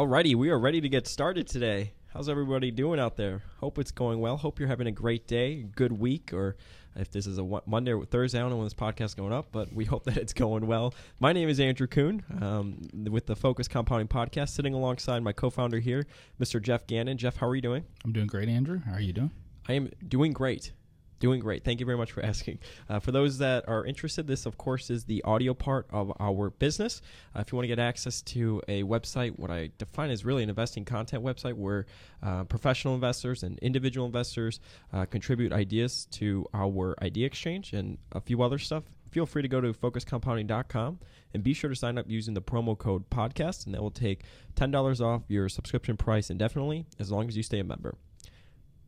Alrighty, 0.00 0.34
we 0.34 0.48
are 0.48 0.58
ready 0.58 0.80
to 0.80 0.88
get 0.88 1.06
started 1.06 1.46
today. 1.46 1.92
How's 2.14 2.30
everybody 2.30 2.70
doing 2.70 2.98
out 2.98 3.16
there? 3.16 3.42
Hope 3.58 3.78
it's 3.78 3.90
going 3.90 4.18
well. 4.18 4.38
Hope 4.38 4.58
you're 4.58 4.66
having 4.66 4.86
a 4.86 4.90
great 4.90 5.26
day, 5.26 5.66
good 5.76 5.92
week, 5.92 6.32
or 6.32 6.56
if 6.96 7.10
this 7.10 7.26
is 7.26 7.36
a 7.36 7.60
Monday 7.66 7.92
or 7.92 8.06
Thursday, 8.06 8.38
I 8.38 8.40
don't 8.40 8.48
know 8.48 8.56
when 8.56 8.64
this 8.64 8.72
podcast 8.72 9.04
is 9.04 9.14
going 9.14 9.34
up, 9.34 9.48
but 9.52 9.70
we 9.74 9.84
hope 9.92 10.04
that 10.04 10.16
it's 10.16 10.32
going 10.32 10.66
well. 10.66 10.94
My 11.18 11.34
name 11.34 11.50
is 11.50 11.60
Andrew 11.60 11.86
Kuhn 11.86 12.24
um, 12.40 12.80
with 13.10 13.26
the 13.26 13.36
Focus 13.36 13.68
Compounding 13.68 14.08
Podcast, 14.08 14.48
sitting 14.48 14.72
alongside 14.72 15.22
my 15.22 15.32
co-founder 15.32 15.80
here, 15.80 16.06
Mr. 16.40 16.62
Geoff 16.62 16.86
Gannon. 16.86 17.18
Jeff, 17.18 17.36
how 17.36 17.46
are 17.46 17.54
you 17.54 17.60
doing? 17.60 17.84
I'm 18.02 18.12
doing 18.12 18.26
great, 18.26 18.48
Andrew. 18.48 18.80
How 18.80 18.94
are 18.94 19.00
you 19.00 19.12
doing? 19.12 19.32
I 19.68 19.74
am 19.74 19.90
doing 20.08 20.32
great. 20.32 20.72
Doing 21.20 21.40
great. 21.40 21.64
Thank 21.64 21.80
you 21.80 21.86
very 21.86 21.98
much 21.98 22.12
for 22.12 22.22
asking. 22.24 22.58
Uh, 22.88 22.98
for 22.98 23.12
those 23.12 23.38
that 23.38 23.68
are 23.68 23.84
interested, 23.84 24.26
this, 24.26 24.46
of 24.46 24.58
course, 24.58 24.90
is 24.90 25.04
the 25.04 25.22
audio 25.22 25.54
part 25.54 25.86
of 25.90 26.12
our 26.18 26.50
business. 26.50 27.02
Uh, 27.36 27.40
if 27.40 27.52
you 27.52 27.56
want 27.56 27.64
to 27.64 27.68
get 27.68 27.78
access 27.78 28.22
to 28.22 28.62
a 28.68 28.82
website, 28.82 29.38
what 29.38 29.50
I 29.50 29.70
define 29.78 30.10
as 30.10 30.24
really 30.24 30.42
an 30.42 30.48
investing 30.48 30.84
content 30.84 31.22
website 31.22 31.54
where 31.54 31.86
uh, 32.22 32.44
professional 32.44 32.94
investors 32.94 33.42
and 33.42 33.58
individual 33.58 34.06
investors 34.06 34.60
uh, 34.92 35.04
contribute 35.04 35.52
ideas 35.52 36.06
to 36.12 36.46
our 36.54 36.96
idea 37.02 37.26
exchange 37.26 37.74
and 37.74 37.98
a 38.12 38.20
few 38.20 38.42
other 38.42 38.58
stuff, 38.58 38.84
feel 39.10 39.26
free 39.26 39.42
to 39.42 39.48
go 39.48 39.60
to 39.60 39.72
focuscompounding.com 39.72 40.98
and 41.34 41.42
be 41.42 41.52
sure 41.52 41.70
to 41.70 41.76
sign 41.76 41.98
up 41.98 42.06
using 42.08 42.34
the 42.34 42.40
promo 42.40 42.76
code 42.76 43.08
podcast, 43.10 43.66
and 43.66 43.74
that 43.74 43.82
will 43.82 43.90
take 43.90 44.22
$10 44.56 45.00
off 45.00 45.22
your 45.28 45.48
subscription 45.48 45.96
price 45.96 46.30
indefinitely 46.30 46.86
as 46.98 47.10
long 47.10 47.28
as 47.28 47.36
you 47.36 47.42
stay 47.42 47.58
a 47.58 47.64
member. 47.64 47.94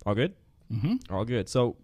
All 0.07 0.15
good? 0.15 0.35
Mm-hmm. 0.73 1.15
All 1.15 1.25
good. 1.25 1.49
So, 1.49 1.77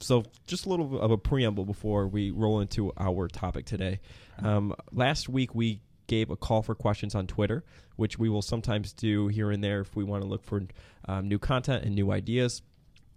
so 0.00 0.24
just 0.46 0.66
a 0.66 0.68
little 0.68 1.00
of 1.00 1.10
a 1.10 1.18
preamble 1.18 1.64
before 1.64 2.06
we 2.06 2.30
roll 2.30 2.60
into 2.60 2.92
our 2.98 3.28
topic 3.28 3.66
today. 3.66 4.00
Um, 4.42 4.74
last 4.92 5.28
week 5.28 5.54
we 5.54 5.82
gave 6.06 6.30
a 6.30 6.36
call 6.36 6.62
for 6.62 6.74
questions 6.74 7.14
on 7.14 7.26
Twitter, 7.26 7.64
which 7.96 8.18
we 8.18 8.28
will 8.28 8.42
sometimes 8.42 8.92
do 8.92 9.28
here 9.28 9.50
and 9.50 9.62
there 9.62 9.80
if 9.80 9.94
we 9.94 10.02
want 10.02 10.22
to 10.22 10.28
look 10.28 10.42
for 10.42 10.62
um, 11.06 11.28
new 11.28 11.38
content 11.38 11.84
and 11.84 11.94
new 11.94 12.10
ideas. 12.10 12.62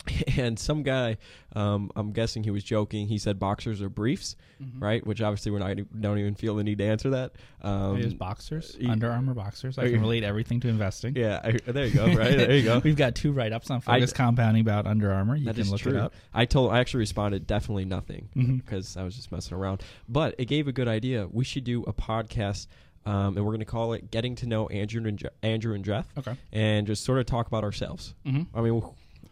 And 0.37 0.59
some 0.59 0.83
guy, 0.83 1.17
um, 1.55 1.89
I'm 1.95 2.11
guessing 2.11 2.43
he 2.43 2.51
was 2.51 2.63
joking. 2.63 3.07
He 3.07 3.17
said 3.17 3.39
boxers 3.39 3.81
are 3.81 3.89
briefs, 3.89 4.35
Mm-hmm. 4.61 4.83
right? 4.83 5.05
Which 5.05 5.21
obviously 5.21 5.51
we're 5.51 5.59
not 5.59 5.75
don't 5.99 6.17
even 6.19 6.35
feel 6.35 6.55
the 6.55 6.63
need 6.63 6.77
to 6.77 6.83
answer 6.85 7.09
that. 7.11 7.33
Um, 7.61 7.97
it 7.97 8.05
is 8.05 8.13
boxers, 8.13 8.77
y- 8.81 8.89
Under 8.89 9.09
Armour 9.11 9.33
boxers. 9.33 9.77
I 9.77 9.89
can 9.89 9.99
relate 10.01 10.23
everything 10.23 10.59
to 10.61 10.67
investing. 10.69 11.15
yeah, 11.17 11.39
I, 11.43 11.51
there 11.71 11.85
you 11.85 11.93
go. 11.93 12.05
Right 12.07 12.37
there 12.37 12.53
you 12.55 12.63
go. 12.63 12.79
We've 12.83 12.95
got 12.95 13.15
two 13.15 13.31
write 13.33 13.51
ups 13.53 13.69
on 13.69 13.77
I- 13.87 13.99
Focus 13.99 14.13
Compounding 14.13 14.61
about 14.61 14.85
Under 14.87 15.11
Armour. 15.11 15.35
You 15.35 15.51
can 15.53 15.69
look 15.69 15.81
true. 15.81 15.93
it 15.93 15.97
up. 15.97 16.13
I 16.33 16.45
told 16.45 16.71
I 16.71 16.79
actually 16.79 16.99
responded 16.99 17.45
definitely 17.47 17.85
nothing 17.85 18.29
Mhm. 18.35 18.57
because 18.63 18.95
I 18.97 19.03
was 19.03 19.15
just 19.15 19.31
messing 19.31 19.57
around. 19.57 19.83
But 20.09 20.35
it 20.37 20.45
gave 20.45 20.67
a 20.67 20.71
good 20.73 20.87
idea. 20.87 21.27
We 21.31 21.43
should 21.43 21.63
do 21.65 21.83
a 21.83 21.93
podcast, 21.93 22.67
um, 23.05 23.35
and 23.35 23.45
we're 23.45 23.51
going 23.51 23.59
to 23.59 23.65
call 23.65 23.93
it 23.93 24.11
"Getting 24.11 24.35
to 24.35 24.47
Know 24.47 24.67
Andrew 24.67 25.05
and 25.07 25.17
Je- 25.19 25.27
Andrew 25.41 25.73
and 25.75 25.83
Jeff," 25.83 26.07
Okay. 26.17 26.35
and 26.53 26.87
just 26.87 27.03
sort 27.03 27.19
of 27.19 27.25
talk 27.25 27.47
about 27.47 27.63
ourselves. 27.65 28.13
Mm-hmm. 28.25 28.57
I 28.57 28.61
mean, 28.61 28.81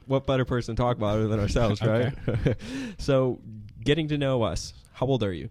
what 0.07 0.25
better 0.25 0.45
person 0.45 0.75
to 0.75 0.81
talk 0.81 0.97
about 0.97 1.19
it 1.19 1.29
than 1.29 1.39
ourselves, 1.39 1.81
right? 1.85 2.13
so, 2.97 3.39
getting 3.83 4.07
to 4.09 4.17
know 4.17 4.43
us. 4.43 4.73
How 4.93 5.05
old 5.07 5.23
are 5.23 5.33
you? 5.33 5.49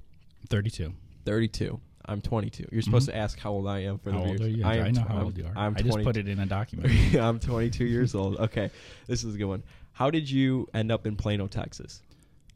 32. 0.49 0.93
Thirty-two. 1.25 1.81
I'm 2.07 2.21
22. 2.21 2.67
You're 2.73 2.83
supposed 2.83 3.07
to 3.09 3.17
ask 3.17 3.39
how 3.39 3.53
old 3.53 3.69
I 3.69 3.81
am 3.81 3.99
for 3.99 4.11
Mm-hmm. 4.11 4.19
How 4.19 4.25
the 4.25 4.31
old 4.31 4.39
viewers. 4.39 4.55
are 4.55 4.57
you? 4.57 4.65
I, 4.83 4.87
I, 4.87 4.91
know 4.91 5.03
tw- 5.05 5.09
how 5.09 5.23
old 5.23 5.39
you 5.39 5.45
are. 5.47 5.53
I'm 5.57 5.75
I 5.77 5.83
just 5.83 6.03
put 6.03 6.17
it 6.17 6.27
in 6.29 6.41
a 6.41 6.47
document. 6.47 7.15
I'm 7.15 7.39
22 7.39 7.85
years 7.85 8.15
old. 8.15 8.39
Okay, 8.39 8.71
this 9.07 9.23
is 9.23 9.35
a 9.35 9.39
good 9.39 9.45
one. 9.45 9.63
How 9.93 10.11
did 10.11 10.29
you 10.31 10.67
end 10.75 10.91
up 10.91 11.07
in 11.07 11.15
Plano, 11.15 11.47
Texas? 11.47 12.03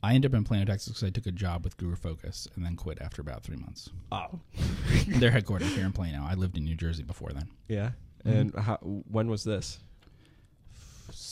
I 0.02 0.14
ended 0.14 0.32
up 0.32 0.36
in 0.36 0.44
Plano, 0.44 0.64
Texas 0.64 0.88
because 0.94 1.04
I 1.04 1.10
took 1.10 1.26
a 1.26 1.30
job 1.32 1.62
with 1.62 1.76
Guru 1.76 1.94
Focus 1.94 2.48
and 2.56 2.64
then 2.64 2.74
quit 2.74 2.98
after 3.00 3.22
about 3.22 3.42
three 3.42 3.56
months. 3.56 3.90
Oh, 4.12 4.40
They're 5.06 5.30
headquartered 5.30 5.62
here 5.74 5.84
in 5.86 5.92
Plano. 5.92 6.26
I 6.28 6.34
lived 6.34 6.56
in 6.56 6.64
New 6.64 6.74
Jersey 6.74 7.02
before 7.04 7.30
then. 7.30 7.48
yeah. 7.68 7.90
Mhm. 8.26 8.32
And 8.40 8.54
how, 8.54 8.76
when 8.76 9.28
was 9.28 9.44
this? 9.44 9.78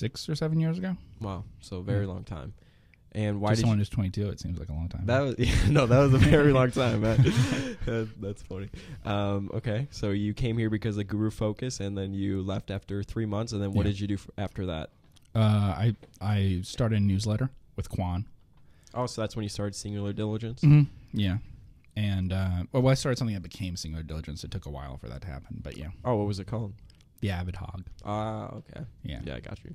Six 0.03 0.29
or 0.29 0.35
seven 0.35 0.59
years 0.59 0.79
ago? 0.79 0.97
Wow, 1.21 1.45
so 1.61 1.81
very 1.81 2.07
long 2.07 2.25
time. 2.25 2.55
And 3.13 3.41
why 3.41 3.51
to 3.51 3.55
did 3.57 3.61
someone 3.61 3.79
you? 3.79 3.83
who's 3.83 3.89
22, 3.91 4.31
it 4.31 4.41
seems 4.41 4.59
like 4.59 4.69
a 4.69 4.73
long 4.73 4.89
time. 4.89 5.03
That 5.07 5.21
was 5.21 5.35
yeah, 5.39 5.55
no, 5.71 5.87
that 5.87 5.99
was 6.01 6.15
a 6.15 6.19
very 6.19 6.53
long 6.53 6.71
time, 6.83 7.03
man. 7.03 7.19
That- 7.87 8.09
That's 8.21 8.43
funny. 8.43 8.69
Um, 9.05 9.49
okay, 9.55 9.87
so 9.91 10.11
you 10.11 10.35
came 10.35 10.59
here 10.59 10.71
because 10.71 10.97
of 10.99 11.07
Guru 11.07 11.31
Focus, 11.31 11.79
and 11.79 11.97
then 11.97 12.13
you 12.15 12.43
left 12.43 12.71
after 12.73 13.03
three 13.05 13.27
months, 13.27 13.53
and 13.53 13.63
then 13.63 13.73
what 13.73 13.87
Yeah. 13.87 13.93
did 13.93 14.01
you 14.01 14.07
do 14.09 14.15
f- 14.15 14.31
after 14.37 14.67
that? 14.67 14.91
uh, 15.37 15.39
I 15.85 15.97
I 16.21 16.61
started 16.65 16.97
a 16.99 17.01
newsletter 17.01 17.51
with 17.77 17.89
Quan. 17.89 18.27
Oh, 18.95 19.07
so 19.07 19.21
that's 19.23 19.37
when 19.37 19.45
you 19.45 19.49
started 19.49 19.75
Singular 19.77 20.13
Diligence. 20.13 20.63
Mm-hmm. 20.63 20.91
Yeah. 21.19 21.39
And 21.97 22.33
uh, 22.33 22.65
well, 22.73 22.89
I 22.89 22.95
started 22.95 23.19
something 23.19 23.35
that 23.35 23.43
became 23.43 23.77
Singular 23.77 24.03
Diligence. 24.03 24.43
It 24.43 24.51
took 24.51 24.67
a 24.67 24.71
while 24.71 24.97
for 24.97 25.09
that 25.09 25.21
to 25.23 25.29
happen, 25.29 25.61
but 25.63 25.77
yeah, 25.77 25.89
Oh, 26.05 26.17
what 26.17 26.27
was 26.27 26.39
it 26.41 26.47
called? 26.49 26.73
the 27.21 27.31
Avid 27.31 27.55
Hog. 27.57 27.85
Ah, 28.05 28.49
okay. 28.61 28.83
Yeah. 29.05 29.21
Yeah, 29.25 29.37
I 29.37 29.41
got 29.41 29.59
you. 29.65 29.75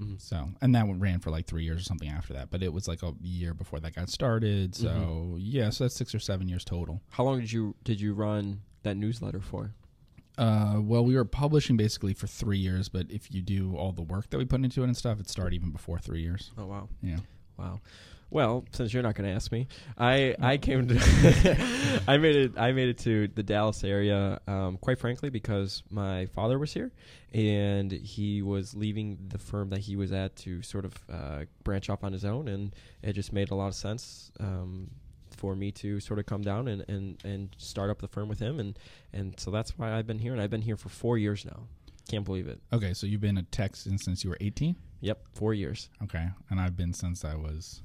Mhm. 0.00 0.20
So, 0.20 0.48
and 0.60 0.74
that 0.74 0.86
one 0.88 0.98
ran 1.00 1.20
for 1.20 1.30
like 1.30 1.46
three 1.46 1.64
years 1.64 1.80
or 1.80 1.84
something 1.84 2.08
after 2.08 2.32
that, 2.32 2.50
but 2.50 2.62
it 2.62 2.72
was 2.72 2.88
like 2.88 3.02
a 3.02 3.12
year 3.20 3.52
before 3.54 3.80
that 3.80 3.94
got 3.94 4.08
started. 4.08 4.74
So, 4.74 4.88
Mhm. 4.88 5.38
yeah, 5.40 5.70
so 5.70 5.84
that's 5.84 5.94
six 5.94 6.14
or 6.14 6.18
seven 6.18 6.48
years 6.48 6.64
total. 6.64 7.02
How 7.10 7.24
long 7.24 7.40
did 7.40 7.52
you 7.52 7.74
did 7.84 8.00
you 8.00 8.14
run 8.14 8.62
that 8.82 8.96
newsletter 8.96 9.40
for? 9.40 9.74
Uh, 10.38 10.80
well, 10.82 11.04
we 11.04 11.14
were 11.16 11.24
publishing 11.26 11.76
basically 11.76 12.14
for 12.14 12.26
three 12.26 12.58
years, 12.58 12.88
but 12.88 13.10
if 13.10 13.30
you 13.34 13.42
do 13.42 13.76
all 13.76 13.92
the 13.92 14.00
work 14.02 14.30
that 14.30 14.38
we 14.38 14.44
put 14.46 14.64
into 14.64 14.80
it 14.82 14.86
and 14.86 14.96
stuff, 14.96 15.20
it 15.20 15.28
started 15.28 15.54
even 15.54 15.70
before 15.70 15.98
three 15.98 16.22
years. 16.22 16.50
Oh 16.56 16.64
wow. 16.66 16.88
Yeah. 17.02 17.18
Wow. 17.58 17.80
Well, 18.30 18.64
since 18.70 18.94
you're 18.94 19.02
not 19.02 19.16
going 19.16 19.28
to 19.28 19.34
ask 19.34 19.50
me, 19.50 19.66
I 19.98 20.36
I 20.40 20.56
came 20.56 20.86
to 20.88 22.02
I 22.08 22.16
made 22.16 22.36
it 22.36 22.52
I 22.56 22.72
made 22.72 22.88
it 22.88 22.98
to 22.98 23.28
the 23.28 23.42
Dallas 23.42 23.82
area 23.82 24.40
um, 24.46 24.76
quite 24.78 24.98
frankly 24.98 25.30
because 25.30 25.82
my 25.90 26.26
father 26.26 26.58
was 26.58 26.72
here 26.72 26.92
and 27.32 27.90
he 27.90 28.42
was 28.42 28.74
leaving 28.74 29.18
the 29.28 29.38
firm 29.38 29.70
that 29.70 29.80
he 29.80 29.96
was 29.96 30.12
at 30.12 30.36
to 30.36 30.62
sort 30.62 30.84
of 30.84 30.94
uh, 31.12 31.44
branch 31.64 31.90
off 31.90 32.04
on 32.04 32.12
his 32.12 32.24
own 32.24 32.48
and 32.48 32.74
it 33.02 33.14
just 33.14 33.32
made 33.32 33.50
a 33.50 33.54
lot 33.54 33.68
of 33.68 33.74
sense 33.74 34.30
um, 34.40 34.90
for 35.36 35.56
me 35.56 35.72
to 35.72 36.00
sort 36.00 36.18
of 36.18 36.26
come 36.26 36.42
down 36.42 36.68
and, 36.68 36.84
and, 36.88 37.18
and 37.24 37.54
start 37.58 37.90
up 37.90 38.00
the 38.00 38.08
firm 38.08 38.28
with 38.28 38.38
him 38.38 38.60
and, 38.60 38.78
and 39.12 39.38
so 39.38 39.50
that's 39.50 39.76
why 39.76 39.92
I've 39.92 40.06
been 40.06 40.18
here 40.18 40.32
and 40.32 40.40
I've 40.40 40.50
been 40.50 40.62
here 40.62 40.76
for 40.76 40.88
four 40.88 41.18
years 41.18 41.44
now. 41.44 41.64
Can't 42.08 42.24
believe 42.24 42.48
it. 42.48 42.60
Okay, 42.72 42.92
so 42.92 43.06
you've 43.06 43.20
been 43.20 43.38
a 43.38 43.44
Texan 43.44 43.96
since 43.96 44.24
you 44.24 44.30
were 44.30 44.38
18? 44.40 44.74
Yep, 45.00 45.26
four 45.32 45.54
years. 45.54 45.88
Okay, 46.02 46.28
and 46.48 46.60
I've 46.60 46.76
been 46.76 46.92
since 46.92 47.24
I 47.24 47.36
was 47.36 47.82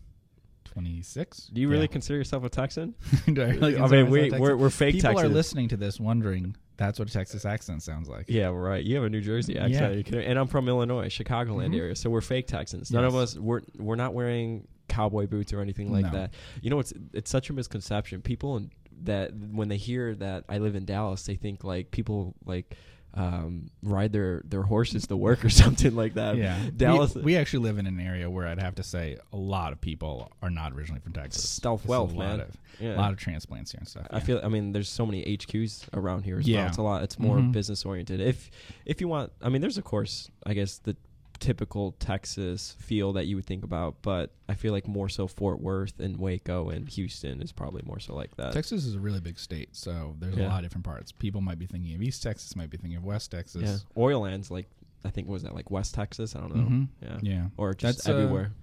26. 0.75 1.47
Do 1.53 1.61
you 1.61 1.69
really 1.69 1.87
consider 1.87 2.17
yourself 2.17 2.43
a 2.43 2.49
Texan? 2.49 2.95
do 3.33 3.41
I 3.41 3.45
really 3.45 3.77
I 3.77 3.87
mean, 3.87 4.09
we, 4.09 4.29
we're, 4.29 4.57
we're 4.57 4.69
fake 4.69 4.95
People 4.95 5.11
Texans. 5.11 5.31
are 5.31 5.33
listening 5.33 5.69
to 5.69 5.77
this 5.77 5.99
wondering 6.01 6.55
that's 6.75 6.99
what 6.99 7.09
a 7.09 7.11
Texas 7.13 7.45
accent 7.45 7.81
sounds 7.81 8.09
like. 8.09 8.25
Yeah, 8.27 8.47
right. 8.47 8.83
You 8.83 8.95
have 8.95 9.05
a 9.05 9.09
New 9.09 9.21
Jersey 9.21 9.57
accent, 9.57 10.11
Yeah. 10.11 10.19
And 10.19 10.37
I'm 10.37 10.47
from 10.47 10.67
Illinois, 10.67 11.07
Chicagoland 11.07 11.69
Mhm. 11.73 11.79
area. 11.79 11.95
So 11.95 12.09
we're 12.09 12.19
fake 12.19 12.47
Texans. 12.47 12.91
None 12.91 13.05
of 13.05 13.15
us 13.15 13.37
we're 13.37 13.61
we're 13.77 13.95
not 13.95 14.13
wearing 14.13 14.67
cowboy 14.89 15.25
boots 15.27 15.53
or 15.53 15.61
anything 15.61 15.89
like 15.93 16.03
No. 16.03 16.11
that. 16.11 16.33
You 16.61 16.69
know, 16.71 16.79
it's 16.79 16.91
it's 17.13 17.31
such 17.31 17.49
a 17.49 17.53
misconception. 17.53 18.21
People 18.21 18.57
in, 18.57 18.71
that 19.03 19.31
when 19.33 19.69
they 19.69 19.77
hear 19.77 20.15
that 20.15 20.43
I 20.49 20.57
live 20.57 20.75
in 20.75 20.83
Dallas, 20.83 21.23
they 21.25 21.35
think 21.35 21.63
like 21.63 21.91
people 21.91 22.35
like 22.45 22.75
um, 23.15 23.69
ride 23.81 24.11
their 24.11 24.41
their 24.45 24.63
horses 24.63 25.07
to 25.07 25.15
work 25.15 25.45
or 25.45 25.49
something 25.63 25.95
like 25.95 26.15
that. 26.15 26.35
Yeah, 26.37 26.59
Dallas. 26.75 27.15
We, 27.15 27.21
we 27.21 27.37
actually 27.37 27.63
live 27.63 27.77
in 27.77 27.87
an 27.87 27.99
area 27.99 28.29
where 28.29 28.47
I'd 28.47 28.59
have 28.59 28.75
to 28.75 28.83
say 28.83 29.17
a 29.31 29.37
lot 29.37 29.71
of 29.71 29.79
people 29.81 30.31
are 30.41 30.49
not 30.49 30.73
originally 30.73 30.99
from 31.01 31.13
Texas. 31.13 31.47
Stealth 31.49 31.85
wealth, 31.85 32.13
a 32.13 32.15
lot 32.17 32.27
man. 32.27 32.39
Of, 32.41 32.57
yeah. 32.79 32.95
A 32.95 32.97
lot 32.97 33.11
of 33.13 33.17
transplants 33.17 33.71
here 33.71 33.79
and 33.79 33.87
stuff. 33.87 34.07
I 34.11 34.17
yeah. 34.17 34.23
feel. 34.23 34.41
I 34.43 34.49
mean, 34.49 34.73
there's 34.73 34.89
so 34.89 35.05
many 35.05 35.23
HQs 35.23 35.85
around 35.93 36.23
here 36.23 36.39
as 36.39 36.45
well. 36.45 36.53
Yeah. 36.53 36.67
It's 36.67 36.77
a 36.77 36.81
lot. 36.81 37.03
It's 37.03 37.17
more 37.17 37.37
Mhm. 37.37 37.53
business 37.53 37.85
oriented. 37.85 38.19
If 38.19 38.51
if 38.85 38.99
you 38.99 39.07
want, 39.07 39.31
I 39.41 39.49
mean, 39.49 39.61
there's 39.61 39.77
of 39.77 39.85
course, 39.85 40.29
I 40.45 40.53
guess 40.53 40.79
the 40.79 40.97
typical 41.39 41.93
Texas 41.93 42.75
feel 42.79 43.13
that 43.13 43.25
you 43.25 43.35
would 43.35 43.45
think 43.45 43.63
about, 43.63 44.01
but 44.01 44.31
I 44.49 44.53
feel 44.55 44.71
like 44.73 44.87
more 44.87 45.09
so 45.09 45.27
Fort 45.27 45.61
Worth 45.61 45.99
and 45.99 46.17
Waco 46.17 46.69
and 46.69 46.87
Houston 46.89 47.41
is 47.41 47.51
probably 47.51 47.81
more 47.85 47.99
so 47.99 48.15
like 48.15 48.35
that. 48.37 48.53
Texas 48.53 48.85
is 48.85 48.95
a 48.95 48.99
really 48.99 49.19
big 49.19 49.37
state, 49.39 49.69
so 49.75 50.15
there's 50.19 50.35
Yeah. 50.35 50.47
a 50.47 50.49
lot 50.49 50.57
of 50.59 50.63
different 50.63 50.85
parts. 50.85 51.11
People 51.11 51.41
might 51.41 51.59
be 51.59 51.65
thinking 51.65 51.93
of 51.95 52.01
East 52.01 52.23
Texas, 52.23 52.55
might 52.55 52.69
be 52.69 52.77
thinking 52.77 52.97
of 52.97 53.03
West 53.03 53.31
Texas. 53.31 53.61
yeah, 53.63 53.77
oil 54.01 54.21
lands 54.21 54.49
like 54.51 54.69
I 55.03 55.09
think 55.11 55.27
was 55.27 55.43
that 55.43 55.53
like 55.53 55.69
West 55.69 55.93
Texas. 55.93 56.35
I 56.35 56.39
don't 56.39 56.55
know. 56.55 56.63
Mhm. 56.63 56.87
Yeah. 57.01 57.19
Yeah. 57.21 57.47
or 57.57 57.73
just 57.75 57.97
That's, 57.99 58.09
uh, 58.09 58.13
everywhere. 58.13 58.53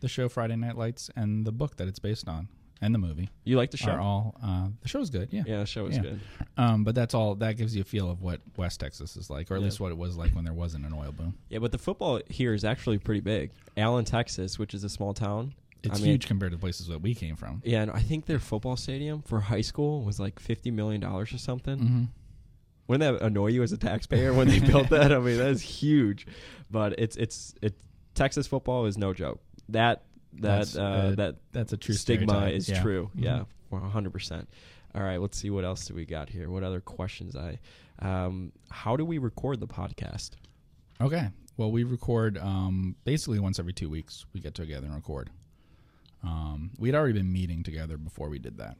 The 0.00 0.08
show 0.08 0.28
Friday 0.28 0.56
Night 0.56 0.76
Lights 0.76 1.10
and 1.14 1.44
the 1.46 1.52
book 1.52 1.76
that 1.76 1.86
it's 1.86 2.00
based 2.00 2.26
on 2.28 2.48
and 2.82 2.94
the 2.94 2.98
movie 2.98 3.30
you 3.44 3.56
like 3.56 3.70
the 3.70 3.76
show? 3.78 3.92
are 3.92 4.00
all. 4.00 4.34
Uh, 4.44 4.68
the 4.82 4.88
show's 4.88 5.08
good, 5.08 5.28
yeah. 5.32 5.42
yeah, 5.46 5.58
the 5.60 5.66
show 5.66 5.86
is 5.86 5.96
Yeah. 5.96 6.02
good. 6.02 6.20
Um, 6.58 6.84
but 6.84 6.94
that's 6.94 7.14
all. 7.14 7.34
That 7.36 7.56
gives 7.56 7.74
you 7.74 7.80
a 7.80 7.84
feel 7.84 8.10
of 8.10 8.20
what 8.20 8.40
West 8.58 8.80
Texas 8.80 9.16
is 9.16 9.30
like, 9.30 9.50
or 9.50 9.54
at 9.54 9.60
Yeah. 9.60 9.64
least 9.66 9.80
what 9.80 9.90
it 9.92 9.96
was 9.96 10.16
like 10.18 10.32
when 10.32 10.44
there 10.44 10.52
wasn't 10.52 10.84
an 10.84 10.92
oil 10.92 11.12
boom. 11.12 11.34
Yeah, 11.48 11.60
but 11.60 11.72
the 11.72 11.78
football 11.78 12.20
here 12.28 12.52
is 12.52 12.64
actually 12.64 12.98
pretty 12.98 13.20
big. 13.20 13.52
Allen, 13.76 14.04
Texas, 14.04 14.58
which 14.58 14.74
is 14.74 14.84
a 14.84 14.88
small 14.90 15.14
town. 15.14 15.54
It's 15.82 15.98
I 15.98 16.02
mean- 16.02 16.12
huge 16.12 16.26
compared 16.26 16.52
to 16.52 16.58
places 16.58 16.86
that 16.88 17.00
we 17.00 17.14
came 17.14 17.34
from. 17.36 17.62
Yeah, 17.64 17.82
and 17.82 17.90
I 17.90 18.00
think 18.00 18.26
their 18.26 18.38
football 18.38 18.76
stadium 18.76 19.22
for 19.22 19.40
high 19.40 19.62
school 19.62 20.02
was 20.04 20.20
like 20.20 20.38
fifty 20.38 20.70
million 20.70 21.00
dollars 21.00 21.32
or 21.32 21.38
something. 21.38 21.78
Mm-hmm. 21.78 22.04
Wouldn't 22.88 23.18
that 23.20 23.24
annoy 23.24 23.48
you 23.48 23.62
as 23.62 23.72
a 23.72 23.76
taxpayer 23.78 24.32
when 24.34 24.48
they 24.48 24.58
built 24.72 24.90
that? 24.90 25.12
I 25.12 25.18
mean, 25.18 25.38
that 25.38 25.48
is 25.48 25.62
huge. 25.62 26.26
But 26.70 26.98
it's 26.98 27.16
it's 27.16 27.54
it 27.62 27.74
Texas 28.14 28.46
football 28.46 28.86
is 28.86 28.98
no 28.98 29.12
joke. 29.14 29.40
That 29.70 30.02
that 30.34 30.40
That's, 30.58 30.76
uh, 30.76 30.82
uh, 30.82 31.14
that 31.16 31.36
That's 31.52 31.72
a 31.72 31.76
true 31.76 31.94
stigma 31.94 32.28
stereotype. 32.32 32.54
is 32.54 32.68
Yeah. 32.68 32.82
true. 32.82 33.10
Mhm. 33.16 33.24
Yeah, 33.24 33.44
one 33.70 33.82
hundred 33.90 34.12
percent. 34.12 34.48
All 34.94 35.02
right, 35.02 35.18
let's 35.20 35.38
see 35.38 35.50
what 35.50 35.64
else 35.64 35.86
do 35.86 35.94
we 35.94 36.04
got 36.04 36.28
here. 36.30 36.50
What 36.50 36.62
other 36.62 36.80
questions 36.80 37.34
I? 37.36 37.58
Um, 37.98 38.52
how 38.70 38.96
do 38.96 39.04
we 39.04 39.18
record 39.18 39.60
the 39.60 39.66
podcast? 39.66 40.32
Okay. 41.00 41.28
Well, 41.56 41.70
we 41.70 41.84
record 41.84 42.38
um, 42.38 42.96
basically 43.04 43.38
once 43.38 43.58
every 43.58 43.72
two 43.72 43.88
weeks. 43.88 44.24
We 44.32 44.40
get 44.40 44.54
together 44.54 44.86
and 44.86 44.94
record. 44.94 45.30
Um, 46.22 46.70
we'd 46.78 46.94
already 46.94 47.14
been 47.14 47.32
meeting 47.32 47.62
together 47.62 47.96
before 47.98 48.28
we 48.28 48.38
did 48.38 48.58
that. 48.58 48.76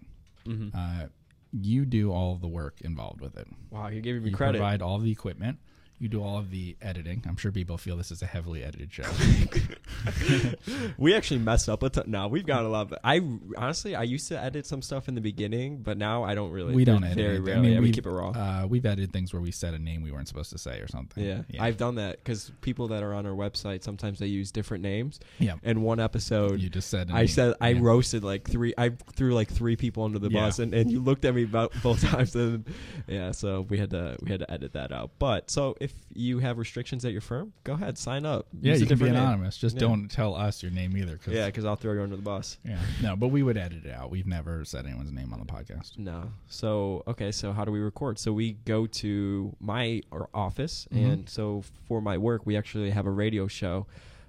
Mm-hmm. 0.46 0.76
Uh, 0.76 1.06
you 1.52 1.84
do 1.84 2.12
all 2.12 2.36
the 2.36 2.48
work 2.48 2.80
involved 2.80 3.20
with 3.20 3.36
it. 3.36 3.46
wow, 3.70 3.88
you're 3.88 4.00
giving 4.00 4.22
me 4.22 4.30
You 4.30 4.36
credit. 4.36 4.58
provide 4.58 4.80
all 4.82 4.98
the 4.98 5.10
equipment. 5.10 5.58
You 6.02 6.08
do 6.08 6.20
all 6.20 6.36
of 6.36 6.50
the 6.50 6.74
editing. 6.82 7.22
I'm 7.28 7.36
sure 7.36 7.52
people 7.52 7.78
feel 7.78 7.96
this 7.96 8.10
is 8.10 8.22
a 8.22 8.26
heavily 8.26 8.64
edited 8.64 8.92
show. 8.92 9.04
we 10.98 11.14
actually 11.14 11.38
messed 11.38 11.68
up 11.68 11.82
a 11.84 11.90
ton. 11.90 12.06
No, 12.08 12.26
we've 12.26 12.44
got 12.44 12.64
a 12.64 12.68
lot. 12.68 12.90
Of, 12.92 12.98
I 13.04 13.20
honestly, 13.56 13.94
I 13.94 14.02
used 14.02 14.26
to 14.28 14.40
edit 14.40 14.66
some 14.66 14.82
stuff 14.82 15.06
in 15.08 15.14
the 15.14 15.20
beginning, 15.20 15.78
but 15.78 15.96
now 15.96 16.24
I 16.24 16.34
don't 16.34 16.50
really. 16.50 16.74
we 16.74 16.84
don't 16.84 17.02
very 17.02 17.12
edit. 17.12 17.24
it. 17.36 17.40
rarely. 17.42 17.52
I 17.52 17.62
mean, 17.62 17.72
yeah, 17.74 17.78
we 17.80 17.92
keep 17.92 18.06
it 18.06 18.10
raw. 18.10 18.30
Uh, 18.30 18.66
we've 18.68 18.84
edited 18.84 19.12
things 19.12 19.32
where 19.32 19.40
we 19.40 19.52
said 19.52 19.74
a 19.74 19.78
name 19.78 20.02
we 20.02 20.10
weren't 20.10 20.26
supposed 20.26 20.50
to 20.50 20.58
say 20.58 20.80
or 20.80 20.88
something. 20.88 21.22
yeah. 21.24 21.42
yeah. 21.48 21.62
I've 21.62 21.76
done 21.76 21.94
that 21.94 22.16
because 22.16 22.50
people 22.62 22.88
that 22.88 23.04
are 23.04 23.14
on 23.14 23.24
our 23.24 23.32
website 23.32 23.84
sometimes 23.84 24.18
they 24.18 24.26
use 24.26 24.50
different 24.50 24.82
names. 24.82 25.20
yeah. 25.38 25.54
And 25.62 25.84
one 25.84 26.00
episode, 26.00 26.60
You 26.60 26.68
just 26.68 26.90
said. 26.90 27.10
a 27.10 27.12
I 27.12 27.18
name. 27.18 27.28
said 27.28 27.54
I 27.60 27.68
Yeah. 27.70 27.80
roasted 27.80 28.24
like 28.24 28.48
three. 28.50 28.74
I 28.76 28.90
threw 29.14 29.34
like 29.34 29.52
three 29.52 29.76
people 29.76 30.02
under 30.02 30.18
the 30.18 30.30
Yeah. 30.30 30.40
bus, 30.46 30.58
and, 30.58 30.74
and 30.74 30.90
you 30.90 31.00
looked 31.00 31.24
at 31.24 31.32
me 31.34 31.44
about 31.44 31.72
both 31.82 32.02
times, 32.10 32.34
and 32.34 32.66
yeah, 33.06 33.30
so 33.30 33.60
we 33.68 33.78
had 33.78 33.90
to 33.90 34.16
we 34.20 34.30
had 34.32 34.40
to 34.40 34.50
edit 34.50 34.72
that 34.72 34.90
out. 34.90 35.12
But 35.20 35.48
so 35.48 35.76
if 35.80 35.91
you 36.14 36.40
have 36.40 36.58
restrictions 36.58 37.04
at 37.06 37.12
your 37.12 37.20
firm, 37.22 37.52
go 37.64 37.72
ahead, 37.72 37.96
sign 37.96 38.26
up. 38.26 38.46
Yeah, 38.60 38.72
Use 38.72 38.80
you 38.82 38.86
can 38.86 38.96
be 38.96 39.04
different 39.06 39.14
name. 39.14 39.22
anonymous. 39.24 39.56
Just 39.56 39.76
Yeah. 39.76 39.80
don't 39.80 40.10
tell 40.10 40.34
us 40.34 40.62
your 40.62 40.70
name 40.72 40.94
either. 40.96 41.16
Cause, 41.16 41.32
Yeah, 41.32 41.46
because 41.46 41.64
I'll 41.64 41.76
throw 41.76 41.94
you 41.94 42.02
under 42.02 42.16
the 42.16 42.22
bus. 42.22 42.58
Yeah. 42.64 42.78
No, 43.02 43.16
but 43.16 43.28
we 43.28 43.42
would 43.42 43.56
edit 43.56 43.86
it 43.86 43.90
out. 43.92 44.10
We've 44.10 44.26
never 44.26 44.64
said 44.66 44.84
anyone's 44.84 45.10
name 45.12 45.32
on 45.32 45.40
the 45.40 45.46
podcast. 45.46 45.96
No. 45.98 46.30
So 46.48 47.02
okay, 47.06 47.32
so 47.32 47.52
how 47.52 47.64
do 47.64 47.72
we 47.72 47.80
record? 47.80 48.18
So 48.18 48.32
we 48.32 48.52
go 48.64 48.86
to 48.86 49.56
my 49.60 50.02
or 50.10 50.28
office, 50.34 50.86
Mhm. 50.92 51.12
and 51.12 51.28
so 51.28 51.62
for 51.88 52.02
my 52.02 52.18
work, 52.18 52.44
we 52.44 52.56
actually 52.56 52.90
have 52.90 53.06
a 53.06 53.10
radio 53.10 53.46
show. 53.46 53.86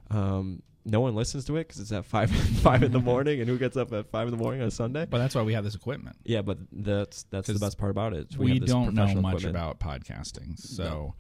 Um, 0.10 0.62
no 0.86 1.00
one 1.00 1.16
listens 1.16 1.46
to 1.46 1.56
it 1.56 1.68
because 1.68 1.80
it's 1.80 1.92
at 1.94 2.04
five 2.06 2.30
five 2.62 2.84
in 2.84 2.92
the 2.92 3.00
morning, 3.12 3.40
and 3.40 3.50
who 3.50 3.58
gets 3.58 3.78
up 3.78 3.94
at 3.94 4.10
five 4.12 4.28
in 4.28 4.32
the 4.32 4.38
morning 4.38 4.62
on 4.62 4.68
a 4.68 4.72
Sunday? 4.72 5.06
But 5.10 5.18
that's 5.20 5.34
why 5.36 5.42
we 5.42 5.54
have 5.54 5.64
this 5.64 5.76
equipment. 5.76 6.18
Yeah, 6.26 6.42
but 6.42 6.58
that's 6.72 7.24
that's 7.24 7.48
the 7.48 7.58
best 7.60 7.78
part 7.78 7.92
about 7.92 8.14
it. 8.14 8.38
We, 8.38 8.60
this 8.60 8.70
don't 8.70 8.94
know 8.94 9.06
much 9.16 9.44
equipment. 9.44 9.50
about 9.56 9.80
podcasting. 9.80 10.60
So, 10.60 11.16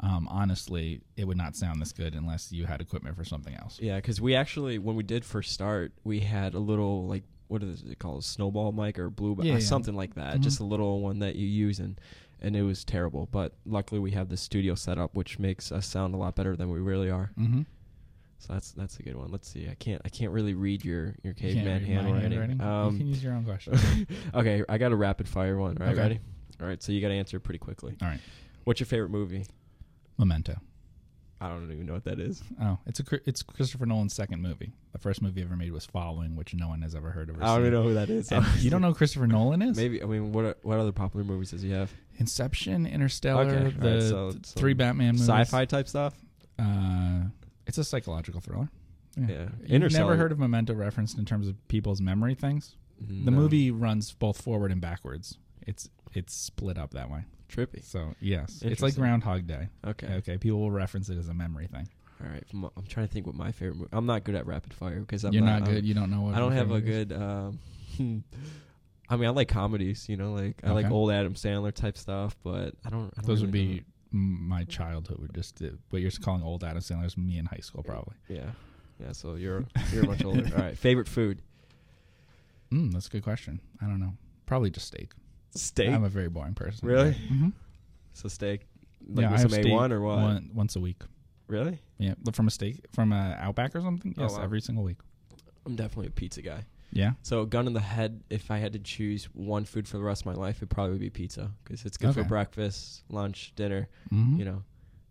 um, 0.00 0.28
honestly, 0.30 1.00
it 1.16 1.26
would 1.26 1.36
not 1.36 1.56
sound 1.56 1.80
this 1.80 1.92
good 1.92 2.14
unless 2.14 2.52
you 2.52 2.66
had 2.66 2.80
equipment 2.80 3.16
for 3.16 3.24
something 3.24 3.54
else. 3.54 3.78
Yeah, 3.80 3.96
because 3.96 4.20
we 4.20 4.34
actually 4.34 4.78
when 4.78 4.96
we 4.96 5.02
did 5.02 5.24
first 5.24 5.52
start, 5.52 5.92
we 6.04 6.20
had 6.20 6.54
a 6.54 6.58
little 6.60 7.06
like 7.06 7.24
what 7.48 7.62
is 7.62 7.82
it 7.82 7.98
called, 7.98 8.18
a 8.20 8.22
snowball 8.22 8.72
mic 8.72 8.98
or 8.98 9.08
blue, 9.10 9.34
Yeah, 9.42 9.54
uh, 9.54 9.56
yeah. 9.56 9.64
something 9.64 9.94
like 9.94 10.14
that, 10.16 10.36
Mhm. 10.36 10.40
just 10.40 10.60
a 10.60 10.64
little 10.64 11.00
one 11.00 11.18
that 11.20 11.36
you 11.36 11.46
use 11.46 11.78
and. 11.80 12.00
And 12.40 12.54
it 12.54 12.62
was 12.62 12.84
terrible, 12.84 13.26
but 13.32 13.54
luckily 13.66 13.98
we 14.00 14.12
have 14.12 14.28
the 14.28 14.36
studio 14.36 14.76
set 14.76 14.96
up, 14.96 15.16
which 15.16 15.40
makes 15.40 15.72
us 15.72 15.86
sound 15.88 16.14
a 16.14 16.16
lot 16.16 16.36
better 16.36 16.54
than 16.54 16.70
we 16.70 16.78
really 16.78 17.10
are. 17.10 17.32
Mm-hmm. 17.36 17.62
So 18.38 18.52
that's 18.52 18.70
that's 18.70 18.96
a 19.00 19.02
good 19.02 19.16
one. 19.16 19.32
Let's 19.32 19.48
see. 19.48 19.66
I 19.68 19.74
can't 19.74 20.00
I 20.04 20.08
can't 20.08 20.30
really 20.30 20.54
read 20.54 20.84
your 20.84 21.16
your 21.24 21.34
caveman 21.34 21.82
handwriting. 21.84 22.60
you 22.60 22.64
Um, 22.64 22.96
can 22.96 23.08
use 23.08 23.24
your 23.24 23.32
own 23.32 23.42
question. 23.44 23.74
okay, 24.34 24.62
I 24.68 24.78
got 24.78 24.92
a 24.92 24.96
rapid 24.96 25.26
fire 25.26 25.58
one. 25.58 25.74
Right, 25.80 25.88
Okay. 25.88 25.98
ready? 26.00 26.20
All 26.60 26.68
right, 26.68 26.80
so 26.80 26.92
you 26.92 27.00
got 27.00 27.08
to 27.08 27.14
answer 27.14 27.40
pretty 27.40 27.58
quickly. 27.58 27.96
All 28.00 28.06
right. 28.06 28.20
What's 28.62 28.78
your 28.78 28.86
favorite 28.86 29.10
movie? 29.10 29.44
Memento. 30.18 30.58
I 31.40 31.48
don't 31.50 31.70
even 31.70 31.86
know 31.86 31.92
what 31.92 32.04
that 32.04 32.18
is. 32.18 32.42
Oh, 32.60 32.78
it's 32.86 32.98
a 32.98 33.04
it's 33.24 33.44
Christopher 33.44 33.86
Nolan's 33.86 34.12
second 34.12 34.42
movie. 34.42 34.72
The 34.92 34.98
first 34.98 35.22
movie 35.22 35.40
ever 35.42 35.54
made 35.54 35.70
was 35.70 35.86
Following, 35.86 36.34
which 36.34 36.52
no 36.52 36.66
one 36.66 36.82
has 36.82 36.96
ever 36.96 37.10
heard 37.12 37.30
of. 37.30 37.38
Or 37.38 37.44
I 37.44 37.46
don't 37.46 37.60
even 37.60 37.72
know 37.74 37.82
who 37.84 37.94
that 37.94 38.10
is. 38.10 38.30
You 38.60 38.70
don't 38.70 38.82
know 38.82 38.88
who 38.88 38.94
Christopher 38.94 39.28
Nolan 39.28 39.62
is? 39.62 39.76
Maybe 39.76 40.02
I 40.02 40.06
mean 40.06 40.32
what 40.32 40.44
are, 40.44 40.56
what 40.62 40.78
other 40.80 40.90
popular 40.90 41.24
movies 41.24 41.52
does 41.52 41.62
he 41.62 41.70
have? 41.70 41.92
Inception, 42.16 42.86
Interstellar, 42.86 43.42
Okay, 43.44 43.56
all 43.56 43.62
right, 43.64 43.80
the 43.80 44.00
so 44.08 44.30
th- 44.32 44.44
three 44.46 44.74
Batman 44.74 45.12
movies. 45.14 45.28
Sci-fi 45.28 45.64
type 45.64 45.86
stuff. 45.86 46.14
Uh, 46.58 47.20
it's 47.68 47.78
a 47.78 47.84
psychological 47.84 48.40
thriller. 48.40 48.68
Yeah, 49.16 49.48
You've 49.64 49.92
never 49.92 50.16
heard 50.16 50.32
of 50.32 50.38
Memento 50.40 50.74
referenced 50.74 51.18
in 51.18 51.24
terms 51.24 51.46
of 51.48 51.68
people's 51.68 52.00
memory 52.00 52.34
things? 52.34 52.76
The 53.00 53.30
movie 53.30 53.70
runs 53.70 54.12
both 54.12 54.40
forward 54.42 54.72
and 54.72 54.80
backwards. 54.80 55.38
It's 55.66 55.88
it's 56.14 56.34
split 56.34 56.78
up 56.78 56.92
that 56.94 57.08
way. 57.10 57.24
Trippy. 57.48 57.84
So 57.84 58.14
yes, 58.20 58.62
it's 58.62 58.82
like 58.82 58.94
Groundhog 58.94 59.46
Day. 59.46 59.68
Okay. 59.86 60.06
Okay, 60.14 60.38
people 60.38 60.60
will 60.60 60.70
reference 60.70 61.08
it 61.08 61.18
as 61.18 61.28
a 61.28 61.34
memory 61.34 61.66
thing. 61.66 61.88
All 62.22 62.28
right. 62.28 62.42
I'm, 62.52 62.64
I'm 62.64 62.86
trying 62.88 63.06
to 63.06 63.12
think 63.12 63.26
what 63.26 63.34
my 63.34 63.52
favorite 63.52 63.76
movie. 63.76 63.90
I'm 63.92 64.06
not 64.06 64.24
good 64.24 64.34
at 64.34 64.46
rapid 64.46 64.74
fire 64.74 65.00
because 65.00 65.24
I'm 65.24 65.32
You're 65.32 65.42
not, 65.44 65.62
I'm- 65.62 65.64
good. 65.74 65.84
You 65.86 65.94
don't 65.94 66.10
know 66.10 66.22
what. 66.22 66.34
I 66.34 66.38
don't 66.38 66.52
have 66.52 66.70
a 66.70 66.80
good. 66.80 67.12
Um, 67.12 67.58
I 69.10 69.16
mean, 69.16 69.26
I 69.26 69.30
like 69.30 69.48
comedies. 69.48 70.08
You 70.08 70.16
know, 70.16 70.32
like 70.32 70.60
I 70.64 70.72
like 70.72 70.90
old 70.90 71.10
Adam 71.10 71.34
Sandler 71.34 71.72
type 71.72 71.96
stuff, 71.96 72.36
but 72.42 72.74
I 72.84 72.90
don't. 72.90 73.12
I 73.16 73.20
don't 73.20 73.26
Those 73.26 73.40
would 73.40 73.52
be 73.52 73.84
my 74.10 74.64
childhood. 74.64 75.18
Would 75.18 75.34
just 75.34 75.62
uh, 75.62 75.68
what 75.90 76.02
you're 76.02 76.10
calling 76.10 76.42
old 76.42 76.64
Adam 76.64 76.80
Sandler 76.80 77.06
is 77.06 77.16
me 77.16 77.38
in 77.38 77.46
high 77.46 77.60
school 77.60 77.82
probably. 77.82 78.14
Yeah, 78.28 78.50
yeah. 79.00 79.12
So 79.12 79.36
you're 79.36 79.64
you're 79.92 80.06
much 80.06 80.24
older. 80.24 80.44
All 80.56 80.62
right. 80.62 80.76
Favorite 80.76 81.08
food? 81.08 81.40
Mm, 82.72 82.92
that's 82.92 83.06
a 83.06 83.10
good 83.10 83.22
question. 83.22 83.60
I 83.80 83.86
don't 83.86 84.00
know. 84.00 84.12
Probably 84.44 84.70
just 84.70 84.88
steak. 84.88 85.12
Steak. 85.54 85.90
I'm 85.90 86.04
a 86.04 86.08
very 86.08 86.28
boring 86.28 86.54
person. 86.54 86.86
Really? 86.88 87.12
hmm 87.12 87.48
so 88.12 88.28
steak. 88.28 88.66
Like 89.08 89.22
yeah, 89.22 89.30
with 89.30 89.38
I 89.38 89.40
have 89.40 89.40
some 89.42 89.50
steak 89.50 89.66
A1 89.66 89.92
or 89.92 90.00
what? 90.00 90.18
one- 90.18 90.50
once 90.54 90.74
a 90.76 90.80
week. 90.80 91.02
Really? 91.46 91.78
Yeah, 91.98 92.14
but 92.22 92.34
from 92.36 92.46
a 92.48 92.50
steak 92.50 92.84
from 92.92 93.12
a 93.12 93.36
Outback 93.40 93.74
or 93.76 93.80
something. 93.80 94.14
Oh, 94.18 94.22
Yes, 94.22 94.32
wow. 94.32 94.42
every 94.42 94.60
single 94.60 94.82
week. 94.84 94.98
I'm 95.64 95.76
definitely 95.76 96.08
a 96.08 96.10
pizza 96.10 96.42
guy. 96.42 96.64
Yeah. 96.92 97.12
So 97.22 97.44
gun 97.44 97.66
in 97.66 97.74
the 97.74 97.80
head, 97.80 98.22
if 98.30 98.50
I 98.50 98.58
had 98.58 98.72
to 98.72 98.78
choose 98.78 99.26
one 99.34 99.64
food 99.66 99.86
for 99.86 99.98
the 99.98 100.02
rest 100.02 100.22
of 100.22 100.26
my 100.26 100.32
life, 100.32 100.62
it 100.62 100.68
probably 100.68 100.92
would 100.92 101.00
be 101.00 101.10
pizza 101.10 101.50
because 101.62 101.84
it's 101.84 101.96
good 101.96 102.14
for 102.14 102.24
breakfast, 102.24 103.02
lunch, 103.10 103.52
dinner. 103.56 103.88
Mm-hmm. 104.12 104.38
You 104.38 104.44
know, 104.46 104.62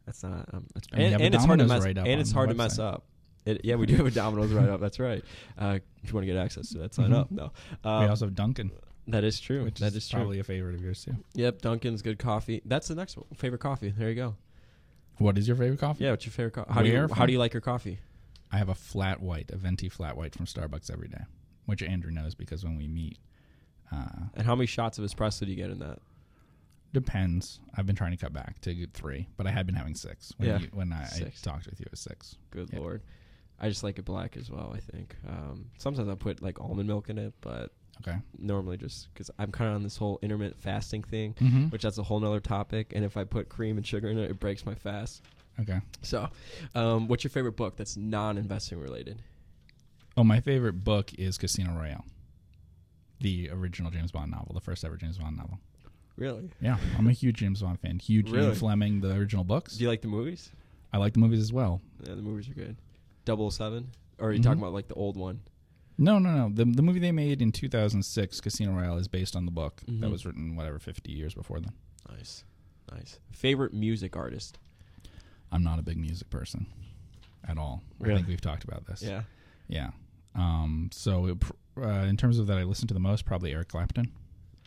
that's 0.05 0.23
not. 0.23 0.49
Um, 0.53 0.65
it's, 0.75 0.87
And 0.91 1.13
and, 1.13 1.21
and 1.23 1.35
it's 1.35 1.45
hard 1.45 1.59
to 1.59 1.65
mess. 1.67 1.83
right 1.83 1.97
up 1.97 2.05
and 2.07 2.19
it's 2.19 2.31
hard 2.31 2.49
to 2.49 2.55
mess 2.55 2.77
up. 2.79 3.05
It, 3.45 3.61
yeah, 3.63 3.75
we 3.75 3.85
do 3.85 3.95
have 3.95 4.05
a 4.07 4.11
Domino's 4.11 4.51
right 4.51 4.67
up. 4.67 4.81
That's 4.81 4.99
right. 4.99 5.23
Uh, 5.57 5.79
if 6.03 6.09
you 6.09 6.13
want 6.15 6.27
to 6.27 6.33
get 6.33 6.35
access 6.41 6.69
to 6.71 6.79
that, 6.79 6.93
sign 6.93 7.11
Mhm. 7.11 7.15
up. 7.19 7.31
No, 7.31 7.51
um, 7.85 8.03
we 8.03 8.09
also 8.09 8.25
have 8.25 8.35
Dunkin', 8.35 8.71
that 9.07 9.23
is 9.23 9.39
true. 9.39 9.63
which 9.63 9.79
that 9.79 9.87
is, 9.87 9.95
is 9.97 10.09
true. 10.09 10.19
probably 10.19 10.39
a 10.39 10.43
favorite 10.43 10.75
of 10.75 10.81
yours 10.83 11.03
too. 11.03 11.15
Yep, 11.33 11.61
Dunkin's 11.61 12.01
good 12.01 12.19
coffee. 12.19 12.61
That's 12.65 12.87
the 12.87 12.95
next 12.95 13.17
one. 13.17 13.25
Favorite 13.35 13.59
coffee. 13.61 13.93
There 13.97 14.09
you 14.09 14.15
go. 14.15 14.35
What 15.17 15.37
is 15.37 15.47
your 15.47 15.57
favorite 15.57 15.79
coffee? 15.79 16.03
Yeah, 16.03 16.11
what's 16.11 16.25
your 16.25 16.33
favorite 16.33 16.53
coffee? 16.53 16.73
How 16.73 16.83
do 16.83 16.89
you 16.89 17.07
how 17.13 17.25
do 17.25 17.31
you 17.33 17.39
like 17.39 17.53
your 17.53 17.61
coffee? 17.61 17.99
I 18.51 18.57
have 18.57 18.69
a 18.69 18.75
flat 18.75 19.21
white, 19.21 19.49
a 19.51 19.57
venti 19.57 19.89
flat 19.89 20.15
white 20.15 20.33
from 20.35 20.45
Starbucks 20.45 20.91
every 20.91 21.07
day, 21.07 21.23
which 21.65 21.81
Andrew 21.83 22.11
knows 22.11 22.33
because 22.35 22.63
when 22.63 22.77
we 22.77 22.87
meet, 22.87 23.17
uh, 23.91 24.05
And 24.35 24.45
how 24.45 24.55
many 24.55 24.67
shots 24.67 24.97
of 24.99 25.03
espresso 25.05 25.39
do 25.41 25.47
you 25.47 25.55
get 25.55 25.69
in 25.69 25.79
that? 25.79 25.99
depends. 26.93 27.59
I've 27.75 27.85
been 27.85 27.95
trying 27.95 28.11
to 28.11 28.17
cut 28.17 28.33
back 28.33 28.59
to 28.61 28.87
three, 28.93 29.27
but 29.37 29.45
I 29.45 29.51
had 29.51 29.65
been 29.65 29.75
having 29.75 29.95
six 29.95 30.33
when 30.37 30.49
Yeah. 30.49 30.59
you, 30.59 30.67
when 30.71 30.91
I, 30.93 31.03
I 31.03 31.31
talked 31.41 31.65
with 31.67 31.79
you. 31.79 31.83
It 31.85 31.91
was 31.91 31.99
six. 31.99 32.37
Good 32.51 32.69
Yep. 32.71 32.81
lord. 32.81 33.01
I 33.59 33.69
just 33.69 33.83
like 33.83 33.99
it 33.99 34.05
black 34.05 34.37
as 34.37 34.49
well. 34.49 34.71
I 34.75 34.79
think 34.79 35.15
um, 35.27 35.71
sometimes 35.77 36.07
I 36.09 36.15
put 36.15 36.41
like 36.41 36.59
almond 36.61 36.87
milk 36.87 37.09
in 37.09 37.17
it, 37.17 37.33
but 37.41 37.71
Okay. 38.01 38.17
normally 38.37 38.77
just 38.77 39.11
because 39.13 39.31
I'm 39.39 39.51
kind 39.51 39.69
of 39.71 39.75
on 39.75 39.83
this 39.83 39.97
whole 39.97 40.19
intermittent 40.21 40.61
fasting 40.61 41.03
thing, 41.03 41.33
Mm-hmm. 41.39 41.65
which 41.69 41.81
that's 41.81 41.97
a 41.97 42.03
whole 42.03 42.19
nother 42.19 42.39
topic. 42.39 42.93
And 42.95 43.03
if 43.03 43.17
I 43.17 43.23
put 43.23 43.49
cream 43.49 43.77
and 43.77 43.85
sugar 43.85 44.07
in 44.09 44.17
it, 44.17 44.29
it 44.31 44.39
breaks 44.39 44.65
my 44.65 44.75
fast. 44.75 45.23
Okay. 45.59 45.79
So, 46.03 46.29
um, 46.75 47.07
what's 47.07 47.23
your 47.23 47.31
favorite 47.31 47.55
book 47.57 47.75
that's 47.77 47.97
non-investing 47.97 48.79
related? 48.79 49.21
Oh, 50.15 50.23
my 50.23 50.39
favorite 50.39 50.83
book 50.83 51.11
is 51.17 51.37
Casino 51.37 51.71
Royale, 51.73 52.05
the 53.19 53.49
original 53.51 53.91
James 53.91 54.11
Bond 54.11 54.31
novel, 54.31 54.53
the 54.53 54.61
first 54.61 54.85
ever 54.85 54.95
James 54.97 55.17
Bond 55.17 55.37
novel. 55.37 55.59
Really? 56.15 56.49
Yeah, 56.61 56.77
I'm 56.97 57.07
a 57.07 57.11
huge 57.11 57.37
James 57.37 57.61
Bond 57.61 57.79
fan. 57.79 57.99
Huge 57.99 58.29
Really? 58.31 58.47
Ian 58.47 58.55
Fleming, 58.55 59.01
the 59.01 59.13
original 59.15 59.43
books. 59.43 59.75
Do 59.77 59.83
you 59.83 59.89
like 59.89 60.01
the 60.01 60.07
movies? 60.07 60.51
I 60.93 60.97
like 60.97 61.13
the 61.13 61.19
movies 61.19 61.39
as 61.39 61.51
well. 61.53 61.81
Yeah, 62.03 62.15
the 62.15 62.21
movies 62.21 62.49
are 62.49 62.53
good. 62.53 62.75
007? 63.25 63.91
Or 64.19 64.29
are 64.29 64.31
you 64.31 64.39
Mhm. 64.39 64.43
talking 64.43 64.59
about 64.59 64.73
like 64.73 64.87
the 64.87 64.95
old 64.95 65.17
one? 65.17 65.41
No, 65.97 66.19
no, 66.19 66.29
no. 66.31 66.49
The 66.53 66.65
the 66.65 66.81
movie 66.83 66.99
they 66.99 67.11
made 67.11 67.41
in 67.41 67.51
2006, 67.51 68.39
Casino 68.41 68.71
Royale, 68.73 68.97
is 68.97 69.07
based 69.07 69.35
on 69.35 69.45
the 69.45 69.51
book 69.51 69.81
that 69.87 69.91
Mhm. 70.01 70.11
was 70.11 70.25
written 70.25 70.55
whatever 70.55 70.77
50 70.79 71.11
years 71.11 71.33
before 71.33 71.59
then. 71.59 71.73
Nice, 72.09 72.43
nice. 72.91 73.19
Favorite 73.31 73.73
music 73.73 74.15
artist? 74.15 74.59
I'm 75.51 75.63
not 75.63 75.79
a 75.79 75.81
big 75.81 75.97
music 75.97 76.29
person 76.29 76.67
at 77.47 77.57
all. 77.57 77.81
I 78.01 78.05
think 78.07 78.27
we've 78.27 78.41
talked 78.41 78.63
about 78.63 78.85
this. 78.85 79.01
Yeah. 79.01 79.23
Yeah. 79.67 79.91
Um. 80.35 80.89
So 80.91 81.27
it, 81.27 81.43
uh, 81.77 81.87
in 82.05 82.15
terms 82.17 82.37
of 82.37 82.47
that, 82.47 82.57
I 82.57 82.63
listen 82.63 82.87
to 82.89 82.93
the 82.93 82.99
most 82.99 83.25
probably 83.25 83.51
Eric 83.53 83.69
Clapton. 83.69 84.11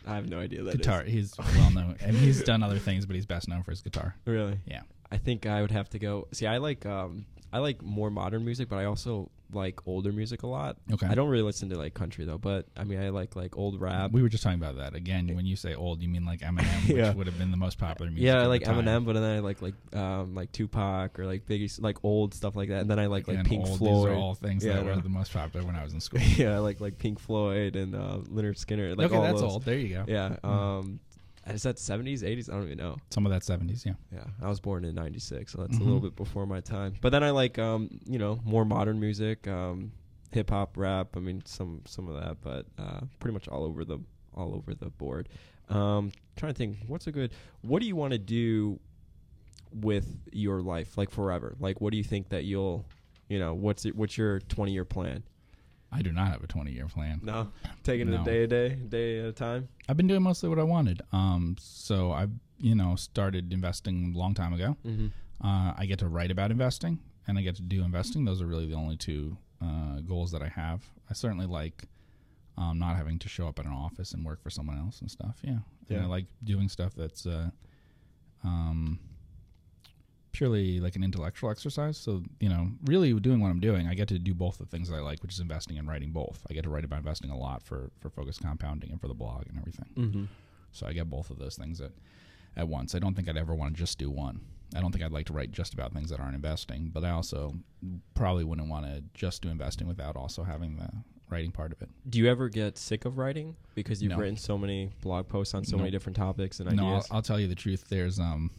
I 0.07 0.15
have 0.17 0.29
no 0.29 0.39
idea 0.41 0.63
that 0.65 0.71
is. 0.71 0.77
guitar. 0.79 1.05
He's 1.05 1.37
well 1.39 1.71
known, 1.71 1.97
and 2.01 2.17
he's 2.17 2.43
done 2.43 2.63
other 2.63 2.79
things, 2.79 3.05
but 3.07 3.15
he's 3.15 3.27
best 3.27 3.47
known 3.49 3.63
for 3.63 3.71
his 3.71 3.83
guitar. 3.83 4.17
Really? 4.25 4.59
Yeah. 4.67 4.83
I 5.13 5.19
think 5.19 5.45
I 5.47 5.61
would 5.61 5.71
have 5.73 5.91
to 5.91 5.99
go. 5.99 6.27
See, 6.33 6.47
I 6.47 6.57
like 6.59 6.87
um, 6.87 7.27
I 7.53 7.59
like 7.59 7.83
more 7.83 8.11
modern 8.11 8.45
music, 8.45 8.69
but 8.69 8.77
I 8.77 8.87
also 8.87 9.31
like 9.53 9.87
older 9.87 10.13
music 10.13 10.43
a 10.43 10.47
lot. 10.47 10.77
Okay. 10.93 11.07
I 11.07 11.15
don't 11.15 11.29
really 11.29 11.43
listen 11.43 11.69
to 11.71 11.79
like 11.79 11.95
country 11.95 12.25
though, 12.25 12.39
but 12.39 12.67
I 12.77 12.85
mean 12.85 13.01
I 13.01 13.09
like 13.11 13.37
like 13.37 13.57
old 13.57 13.81
rap. 13.81 14.13
we 14.13 14.23
were 14.23 14.29
just 14.29 14.43
talking 14.43 14.59
about 14.59 14.77
that 14.77 14.95
again. 14.95 15.29
When 15.35 15.47
you 15.47 15.57
say 15.57 15.75
old, 15.75 16.03
you 16.03 16.09
mean 16.09 16.25
like 16.25 16.41
Eminem, 16.41 16.65
which 16.89 16.97
Yeah. 16.97 17.13
would 17.15 17.27
have 17.27 17.39
been 17.39 17.51
the 17.51 17.57
most 17.57 17.79
popular 17.79 18.11
music. 18.11 18.27
yeah, 18.27 18.43
I 18.43 18.47
like. 18.47 18.63
Eminem, 18.63 19.05
but 19.05 19.15
then 19.15 19.23
I 19.25 19.39
like 19.41 19.63
like 19.63 19.75
um 19.95 20.35
like 20.35 20.53
Tupac 20.53 21.19
or 21.19 21.27
like 21.27 21.47
Biggie, 21.47 21.81
like 21.83 21.99
old 22.05 22.35
stuff 22.35 22.55
like 22.57 22.69
that. 22.69 22.81
And 22.83 22.91
then 22.91 22.99
I 22.99 23.07
like 23.07 23.27
like 23.29 23.45
Pink 23.45 23.67
old, 23.67 23.79
Floyd. 23.79 24.09
These 24.09 24.13
are 24.13 24.15
all 24.15 24.35
things 24.35 24.65
Yeah, 24.65 24.75
that 24.75 24.85
were 24.85 24.97
the 24.97 25.09
most 25.09 25.33
popular 25.33 25.67
when 25.67 25.77
I 25.77 25.85
was 25.85 25.93
in 25.93 26.01
school. 26.09 26.21
yeah, 26.21 26.55
I 26.55 26.59
like 26.59 26.81
like 26.81 26.99
Pink 26.99 27.19
Floyd 27.19 27.77
and 27.77 27.95
uh, 27.95 28.19
Lynyrd 28.29 28.57
Skynyrd. 28.65 28.97
Like 28.97 29.07
okay, 29.07 29.17
all 29.17 29.23
that's 29.23 29.41
those. 29.41 29.53
old. 29.53 29.65
There 29.65 29.79
you 29.79 29.89
go. 29.97 30.05
Yeah. 30.07 30.37
Mm. 30.45 30.49
Um, 30.49 31.01
is 31.53 31.63
that 31.65 31.79
seventies, 31.79 32.23
eighties? 32.25 32.49
I 32.49 32.55
don't 32.55 32.65
even 32.65 32.79
know. 32.79 32.97
Some 33.11 33.27
of 33.27 33.33
that 33.33 33.45
seventies. 33.45 33.85
Yeah. 33.87 33.95
Yeah, 34.13 34.25
I 34.43 34.49
was 34.49 34.61
born 34.61 34.85
in 34.85 34.95
'96, 34.95 35.53
so 35.53 35.61
that's 35.61 35.77
Mhm. 35.77 35.81
a 35.81 35.85
little 35.85 36.01
bit 36.01 36.17
before 36.17 36.47
my 36.47 36.61
time. 36.61 36.95
But 37.01 37.11
then 37.11 37.23
I 37.25 37.31
like, 37.31 37.59
um, 37.59 38.01
you 38.07 38.19
know, 38.19 38.41
more 38.45 38.65
modern 38.65 38.99
music, 39.01 39.47
um, 39.49 39.93
hip 40.33 40.51
hop, 40.51 40.77
rap. 40.77 41.17
I 41.17 41.21
mean, 41.21 41.43
some 41.47 41.83
some 41.87 42.09
of 42.09 42.21
that, 42.23 42.39
but 42.43 42.67
uh, 42.79 43.01
pretty 43.19 43.33
much 43.35 43.49
all 43.49 43.65
over 43.65 43.85
the 43.85 43.99
all 44.35 44.55
over 44.55 44.75
the 44.75 44.91
board. 44.91 45.29
Um, 45.69 46.11
trying 46.37 46.53
to 46.53 46.59
think, 46.59 46.79
what's 46.87 47.07
a 47.07 47.13
good? 47.13 47.33
What 47.63 47.81
do 47.81 47.87
you 47.87 47.95
want 47.97 48.13
to 48.13 48.19
do 48.19 48.81
with 49.73 50.19
your 50.33 50.61
life, 50.63 50.97
like 50.99 51.11
forever? 51.11 51.55
Like, 51.61 51.81
what 51.81 51.93
do 51.93 51.97
you 51.97 52.05
think 52.05 52.31
that 52.31 52.45
you'll, 52.45 52.85
you 53.29 53.39
know, 53.39 53.55
what's 53.55 53.85
it, 53.87 53.95
what's 53.95 54.19
your 54.19 54.41
20 54.41 54.73
year 54.73 54.85
plan? 54.85 55.23
I 55.93 56.03
do 56.03 56.13
not 56.13 56.29
have 56.33 56.43
a 56.45 56.47
twenty 56.47 56.73
year 56.73 56.87
plan. 56.87 57.21
No, 57.23 57.51
taking 57.83 58.09
it 58.09 58.13
No. 58.13 58.23
a 58.23 58.25
day 58.25 58.45
a 58.45 58.47
day, 58.47 58.69
day 58.77 59.19
at 59.21 59.27
a 59.27 59.33
time. 59.33 59.69
I've 59.89 59.97
been 59.97 60.07
doing 60.07 60.23
mostly 60.23 60.49
what 60.49 60.59
I 60.59 60.63
wanted. 60.63 61.03
Um, 61.13 61.57
so 61.59 62.13
I've 62.13 62.31
you 62.59 62.75
know 62.75 62.95
started 62.97 63.53
investing 63.53 64.13
a 64.15 64.19
long 64.19 64.35
time 64.35 64.53
ago. 64.53 64.77
Mm-hmm. 64.87 65.09
Uh, 65.47 65.75
I 65.77 65.87
get 65.87 65.99
to 66.01 66.09
write 66.09 66.31
about 66.31 66.51
investing 66.51 66.99
and 67.27 67.39
I 67.39 67.43
get 67.43 67.57
to 67.57 67.63
do 67.63 67.83
investing. 67.83 68.25
Those 68.25 68.41
are 68.43 68.47
really 68.47 68.67
the 68.67 68.75
only 68.75 68.97
two 68.97 69.37
uh, 69.63 70.01
goals 70.01 70.31
that 70.33 70.43
I 70.43 70.49
have. 70.49 70.85
I 71.09 71.15
certainly 71.15 71.47
like 71.47 71.85
um, 72.59 72.79
not 72.79 72.97
having 72.97 73.19
to 73.21 73.29
show 73.29 73.49
up 73.49 73.59
at 73.59 73.65
an 73.65 73.73
office 73.73 74.13
and 74.13 74.25
work 74.25 74.43
for 74.43 74.51
someone 74.51 74.79
else 74.79 75.01
and 75.01 75.11
stuff. 75.11 75.39
Yeah, 75.43 75.51
and 75.53 75.63
Yeah. 75.89 76.03
I 76.03 76.07
like 76.07 76.27
doing 76.45 76.69
stuff 76.69 76.93
that's 76.95 77.25
uh, 77.27 77.51
um, 78.45 78.99
purely 80.33 80.81
like 80.81 80.97
an 80.97 81.05
intellectual 81.05 81.51
exercise. 81.51 81.97
So 81.99 82.23
you 82.41 82.49
know, 82.49 82.69
really 82.85 83.13
doing 83.21 83.41
what 83.41 83.49
I'm 83.51 83.61
doing, 83.61 83.87
I 83.89 83.95
get 83.95 84.09
to 84.09 84.19
do 84.19 84.35
both 84.35 84.59
the 84.59 84.67
things 84.67 84.89
that 84.89 84.97
I 84.97 85.01
like, 85.01 85.23
which 85.23 85.33
is 85.35 85.41
investing 85.41 85.79
and 85.79 85.89
writing 85.89 86.11
both. 86.13 86.45
I 86.51 86.55
get 86.55 86.65
to 86.65 86.71
write 86.71 86.85
about 86.85 86.99
investing 86.99 87.31
a 87.31 87.39
lot 87.39 87.63
for 87.63 87.91
for 88.01 88.11
focus 88.11 88.39
compounding 88.39 88.91
and 88.91 89.01
for 89.01 89.09
the 89.09 89.15
blog 89.15 89.47
and 89.49 89.59
everything. 89.59 89.89
Mm-hmm. 89.97 90.25
So 90.73 90.87
I 90.87 90.93
get 90.93 91.11
both 91.11 91.31
of 91.31 91.39
those 91.39 91.57
things 91.57 91.81
at 91.81 91.93
at 92.57 92.69
once. 92.69 92.95
I 92.95 92.99
don't 92.99 93.15
think 93.15 93.29
I'd 93.29 93.37
ever 93.37 93.55
want 93.55 93.75
to 93.75 93.79
just 93.79 93.99
do 93.99 94.11
one. 94.11 94.41
I 94.75 94.81
don't 94.81 94.93
think 94.93 95.05
I'd 95.05 95.13
like 95.13 95.27
to 95.27 95.33
write 95.33 95.51
just 95.51 95.75
about 95.75 95.93
things 95.93 96.11
that 96.11 96.21
aren't 96.21 96.35
investing, 96.37 96.91
but 96.93 97.05
I 97.05 97.11
also 97.11 97.55
probably 98.15 98.45
wouldn't 98.45 98.69
want 98.69 98.87
to 98.87 99.03
just 99.15 99.43
do 99.43 99.49
investing 99.49 99.89
without 99.89 100.15
also 100.17 100.45
having 100.45 100.77
the 100.77 100.89
writing 101.29 101.51
part 101.53 101.73
of 101.73 101.83
it. 101.83 101.89
Do 102.09 102.19
you 102.21 102.29
ever 102.29 102.49
get 102.49 102.77
sick 102.79 103.05
of 103.05 103.19
writing 103.19 103.57
because 103.75 104.01
you've 104.03 104.11
No. 104.11 104.19
written 104.19 104.37
so 104.37 104.57
many 104.59 104.91
blog 105.01 105.29
posts 105.29 105.55
on 105.55 105.65
so 105.65 105.77
No. 105.77 105.83
many 105.83 105.91
different 105.91 106.17
topics 106.17 106.61
and 106.61 106.69
ideas? 106.69 106.81
No, 106.83 106.89
I'll. 106.89 107.07
I'll 107.11 107.23
tell 107.23 107.39
you 107.41 107.47
the 107.49 107.55
truth. 107.57 107.85
There's 107.89 108.19
um, 108.21 108.51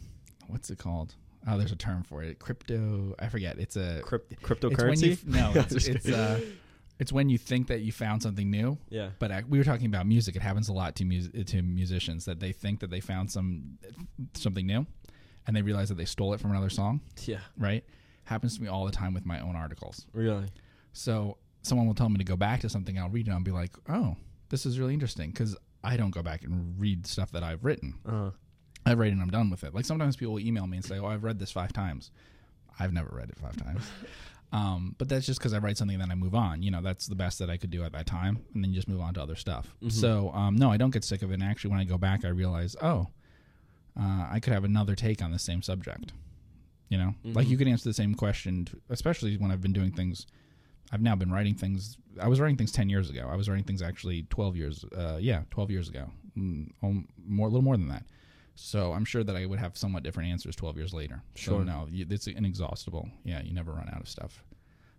what's 0.48 0.70
it 0.70 0.78
called? 0.78 1.14
Oh, 1.46 1.58
there's 1.58 1.72
a 1.72 1.76
term 1.76 2.02
for 2.04 2.22
it. 2.22 2.38
Crypto. 2.38 3.14
I 3.18 3.28
forget. 3.28 3.58
It's 3.58 3.76
a 3.76 4.00
Crypt- 4.02 4.40
cryptocurrency? 4.42 5.24
no, 5.26 5.52
it's 5.56 5.86
it's 5.88 6.08
uh, 6.08 6.40
it's 6.98 7.12
when 7.12 7.28
you 7.28 7.38
think 7.38 7.66
that 7.68 7.80
you 7.80 7.90
found 7.90 8.22
something 8.22 8.48
new, 8.50 8.78
yeah. 8.90 9.10
but 9.18 9.30
ac- 9.32 9.46
we 9.48 9.58
were 9.58 9.64
talking 9.64 9.86
about 9.86 10.06
music. 10.06 10.36
It 10.36 10.42
happens 10.42 10.68
a 10.68 10.72
lot 10.72 10.94
to 10.96 11.04
mus- 11.04 11.28
to 11.46 11.62
musicians 11.62 12.24
that 12.26 12.38
they 12.38 12.52
think 12.52 12.80
that 12.80 12.90
they 12.90 13.00
found 13.00 13.30
some 13.30 13.78
something 14.34 14.66
new, 14.66 14.86
and 15.46 15.56
they 15.56 15.62
realize 15.62 15.88
that 15.88 15.96
they 15.96 16.04
stole 16.04 16.32
it 16.34 16.40
from 16.40 16.50
another 16.52 16.70
song. 16.70 17.00
Yeah. 17.24 17.38
Right? 17.58 17.84
Happens 18.24 18.56
to 18.56 18.62
me 18.62 18.68
all 18.68 18.84
the 18.84 18.92
time 18.92 19.14
with 19.14 19.26
my 19.26 19.40
own 19.40 19.56
articles. 19.56 20.06
Really? 20.12 20.46
So 20.92 21.38
someone 21.62 21.86
will 21.88 21.94
tell 21.94 22.08
me 22.08 22.18
to 22.18 22.24
go 22.24 22.36
back 22.36 22.60
to 22.60 22.68
something. 22.68 22.98
I'll 22.98 23.08
read 23.08 23.26
it. 23.26 23.30
and 23.30 23.34
I'll 23.38 23.42
be 23.44 23.50
like, 23.50 23.72
oh, 23.88 24.16
this 24.48 24.64
is 24.66 24.78
really 24.78 24.94
interesting 24.94 25.30
because 25.30 25.56
I 25.82 25.96
don't 25.96 26.10
go 26.12 26.22
back 26.22 26.44
and 26.44 26.78
read 26.80 27.04
stuff 27.06 27.32
that 27.32 27.42
I've 27.42 27.64
written. 27.64 27.94
Uh, 28.06 28.30
I've 28.84 28.98
read 28.98 29.08
it 29.08 29.12
and 29.12 29.22
I'm 29.22 29.30
done 29.30 29.50
with 29.50 29.64
it. 29.64 29.74
Like 29.74 29.84
sometimes 29.84 30.16
people 30.16 30.34
will 30.34 30.40
email 30.40 30.66
me 30.66 30.76
and 30.78 30.84
say, 30.84 30.98
oh, 30.98 31.06
I've 31.06 31.24
read 31.24 31.38
this 31.38 31.50
five 31.52 31.72
times. 31.72 32.10
I've 32.80 32.92
never 32.92 33.10
read 33.14 33.28
it 33.30 33.38
five 33.38 33.56
times. 33.56 33.82
Um, 34.54 34.94
but 34.98 35.08
that's 35.08 35.24
just 35.24 35.38
because 35.40 35.54
I 35.54 35.58
write 35.60 35.78
something 35.78 35.94
and 35.94 36.02
then 36.02 36.10
I 36.10 36.14
move 36.14 36.34
on. 36.34 36.62
You 36.62 36.70
know, 36.70 36.82
that's 36.82 37.06
the 37.06 37.14
best 37.14 37.38
that 37.38 37.48
I 37.48 37.56
could 37.56 37.70
do 37.70 37.84
at 37.84 37.92
that 37.92 38.04
time, 38.04 38.40
and 38.52 38.62
then 38.62 38.70
you 38.70 38.76
just 38.76 38.86
move 38.86 39.00
on 39.00 39.14
to 39.14 39.22
other 39.22 39.34
stuff. 39.34 39.74
Mhm. 39.82 39.90
So, 39.90 40.30
um, 40.34 40.56
no, 40.56 40.70
I 40.70 40.76
don't 40.76 40.90
get 40.90 41.04
sick 41.04 41.22
of 41.22 41.30
it. 41.30 41.34
And 41.40 41.42
actually, 41.42 41.70
when 41.70 41.80
I 41.80 41.84
go 41.84 41.96
back, 41.96 42.22
I 42.22 42.28
realize, 42.28 42.76
oh, 42.82 43.06
uh, 43.98 44.28
I 44.30 44.40
could 44.42 44.52
have 44.52 44.64
another 44.64 44.94
take 44.94 45.22
on 45.22 45.30
the 45.32 45.38
same 45.38 45.62
subject. 45.62 46.12
You 46.90 46.98
know, 46.98 47.14
like 47.24 47.46
Mhm. 47.46 47.50
you 47.50 47.56
could 47.56 47.66
answer 47.66 47.88
the 47.88 47.94
same 47.94 48.14
question, 48.14 48.68
especially 48.90 49.38
when 49.38 49.50
I've 49.50 49.62
been 49.62 49.72
doing 49.72 49.90
things. 49.90 50.26
I've 50.90 51.00
now 51.00 51.16
been 51.16 51.32
writing 51.32 51.54
things. 51.54 51.96
I 52.20 52.28
was 52.28 52.38
writing 52.38 52.58
things 52.58 52.72
ten 52.72 52.90
years 52.90 53.08
ago. 53.08 53.28
I 53.32 53.36
was 53.36 53.48
writing 53.48 53.64
things 53.64 53.80
actually 53.80 54.24
twelve 54.24 54.54
years. 54.54 54.84
Uh, 54.94 55.16
yeah, 55.18 55.44
twelve 55.50 55.70
years 55.70 55.88
ago. 55.88 56.10
Mm, 56.36 56.72
more, 57.24 57.46
a 57.46 57.50
little 57.50 57.62
more 57.62 57.78
than 57.78 57.88
that. 57.88 58.04
So 58.54 58.92
I'm 58.92 59.04
sure 59.04 59.24
that 59.24 59.34
I 59.36 59.46
would 59.46 59.58
have 59.58 59.76
somewhat 59.76 60.02
different 60.02 60.30
answers 60.30 60.54
12 60.56 60.76
years 60.76 60.92
later. 60.92 61.22
So 61.34 61.42
Sure. 61.56 61.64
no, 61.64 61.86
you, 61.90 62.06
it's 62.08 62.26
inexhaustible. 62.26 63.08
Yeah, 63.24 63.42
you 63.42 63.52
never 63.54 63.72
run 63.72 63.88
out 63.92 64.00
of 64.00 64.08
stuff. 64.08 64.42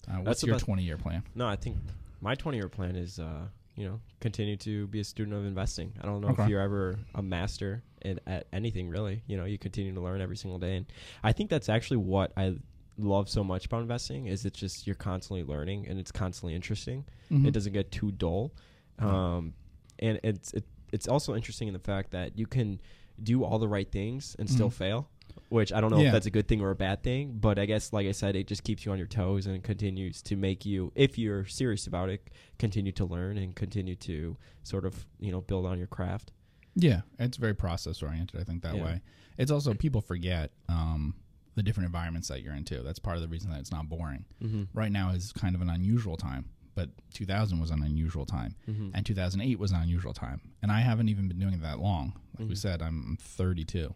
Uh, 0.08 0.16
what's 0.18 0.42
That's 0.42 0.44
your 0.44 0.60
20 0.60 0.84
year 0.84 0.98
plan? 0.98 1.24
no, 1.36 1.48
I 1.48 1.56
think 1.56 1.78
my 2.22 2.36
20 2.36 2.58
year 2.58 2.68
plan 2.70 2.96
is, 2.96 3.20
uh, 3.20 3.46
you 3.76 3.86
know, 3.88 4.00
continue 4.20 4.58
to 4.58 4.88
be 4.88 5.00
a 5.00 5.04
student 5.04 5.36
of 5.36 5.46
investing. 5.46 5.94
I 6.02 6.06
don't 6.06 6.22
know 6.22 6.30
Okay. 6.30 6.44
if 6.44 6.50
you're 6.50 6.62
ever 6.62 7.00
a 7.16 7.22
master 7.22 7.84
in, 8.02 8.20
at 8.28 8.48
anything 8.54 8.90
really. 8.90 9.24
You 9.28 9.38
know, 9.38 9.46
you 9.46 9.58
continue 9.58 9.94
to 9.94 10.02
learn 10.02 10.20
every 10.22 10.38
single 10.38 10.60
day, 10.60 10.76
and 10.78 10.86
I 11.24 11.32
think 11.32 11.50
that's 11.50 11.70
actually 11.70 11.98
what 11.98 12.32
I 12.38 12.58
love 13.00 13.28
so 13.30 13.44
much 13.44 13.66
about 13.66 13.82
investing 13.82 14.28
is 14.28 14.46
it's 14.46 14.60
just 14.60 14.86
you're 14.86 14.96
constantly 14.96 15.44
learning 15.44 15.88
and 15.88 15.98
it's 16.00 16.12
constantly 16.12 16.54
interesting. 16.54 17.06
Mhm. 17.32 17.48
It 17.48 17.52
doesn't 17.52 17.74
get 17.74 17.92
too 17.92 18.12
dull, 18.12 18.54
um, 19.00 19.54
and 20.00 20.20
it's 20.24 20.54
it, 20.54 20.66
it's 20.92 21.08
also 21.08 21.34
interesting 21.36 21.68
in 21.68 21.74
the 21.74 21.80
fact 21.80 22.12
that 22.12 22.38
you 22.38 22.46
can 22.46 22.80
do 23.22 23.44
all 23.44 23.60
the 23.60 23.68
right 23.68 23.92
things 23.92 24.36
and 24.40 24.50
still 24.50 24.70
Mhm. 24.70 24.74
fail. 24.74 25.10
Which 25.50 25.72
I 25.72 25.82
don't 25.82 25.92
know 25.92 26.00
Yeah. 26.00 26.08
if 26.08 26.14
that's 26.14 26.26
a 26.26 26.32
good 26.32 26.48
thing 26.48 26.62
or 26.62 26.72
a 26.72 26.76
bad 26.76 27.04
thing, 27.04 27.38
but 27.40 27.60
I 27.60 27.66
guess, 27.66 27.94
like 27.94 28.08
I 28.08 28.12
said, 28.12 28.36
it 28.36 28.48
just 28.48 28.64
keeps 28.64 28.86
you 28.86 28.92
on 28.92 28.98
your 28.98 29.08
toes 29.08 29.46
and 29.46 29.64
continues 29.64 30.22
to 30.24 30.36
make 30.36 30.66
you, 30.66 30.92
if 30.96 31.18
you're 31.18 31.46
serious 31.46 31.86
about 31.88 32.10
it, 32.10 32.30
continue 32.58 32.92
to 32.94 33.06
learn 33.06 33.38
and 33.38 33.56
continue 33.56 33.96
to 33.98 34.38
sort 34.64 34.86
of, 34.86 35.06
you 35.20 35.32
know, 35.32 35.42
build 35.42 35.66
on 35.66 35.78
your 35.78 35.88
craft. 35.88 36.32
Yeah, 36.76 37.02
it's 37.20 37.38
very 37.38 37.54
process 37.56 38.02
oriented. 38.02 38.40
I 38.40 38.44
think 38.44 38.64
that 38.64 38.76
Yeah. 38.76 38.84
way. 38.84 39.02
It's 39.38 39.52
also 39.52 39.74
people 39.76 40.02
forget 40.02 40.52
um, 40.70 41.16
the 41.56 41.62
different 41.64 41.86
environments 41.86 42.28
that 42.30 42.42
you're 42.42 42.56
into. 42.56 42.82
That's 42.82 42.98
part 43.00 43.16
of 43.16 43.22
the 43.22 43.28
reason 43.30 43.52
that 43.52 43.60
it's 43.60 43.72
not 43.72 43.88
boring. 43.90 44.26
Mm-hmm. 44.42 44.64
Right 44.74 44.92
now 44.92 45.12
is 45.12 45.32
kind 45.34 45.54
of 45.56 45.62
an 45.62 45.70
unusual 45.70 46.18
time, 46.18 46.46
but 46.76 46.90
2000 47.14 47.60
was 47.60 47.70
an 47.72 47.84
unusual 47.84 48.26
time, 48.26 48.56
Mm-hmm. 48.68 48.90
and 48.94 49.06
2008 49.06 49.60
was 49.60 49.72
an 49.72 49.82
unusual 49.82 50.14
time. 50.14 50.42
And 50.62 50.72
I 50.72 50.80
haven't 50.82 51.10
even 51.10 51.28
been 51.28 51.40
doing 51.40 51.54
it 51.54 51.62
that 51.62 51.80
long. 51.80 52.14
Like 52.40 52.50
we 52.50 52.56
Mhm. 52.56 52.58
said, 52.58 52.82
I'm 52.82 53.18
32, 53.20 53.94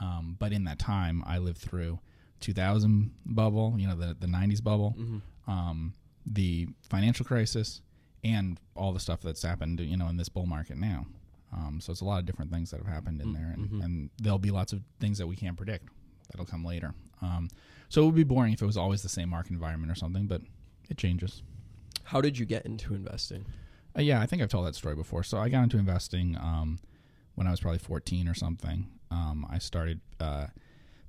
um, 0.00 0.36
but 0.38 0.52
in 0.52 0.64
that 0.64 0.78
time, 0.78 1.22
I 1.26 1.38
lived 1.38 1.58
through 1.58 1.98
2000 2.40 3.10
bubble, 3.26 3.74
you 3.78 3.86
know, 3.86 3.94
the 3.96 4.14
the 4.18 4.26
90s 4.26 4.60
bubble, 4.62 4.94
Mm-hmm. 4.98 5.50
um, 5.50 5.94
the 6.26 6.68
financial 6.88 7.24
crisis, 7.26 7.80
and 8.24 8.58
all 8.76 8.92
the 8.92 9.00
stuff 9.00 9.20
that's 9.22 9.42
happened, 9.42 9.80
you 9.80 9.96
know, 9.96 10.08
in 10.08 10.16
this 10.16 10.28
bull 10.28 10.46
market 10.46 10.76
now. 10.78 11.06
Um, 11.52 11.80
so 11.80 11.90
it's 11.92 12.00
a 12.00 12.04
lot 12.04 12.20
of 12.20 12.26
different 12.26 12.50
things 12.50 12.70
that 12.70 12.78
have 12.78 12.86
happened 12.86 13.20
in 13.20 13.28
Mm, 13.28 13.34
there, 13.34 13.50
and, 13.56 13.70
mhm. 13.70 13.84
and 13.84 14.10
there'll 14.20 14.38
be 14.38 14.50
lots 14.50 14.72
of 14.72 14.80
things 15.00 15.18
that 15.18 15.26
we 15.26 15.36
can't 15.36 15.56
predict 15.56 15.88
that'll 16.30 16.46
come 16.46 16.64
later. 16.64 16.94
Um, 17.20 17.48
so 17.88 18.02
it 18.02 18.06
would 18.06 18.14
be 18.14 18.24
boring 18.24 18.52
if 18.54 18.62
it 18.62 18.66
was 18.66 18.76
always 18.78 19.02
the 19.02 19.08
same 19.08 19.28
market 19.28 19.52
environment 19.52 19.90
or 19.92 19.94
something, 19.96 20.26
but 20.26 20.40
it 20.88 20.96
changes. 20.96 21.42
How 22.04 22.20
did 22.20 22.38
you 22.38 22.46
get 22.46 22.66
into 22.66 22.94
investing? 22.94 23.46
Uh, 23.96 24.02
yeah, 24.02 24.20
I 24.20 24.26
think 24.26 24.42
I've 24.42 24.48
told 24.48 24.66
that 24.66 24.74
story 24.74 24.94
before. 24.94 25.22
So 25.22 25.38
I 25.38 25.48
got 25.48 25.62
into 25.62 25.78
investing 25.78 26.36
um, 26.36 26.78
when 27.34 27.46
I 27.46 27.50
was 27.50 27.60
probably 27.60 27.78
14 27.78 28.28
or 28.28 28.34
something. 28.34 28.88
Um, 29.10 29.46
I 29.50 29.58
started 29.58 30.00
uh, 30.18 30.46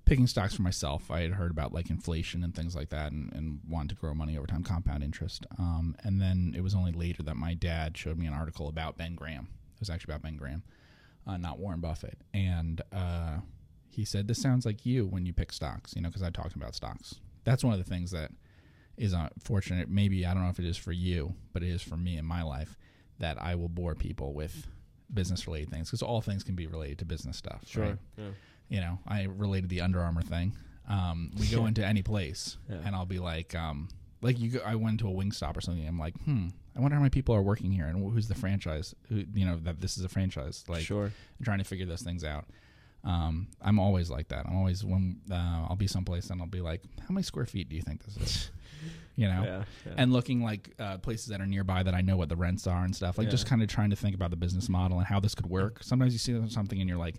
picking 0.05 0.27
stocks 0.27 0.53
for 0.53 0.61
myself. 0.61 1.09
I 1.09 1.21
had 1.21 1.31
heard 1.31 1.51
about 1.51 1.73
like 1.73 1.89
inflation 1.89 2.43
and 2.43 2.53
things 2.53 2.75
like 2.75 2.89
that 2.89 3.11
and, 3.11 3.31
and 3.33 3.59
wanted 3.67 3.89
to 3.89 3.95
grow 3.95 4.13
money 4.13 4.37
over 4.37 4.47
time, 4.47 4.63
compound 4.63 5.03
interest. 5.03 5.45
Um, 5.57 5.95
and 6.03 6.21
then 6.21 6.53
it 6.55 6.61
was 6.61 6.75
only 6.75 6.91
later 6.91 7.23
that 7.23 7.37
my 7.37 7.53
dad 7.53 7.97
showed 7.97 8.17
me 8.17 8.27
an 8.27 8.33
article 8.33 8.67
about 8.67 8.97
Ben 8.97 9.15
Graham. 9.15 9.47
It 9.75 9.79
was 9.79 9.89
actually 9.89 10.13
about 10.13 10.23
Ben 10.23 10.35
Graham, 10.35 10.63
uh, 11.25 11.37
not 11.37 11.59
Warren 11.59 11.79
Buffett. 11.79 12.17
And 12.33 12.81
uh, 12.91 13.37
he 13.89 14.03
said, 14.03 14.27
This 14.27 14.41
sounds 14.41 14.65
like 14.65 14.85
you 14.85 15.05
when 15.05 15.25
you 15.25 15.33
pick 15.33 15.53
stocks, 15.53 15.93
you 15.95 16.01
know, 16.01 16.09
because 16.09 16.23
I 16.23 16.29
talked 16.29 16.55
about 16.55 16.75
stocks. 16.75 17.15
That's 17.45 17.63
one 17.63 17.73
of 17.73 17.83
the 17.83 17.89
things 17.89 18.11
that 18.11 18.31
is 18.97 19.13
unfortunate. 19.13 19.89
Maybe 19.89 20.25
I 20.25 20.33
don't 20.33 20.43
know 20.43 20.49
if 20.49 20.59
it 20.59 20.65
is 20.65 20.77
for 20.77 20.91
you, 20.91 21.33
but 21.53 21.63
it 21.63 21.69
is 21.69 21.81
for 21.81 21.97
me 21.97 22.17
in 22.17 22.25
my 22.25 22.43
life 22.43 22.77
that 23.19 23.41
I 23.41 23.55
will 23.55 23.69
bore 23.69 23.95
people 23.95 24.33
with 24.33 24.67
business 25.13 25.47
related 25.47 25.69
things 25.69 25.89
because 25.89 26.01
all 26.01 26.21
things 26.21 26.43
can 26.43 26.55
be 26.55 26.67
related 26.67 26.99
to 26.99 27.05
business 27.05 27.37
stuff. 27.37 27.63
right? 27.75 27.97
Yeah. 28.17 28.25
You 28.69 28.79
know, 28.81 28.99
I 29.07 29.23
related 29.23 29.69
the 29.69 29.81
Under 29.81 30.01
Armour 30.01 30.21
thing. 30.23 30.53
Um, 30.89 31.31
we 31.39 31.47
go 31.47 31.65
into 31.65 31.85
any 31.85 32.01
place 32.01 32.57
Yeah. 32.69 32.77
and 32.85 32.95
I'll 32.95 33.05
be 33.05 33.19
like, 33.19 33.55
um, 33.55 33.87
like 34.21 34.39
you, 34.39 34.49
go, 34.51 34.59
I 34.65 34.75
went 34.75 34.99
to 35.01 35.07
a 35.07 35.11
Wingstop 35.11 35.55
or 35.57 35.61
something. 35.61 35.87
I'm 35.87 35.99
like, 35.99 36.15
hmm, 36.23 36.47
I 36.75 36.79
wonder 36.79 36.95
how 36.95 37.01
many 37.01 37.09
people 37.09 37.35
are 37.35 37.41
working 37.41 37.71
here 37.71 37.85
and 37.85 38.11
who's 38.11 38.27
the 38.27 38.35
franchise. 38.35 38.95
Who, 39.09 39.23
you 39.33 39.45
know, 39.45 39.57
that 39.63 39.79
this 39.81 39.97
is 39.97 40.03
a 40.03 40.09
franchise. 40.09 40.63
Like, 40.67 40.81
sure. 40.83 41.05
I'm 41.05 41.45
trying 41.45 41.59
to 41.59 41.65
figure 41.65 41.85
those 41.85 42.01
things 42.01 42.23
out. 42.23 42.45
Um, 43.03 43.47
I'm 43.61 43.79
always 43.79 44.09
like 44.09 44.29
that. 44.29 44.45
I'm 44.47 44.55
always 44.55 44.83
when 44.85 45.19
uh, 45.31 45.65
I'll 45.69 45.75
be 45.75 45.87
someplace 45.87 46.29
and 46.29 46.39
I'll 46.41 46.47
be 46.47 46.61
like, 46.61 46.81
how 47.01 47.13
many 47.13 47.23
square 47.23 47.45
feet 47.45 47.67
do 47.69 47.75
you 47.75 47.81
think 47.81 48.03
this 48.05 48.15
is? 48.17 48.51
you 49.15 49.27
know, 49.27 49.43
Yeah, 49.43 49.63
yeah. 49.85 49.93
and 49.97 50.13
looking 50.13 50.41
like 50.41 50.69
uh, 50.79 50.97
places 50.99 51.27
that 51.27 51.41
are 51.41 51.45
nearby 51.45 51.83
that 51.83 51.93
I 51.93 52.01
know 52.01 52.15
what 52.17 52.29
the 52.29 52.35
rents 52.35 52.65
are 52.65 52.83
and 52.83 52.95
stuff. 52.95 53.17
Like 53.17 53.29
just 53.29 53.45
kind 53.45 53.61
of 53.61 53.67
trying 53.67 53.89
to 53.89 53.95
think 53.95 54.15
about 54.15 54.29
the 54.29 54.37
business 54.37 54.69
model 54.69 54.97
and 54.99 55.05
how 55.07 55.19
this 55.19 55.35
could 55.35 55.47
work. 55.47 55.83
Sometimes 55.83 56.13
you 56.13 56.19
see 56.19 56.49
something 56.49 56.79
and 56.79 56.89
you're 56.89 56.97
like, 56.97 57.15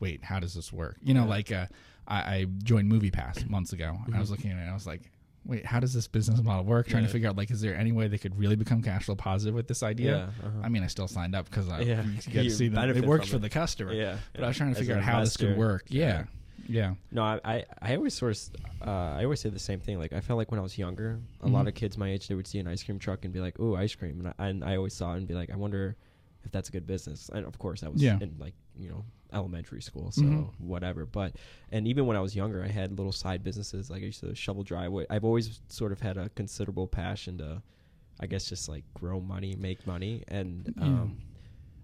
wait, 0.00 0.24
how 0.24 0.40
does 0.40 0.54
this 0.54 0.72
work? 0.72 0.96
You 1.02 1.14
know, 1.14 1.22
Yeah. 1.24 1.28
like 1.28 1.52
uh, 1.52 1.66
I, 2.08 2.16
I 2.18 2.46
joined 2.62 2.90
MoviePass 2.90 3.48
months 3.48 3.72
ago 3.72 3.96
and 4.06 4.14
I 4.14 4.20
was 4.20 4.30
looking 4.30 4.50
at 4.50 4.56
it 4.56 4.60
and 4.62 4.70
I 4.70 4.74
was 4.74 4.86
like, 4.86 5.02
wait, 5.46 5.64
how 5.66 5.80
does 5.80 5.92
this 5.94 6.06
business 6.08 6.42
model 6.42 6.64
work? 6.64 6.86
Trying 6.88 7.04
to 7.04 7.08
figure 7.08 7.28
out 7.28 7.36
like, 7.36 7.50
is 7.50 7.60
there 7.60 7.76
any 7.76 7.92
way 7.92 8.08
they 8.08 8.18
could 8.18 8.38
really 8.38 8.56
become 8.56 8.82
cash 8.82 9.04
flow 9.04 9.14
positive 9.14 9.54
with 9.54 9.68
this 9.68 9.82
idea? 9.82 10.32
Yeah, 10.40 10.46
uh-huh. 10.48 10.60
I 10.64 10.68
mean, 10.68 10.82
I 10.82 10.88
still 10.88 11.08
signed 11.08 11.34
up 11.34 11.48
because 11.48 11.68
I 11.68 11.80
Yeah. 11.80 12.02
get 12.30 12.42
to 12.44 12.50
see 12.50 12.68
that 12.68 12.88
it 12.90 13.04
works 13.04 13.28
for 13.28 13.36
it. 13.36 13.42
the 13.42 13.48
customer. 13.48 13.92
yeah, 13.92 14.18
But 14.34 14.44
I 14.44 14.48
was 14.48 14.56
trying 14.56 14.70
to 14.70 14.76
As 14.76 14.78
figure 14.80 14.96
out 14.96 15.02
how 15.02 15.20
this 15.20 15.36
could 15.36 15.56
work. 15.56 15.84
Yeah. 15.88 16.24
Yeah. 16.68 16.94
No, 17.12 17.22
I, 17.22 17.40
I, 17.44 17.64
I 17.80 17.96
always 17.96 18.12
sort 18.14 18.32
of, 18.36 18.88
uh, 18.88 18.90
I 18.90 19.22
always 19.24 19.38
say 19.40 19.50
the 19.50 19.58
same 19.58 19.78
thing. 19.78 19.98
Like, 20.00 20.12
I 20.12 20.20
felt 20.20 20.36
like 20.36 20.50
when 20.50 20.58
I 20.58 20.62
was 20.64 20.76
younger, 20.76 21.20
a 21.40 21.46
Mhm. 21.46 21.52
lot 21.52 21.68
of 21.68 21.74
kids 21.74 21.96
my 21.96 22.10
age, 22.10 22.26
they 22.26 22.34
would 22.34 22.46
see 22.48 22.58
an 22.58 22.66
ice 22.66 22.82
cream 22.82 22.98
truck 22.98 23.24
and 23.24 23.32
be 23.32 23.38
like, 23.40 23.60
"Ooh, 23.60 23.76
ice 23.76 23.94
cream," 23.94 24.18
and 24.18 24.34
I, 24.36 24.48
and 24.48 24.64
I 24.64 24.76
always 24.76 24.92
saw 24.94 25.14
it 25.14 25.18
and 25.18 25.28
be 25.28 25.34
like, 25.34 25.50
"I 25.50 25.56
wonder 25.56 25.94
if 26.44 26.50
that's 26.50 26.68
a 26.68 26.72
good 26.72 26.84
business." 26.86 27.30
And 27.32 27.46
of 27.46 27.56
course, 27.58 27.84
I 27.84 27.88
was 27.88 28.02
in 28.02 28.34
like 28.40 28.54
you 28.76 28.88
know 28.88 29.04
elementary 29.32 29.82
school, 29.82 30.10
so 30.12 30.22
Mhm. 30.22 30.60
whatever. 30.60 31.06
But 31.06 31.36
and 31.70 31.86
even 31.88 32.06
when 32.06 32.16
I 32.16 32.20
was 32.20 32.34
younger, 32.36 32.62
I 32.64 32.68
had 32.68 32.96
little 32.96 33.12
side 33.12 33.42
businesses. 33.42 33.90
Like 33.90 34.02
I 34.02 34.06
used 34.06 34.20
to 34.20 34.34
shovel 34.34 34.62
driveway. 34.62 35.06
I've 35.10 35.24
always 35.24 35.60
sort 35.68 35.92
of 35.92 36.00
had 36.00 36.16
a 36.16 36.28
considerable 36.30 36.86
passion 36.86 37.38
to, 37.38 37.62
I 38.20 38.26
guess, 38.26 38.48
just 38.48 38.68
like 38.68 38.84
grow 38.94 39.20
money, 39.20 39.56
make 39.56 39.86
money, 39.86 40.22
and 40.28 40.72
Yeah. 40.76 40.84
um, 40.84 41.18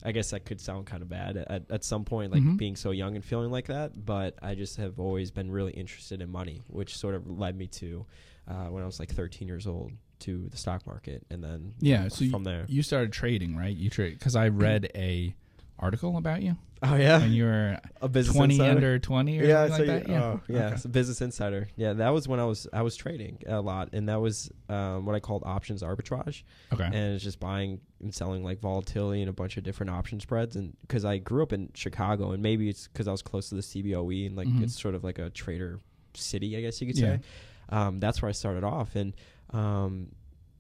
I 0.05 0.11
guess 0.11 0.31
that 0.31 0.45
could 0.45 0.61
sound 0.61 0.87
kind 0.87 1.01
of 1.03 1.09
bad 1.09 1.37
at, 1.37 1.71
at 1.71 1.85
some 1.85 2.05
point, 2.05 2.33
like 2.33 2.43
Mhm. 2.43 2.57
being 2.57 2.75
so 2.75 2.91
young 2.91 3.15
and 3.15 3.25
feeling 3.25 3.53
like 3.53 3.67
that. 3.69 4.05
But 4.05 4.37
I 4.43 4.57
just 4.57 4.77
have 4.79 4.99
always 4.99 5.31
been 5.31 5.51
really 5.51 5.71
interested 5.73 6.21
in 6.21 6.29
money, 6.29 6.63
which 6.67 6.97
sort 6.97 7.15
of 7.15 7.29
led 7.31 7.57
me 7.57 7.69
to 7.69 8.05
uh, 8.49 8.67
when 8.67 8.83
I 8.83 8.87
was 8.87 8.99
like 8.99 9.11
13 9.11 9.47
years 9.47 9.69
old 9.69 9.93
to 10.19 10.49
the 10.49 10.57
stock 10.57 10.85
market, 10.87 11.25
and 11.31 11.43
then 11.45 11.75
Yeah. 11.81 12.09
So 12.09 12.25
from 12.29 12.43
you, 12.43 12.45
there. 12.45 12.65
you 12.69 12.83
started 12.83 13.13
trading, 13.13 13.57
right? 13.57 13.77
You 13.77 13.91
trade 13.91 14.19
because 14.19 14.35
I 14.35 14.49
read 14.49 14.91
a 14.97 15.35
article 15.83 16.17
about 16.17 16.41
you 16.43 16.57
Oh 16.85 16.97
yeah, 16.97 17.19
when 17.19 17.33
you 17.33 17.45
were 17.45 17.79
a 18.01 18.09
business 18.09 18.35
20 18.37 18.55
insider. 18.55 18.71
under 18.77 18.99
20 18.99 19.41
or 19.41 19.45
yeah, 19.45 19.69
something 19.69 19.87
so 19.87 19.93
like 19.93 20.03
you- 20.03 20.09
that. 20.09 20.13
Yeah. 20.13 20.23
oh, 20.25 20.41
yeah, 20.49 20.67
Okay. 20.69 20.77
so 20.79 20.89
Business 20.89 21.21
Insider. 21.21 21.69
Yeah, 21.77 21.93
that 21.93 22.09
was 22.11 22.27
when 22.27 22.41
I 22.41 22.45
was 22.45 22.67
I 22.73 22.83
was 22.83 22.97
trading 22.97 23.39
a 23.47 23.61
lot, 23.61 23.91
and 23.93 24.09
that 24.09 24.21
was 24.21 24.51
um, 24.69 25.07
what 25.07 25.15
I 25.15 25.21
called 25.21 25.43
options 25.47 25.83
arbitrage, 25.85 26.43
Okay. 26.73 26.85
and 26.85 26.95
it's 27.15 27.23
just 27.23 27.39
buying 27.39 27.81
and 28.01 28.13
selling 28.13 28.43
like 28.43 28.59
volatility 28.59 29.21
and 29.21 29.31
a 29.31 29.33
bunch 29.33 29.57
of 29.59 29.63
different 29.63 29.91
option 29.91 30.19
spreads. 30.19 30.57
And 30.57 30.77
because 30.81 31.05
I 31.05 31.19
grew 31.19 31.45
up 31.45 31.53
in 31.53 31.71
Chicago, 31.75 32.33
and 32.33 32.43
maybe 32.43 32.69
it's 32.69 32.89
because 32.89 33.07
I 33.07 33.13
was 33.13 33.23
close 33.23 33.49
to 33.51 33.55
the 33.55 33.61
CBOE, 33.63 34.27
and 34.27 34.37
like 34.37 34.49
Mhm. 34.49 34.65
it's 34.65 34.81
sort 34.81 34.97
of 34.97 35.05
like 35.05 35.21
a 35.21 35.31
trader 35.31 35.79
city, 36.15 36.57
I 36.57 36.63
guess 36.63 36.81
you 36.81 36.89
could 36.89 36.99
Yeah. 36.99 37.17
say. 37.19 37.21
Um, 37.69 38.01
that's 38.01 38.21
where 38.23 38.29
I 38.29 38.33
started 38.33 38.65
off, 38.65 38.97
and 38.97 39.15
um, 39.51 40.09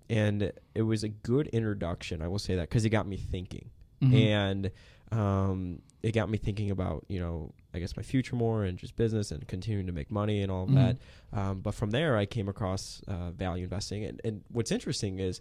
and 0.09 0.53
it 0.77 0.83
was 0.83 1.03
a 1.03 1.09
good 1.09 1.49
introduction. 1.49 2.23
I 2.23 2.29
will 2.29 2.39
say 2.39 2.55
that 2.55 2.69
because 2.69 2.85
it 2.85 2.91
got 2.91 3.09
me 3.09 3.17
thinking 3.17 3.71
Mhm. 4.03 4.15
and 4.15 4.71
um, 5.13 5.81
it 6.03 6.13
got 6.13 6.29
me 6.29 6.39
thinking 6.39 6.71
about 6.71 7.05
you 7.09 7.21
know 7.21 7.53
I 7.75 7.79
guess 7.79 7.97
my 7.97 8.03
future 8.03 8.37
more 8.37 8.65
and 8.65 8.77
just 8.77 8.97
business 8.97 9.31
and 9.31 9.47
continuing 9.49 9.87
to 9.87 9.93
make 9.93 10.11
money 10.11 10.43
and 10.43 10.51
all 10.53 10.67
Mhm. 10.67 10.75
that. 10.75 10.99
Um, 11.33 11.61
but 11.61 11.75
from 11.75 11.91
there, 11.91 12.17
I 12.17 12.27
came 12.27 12.49
across 12.49 13.03
uh, 13.09 13.31
value 13.31 13.65
investing, 13.65 14.05
and, 14.05 14.21
and 14.25 14.43
what's 14.51 14.71
interesting 14.71 15.19
is 15.21 15.41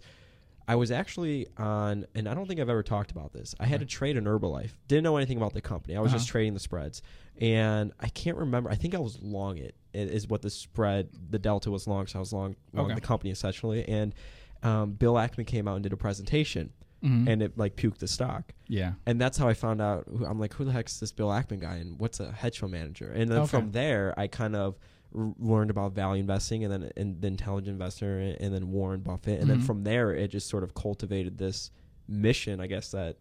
I 0.68 0.76
was 0.76 0.90
actually 0.92 1.48
on, 1.58 2.06
and 2.14 2.28
I 2.28 2.34
don't 2.34 2.46
think 2.46 2.60
I've 2.60 2.68
ever 2.70 2.84
talked 2.84 3.10
about 3.10 3.32
this. 3.32 3.54
I 3.58 3.66
had 3.66 3.80
to 3.80 3.86
trade 3.86 4.16
an 4.16 4.24
Herbalife. 4.24 4.70
Didn't 4.88 5.02
know 5.04 5.16
anything 5.16 5.36
about 5.36 5.52
the 5.54 5.60
company. 5.60 5.96
I 5.96 6.00
was 6.00 6.12
just 6.12 6.26
Uh-huh. 6.26 6.32
trading 6.32 6.54
the 6.54 6.60
spreads, 6.60 7.02
and 7.40 7.92
I 7.98 8.08
can't 8.08 8.36
remember. 8.38 8.70
I 8.70 8.76
think 8.76 8.94
I 8.94 8.98
was 8.98 9.20
long 9.20 9.58
it. 9.58 9.74
It 9.92 10.08
is 10.08 10.28
what 10.28 10.40
the 10.42 10.50
spread, 10.50 11.08
the 11.30 11.38
delta 11.40 11.70
was 11.70 11.86
long, 11.88 12.06
so 12.06 12.18
I 12.18 12.20
was 12.20 12.32
long, 12.32 12.54
long 12.72 12.86
Okay. 12.86 12.94
the 12.94 13.00
company 13.00 13.30
essentially. 13.30 13.86
And 13.88 14.14
um, 14.62 14.92
Bill 14.92 15.14
Ackman 15.14 15.46
came 15.46 15.66
out 15.66 15.74
and 15.74 15.82
did 15.82 15.92
a 15.92 15.96
presentation, 15.96 16.72
Mhm. 17.02 17.28
and 17.28 17.42
it 17.42 17.58
like 17.58 17.74
puked 17.76 17.98
the 17.98 18.06
stock 18.06 18.52
yeah. 18.68 18.92
and 19.06 19.20
that's 19.20 19.36
how 19.36 19.48
I 19.48 19.54
found 19.54 19.80
out. 19.82 20.06
Who, 20.08 20.24
I'm 20.24 20.38
like, 20.38 20.54
who 20.54 20.64
the 20.64 20.70
heck's 20.72 21.00
this 21.00 21.10
Bill 21.10 21.28
Ackman 21.28 21.58
guy, 21.60 21.76
and 21.76 21.98
what's 21.98 22.20
a 22.20 22.30
hedge 22.30 22.60
fund 22.60 22.70
manager? 22.72 23.10
And 23.10 23.28
then 23.30 23.38
Okay. 23.40 23.48
from 23.48 23.72
there, 23.72 24.14
I 24.16 24.28
kind 24.28 24.54
of 24.54 24.78
r- 25.14 25.34
learned 25.38 25.70
about 25.70 25.92
value 25.94 26.20
investing, 26.20 26.62
and 26.64 26.72
then 26.72 26.90
and 26.96 27.20
the 27.20 27.26
intelligent 27.26 27.72
investor, 27.72 28.18
and, 28.20 28.40
and 28.40 28.54
then 28.54 28.70
Warren 28.70 29.00
Buffett, 29.00 29.40
and 29.40 29.50
then 29.50 29.60
Mhm. 29.60 29.64
from 29.66 29.82
there, 29.82 30.12
it 30.14 30.28
just 30.28 30.48
sort 30.48 30.62
of 30.62 30.74
cultivated 30.74 31.38
this 31.38 31.70
mission, 32.08 32.60
I 32.60 32.66
guess 32.68 32.92
that 32.92 33.16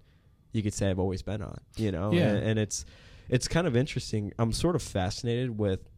you 0.53 0.61
could 0.61 0.73
say 0.73 0.89
I've 0.89 0.99
always 0.99 1.21
been 1.23 1.41
on. 1.41 1.57
You 1.75 1.91
know, 1.91 2.11
Yeah. 2.13 2.27
and, 2.29 2.37
and 2.49 2.59
it's 2.59 2.85
it's 3.29 3.47
kind 3.47 3.65
of 3.65 3.75
interesting. 3.77 4.31
I'm 4.37 4.51
sort 4.51 4.75
of 4.75 4.81
fascinated 4.83 5.57
with 5.57 5.89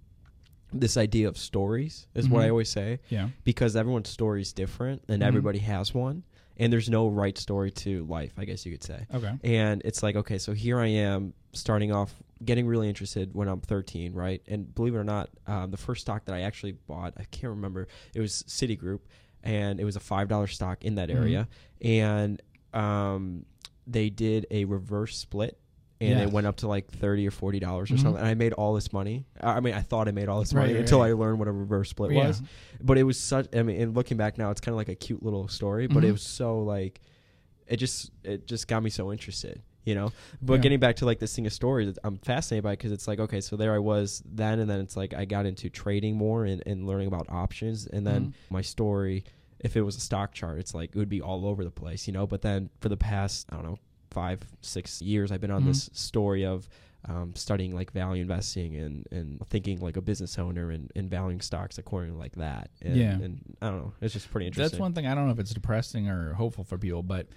this 0.71 0.97
idea 0.97 1.27
of 1.27 1.37
stories, 1.37 2.07
is 2.15 2.29
what 2.29 2.43
I 2.43 2.49
always 2.49 2.69
say 2.69 2.99
Yeah. 3.09 3.29
because 3.43 3.75
everyone's 3.75 4.09
story 4.09 4.41
is 4.41 4.53
different 4.53 5.03
and 5.07 5.21
Mhm. 5.21 5.25
everybody 5.25 5.59
has 5.59 5.93
one 5.93 6.23
and 6.57 6.71
there's 6.71 6.89
no 6.89 7.07
right 7.07 7.37
story 7.37 7.71
to 7.71 8.05
life 8.05 8.33
i 8.37 8.45
guess 8.45 8.65
you 8.65 8.71
could 8.71 8.83
say 8.83 9.05
Okay. 9.13 9.33
and 9.43 9.81
it's 9.85 10.03
like 10.03 10.15
okay 10.15 10.37
so 10.37 10.53
here 10.53 10.79
i 10.79 10.87
am 10.87 11.33
starting 11.53 11.91
off 11.91 12.13
getting 12.45 12.67
really 12.67 12.87
interested 12.89 13.33
when 13.33 13.47
i'm 13.47 13.61
13 13.61 14.13
right 14.13 14.41
and 14.47 14.73
believe 14.75 14.95
it 14.95 14.97
or 14.97 15.03
not 15.03 15.29
um, 15.47 15.71
the 15.71 15.77
first 15.77 16.01
stock 16.01 16.25
that 16.25 16.35
i 16.35 16.41
actually 16.41 16.73
bought 16.87 17.13
i 17.17 17.23
can't 17.25 17.51
remember 17.51 17.87
it 18.13 18.19
was 18.19 18.43
citigroup 18.47 18.99
and 19.43 19.79
it 19.79 19.83
was 19.85 19.95
a 19.95 19.99
$5 19.99 20.49
stock 20.53 20.83
in 20.85 20.95
that 20.95 21.09
Mhm. 21.09 21.15
area 21.15 21.47
and 21.81 22.41
um, 22.73 23.45
they 23.85 24.09
did 24.09 24.47
a 24.51 24.65
reverse 24.65 25.17
split 25.17 25.59
and 26.03 26.19
Yes. 26.19 26.27
it 26.27 26.33
went 26.33 26.47
up 26.47 26.55
to 26.57 26.67
like 26.67 26.89
30 26.91 27.27
or 27.27 27.31
40 27.31 27.59
dollars 27.59 27.91
or 27.91 27.95
Mhm. 27.95 28.01
something 28.01 28.19
and 28.19 28.27
i 28.27 28.33
made 28.33 28.53
all 28.53 28.73
this 28.73 28.91
money 28.93 29.25
i 29.41 29.53
I 29.53 29.59
mean 29.59 29.73
i 29.73 29.81
thought 29.81 30.07
i 30.07 30.11
made 30.11 30.27
all 30.29 30.39
this 30.39 30.53
Right, 30.53 30.61
money 30.61 30.73
right, 30.73 30.79
until 30.81 30.99
right. 30.99 31.09
i 31.09 31.13
learned 31.13 31.39
what 31.39 31.47
a 31.47 31.51
reverse 31.51 31.89
split 31.89 32.11
Yeah. 32.11 32.27
was 32.27 32.41
but 32.81 32.97
it 32.97 33.03
was 33.03 33.19
such 33.19 33.47
i 33.55 33.63
mean 33.63 33.79
and 33.81 33.95
looking 33.95 34.17
back 34.17 34.37
now 34.37 34.51
it's 34.51 34.61
kind 34.61 34.73
of 34.73 34.77
like 34.77 34.89
a 34.89 34.95
cute 34.95 35.23
little 35.23 35.47
story 35.47 35.87
but 35.87 36.03
it 36.03 36.07
Mhm. 36.09 36.13
was 36.13 36.21
so 36.23 36.59
like 36.61 37.01
it 37.67 37.77
just 37.77 38.11
it 38.23 38.45
just 38.47 38.67
got 38.67 38.83
me 38.83 38.89
so 38.89 39.11
interested 39.11 39.61
you 39.85 39.95
know 39.95 40.11
but 40.41 40.53
Yeah. 40.55 40.59
getting 40.59 40.79
back 40.79 40.95
to 40.97 41.05
like 41.05 41.19
this 41.19 41.35
thing 41.35 41.45
of 41.45 41.53
stories 41.53 41.97
i'm 42.03 42.17
fascinated 42.17 42.63
by 42.63 42.71
it 42.73 42.77
because 42.79 42.91
it's 42.91 43.07
like 43.07 43.19
okay 43.19 43.41
so 43.41 43.55
there 43.55 43.73
i 43.73 43.79
was 43.79 44.21
then 44.25 44.59
and 44.59 44.69
then 44.69 44.79
it's 44.79 44.95
like 44.97 45.13
i 45.13 45.25
got 45.25 45.45
into 45.45 45.69
trading 45.69 46.15
more 46.15 46.45
and, 46.45 46.61
and 46.65 46.85
learning 46.87 47.07
about 47.07 47.25
options 47.29 47.85
and 47.87 48.05
then 48.07 48.27
Mhm. 48.27 48.33
my 48.49 48.61
story 48.61 49.23
if 49.59 49.77
it 49.77 49.81
was 49.81 49.95
a 49.95 49.99
stock 50.01 50.33
chart 50.33 50.59
it's 50.59 50.73
like 50.73 50.89
it 50.93 50.97
would 50.97 51.09
be 51.09 51.21
all 51.21 51.45
over 51.45 51.63
the 51.63 51.71
place 51.71 52.05
you 52.07 52.13
know 52.13 52.27
but 52.27 52.41
then 52.41 52.69
for 52.81 52.89
the 52.89 52.97
past 52.97 53.45
i 53.49 53.55
don't 53.55 53.65
know 53.65 53.79
five 54.13 54.39
six 54.61 55.01
years 55.01 55.31
i've 55.31 55.41
been 55.41 55.51
on 55.51 55.63
Mhm. 55.63 55.67
this 55.67 55.89
story 55.93 56.45
of 56.45 56.69
um, 57.05 57.35
studying 57.35 57.75
like 57.75 57.91
value 57.91 58.21
investing 58.21 58.77
and, 58.77 59.05
and 59.11 59.45
thinking 59.49 59.81
like 59.81 59.97
a 59.97 60.01
business 60.01 60.39
owner 60.39 60.71
and, 60.71 60.89
and 60.95 61.09
valuing 61.09 61.41
stocks 61.41 61.77
according 61.77 62.17
like 62.17 62.33
that. 62.37 62.69
And, 62.81 62.95
Yeah. 62.95 63.11
and 63.11 63.41
I 63.61 63.69
don't 63.71 63.79
know. 63.79 63.93
It's 63.99 64.13
just 64.13 64.31
pretty 64.31 64.47
interesting. 64.47 64.71
That's 64.71 64.79
one 64.79 64.93
thing 64.93 65.05
I 65.05 65.13
don't 65.13 65.25
know 65.25 65.33
if 65.33 65.39
it's 65.39 65.53
depressing 65.53 66.07
or 66.07 66.31
hopeful 66.33 66.63
for 66.63 66.77
people, 66.77 67.03
but 67.03 67.27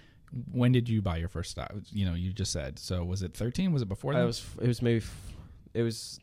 when 0.52 0.70
did 0.70 0.88
you 0.88 1.02
buy 1.02 1.16
your 1.16 1.28
first 1.28 1.50
stock? 1.50 1.72
You 1.90 2.06
know, 2.06 2.14
you 2.14 2.32
just 2.32 2.52
said. 2.52 2.78
So 2.78 3.02
was 3.02 3.22
it 3.24 3.34
13? 3.34 3.72
Was 3.72 3.82
it 3.82 3.88
before 3.88 4.14
I 4.14 4.20
that? 4.20 4.26
was. 4.26 4.44
It 4.62 4.68
was 4.68 4.82
maybe. 4.82 5.04
It 5.74 5.82
was. 5.82 6.20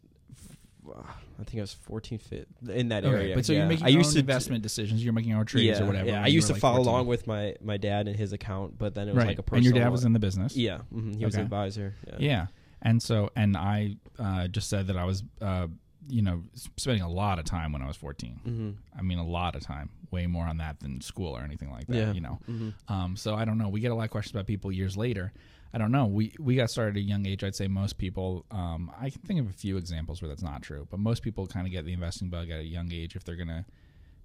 I 1.40 1.44
think 1.44 1.58
I 1.60 1.62
was 1.62 1.74
14, 1.74 2.20
fit 2.20 2.48
in 2.70 2.90
that 2.90 3.04
Okay, 3.06 3.14
area. 3.16 3.36
But 3.36 3.46
so 3.46 3.54
yeah. 3.54 3.60
you're 3.60 3.68
making 3.68 3.86
I 3.86 3.90
used 3.90 4.14
to 4.14 4.20
investment 4.20 4.64
decisions. 4.64 5.04
You're 5.04 5.14
making 5.14 5.32
your 5.32 5.40
own 5.40 5.46
trades 5.46 5.78
yeah, 5.80 5.84
or 5.84 5.88
whatever. 5.88 6.10
Yeah, 6.10 6.24
I 6.24 6.28
used 6.28 6.48
to 6.48 6.54
like 6.54 6.62
follow 6.62 6.78
14. 6.78 6.90
along 6.92 7.08
with 7.08 7.28
my 7.28 7.56
my 7.62 7.78
dad 7.78 8.08
and 8.08 8.16
his 8.16 8.34
account, 8.34 8.78
but 8.78 8.94
then 8.96 9.08
it 9.08 9.14
was 9.14 9.20
right. 9.20 9.28
like 9.28 9.40
a 9.40 9.44
personal. 9.44 9.58
and 9.68 9.76
your 9.76 9.84
dad 9.84 9.92
was 9.92 10.04
in 10.06 10.14
the 10.14 10.20
business. 10.20 10.56
Yeah, 10.56 10.80
hmm 10.92 11.14
he 11.14 11.26
was 11.26 11.34
Okay. 11.36 11.42
an 11.42 11.46
advisor. 11.46 11.96
Yeah. 12.08 12.16
Yeah. 12.20 12.48
And 12.82 13.02
so, 13.02 13.30
and 13.36 13.56
I 13.56 13.96
uh, 14.20 14.48
just 14.50 14.70
said 14.70 14.88
that 14.88 14.98
I 14.98 15.06
was, 15.06 15.24
uh, 15.42 15.68
you 16.10 16.22
know, 16.22 16.44
spending 16.76 17.02
a 17.02 17.10
lot 17.10 17.40
of 17.40 17.46
time 17.46 17.72
when 17.72 17.82
I 17.82 17.88
was 17.88 17.96
14. 17.96 18.40
hmm 18.44 18.72
I 18.98 19.02
mean, 19.02 19.20
a 19.20 19.26
lot 19.26 19.56
of 19.56 19.62
time, 19.62 19.90
way 20.12 20.28
more 20.28 20.46
on 20.46 20.58
that 20.58 20.82
than 20.82 21.00
school 21.00 21.32
or 21.36 21.42
anything 21.44 21.72
like 21.72 21.88
that, 21.88 21.96
Yeah. 21.96 22.12
you 22.12 22.20
know. 22.22 22.40
hmm 22.46 22.70
Um, 22.90 23.16
so 23.16 23.36
I 23.36 23.46
don't 23.46 23.58
know. 23.58 23.70
We 23.70 23.80
get 23.80 23.92
a 23.92 23.96
lot 23.96 24.04
of 24.04 24.12
questions 24.12 24.34
about 24.36 24.48
people 24.48 24.70
years 24.72 24.98
later. 24.98 25.32
I 25.74 25.80
don't 25.80 25.92
know. 25.92 26.06
We 26.06 26.36
we 26.40 26.56
got 26.56 26.70
started 26.70 26.96
at 26.98 27.00
a 27.00 27.02
young 27.04 27.26
age. 27.26 27.44
I'd 27.44 27.56
say 27.56 27.68
most 27.68 27.98
people. 27.98 28.46
Um, 28.52 28.92
I 29.00 29.10
can 29.10 29.22
think 29.22 29.40
of 29.40 29.50
a 29.50 29.54
few 29.54 29.78
examples 29.78 30.22
where 30.22 30.30
that's 30.30 30.44
not 30.44 30.62
true, 30.62 30.88
but 30.92 31.00
most 31.00 31.24
people 31.24 31.48
kind 31.48 31.66
of 31.66 31.72
get 31.72 31.84
the 31.86 31.94
investing 31.94 32.30
bug 32.30 32.50
at 32.52 32.60
a 32.60 32.64
young 32.64 32.92
age 32.94 33.16
if 33.16 33.24
they're 33.24 33.36
gonna 33.36 33.66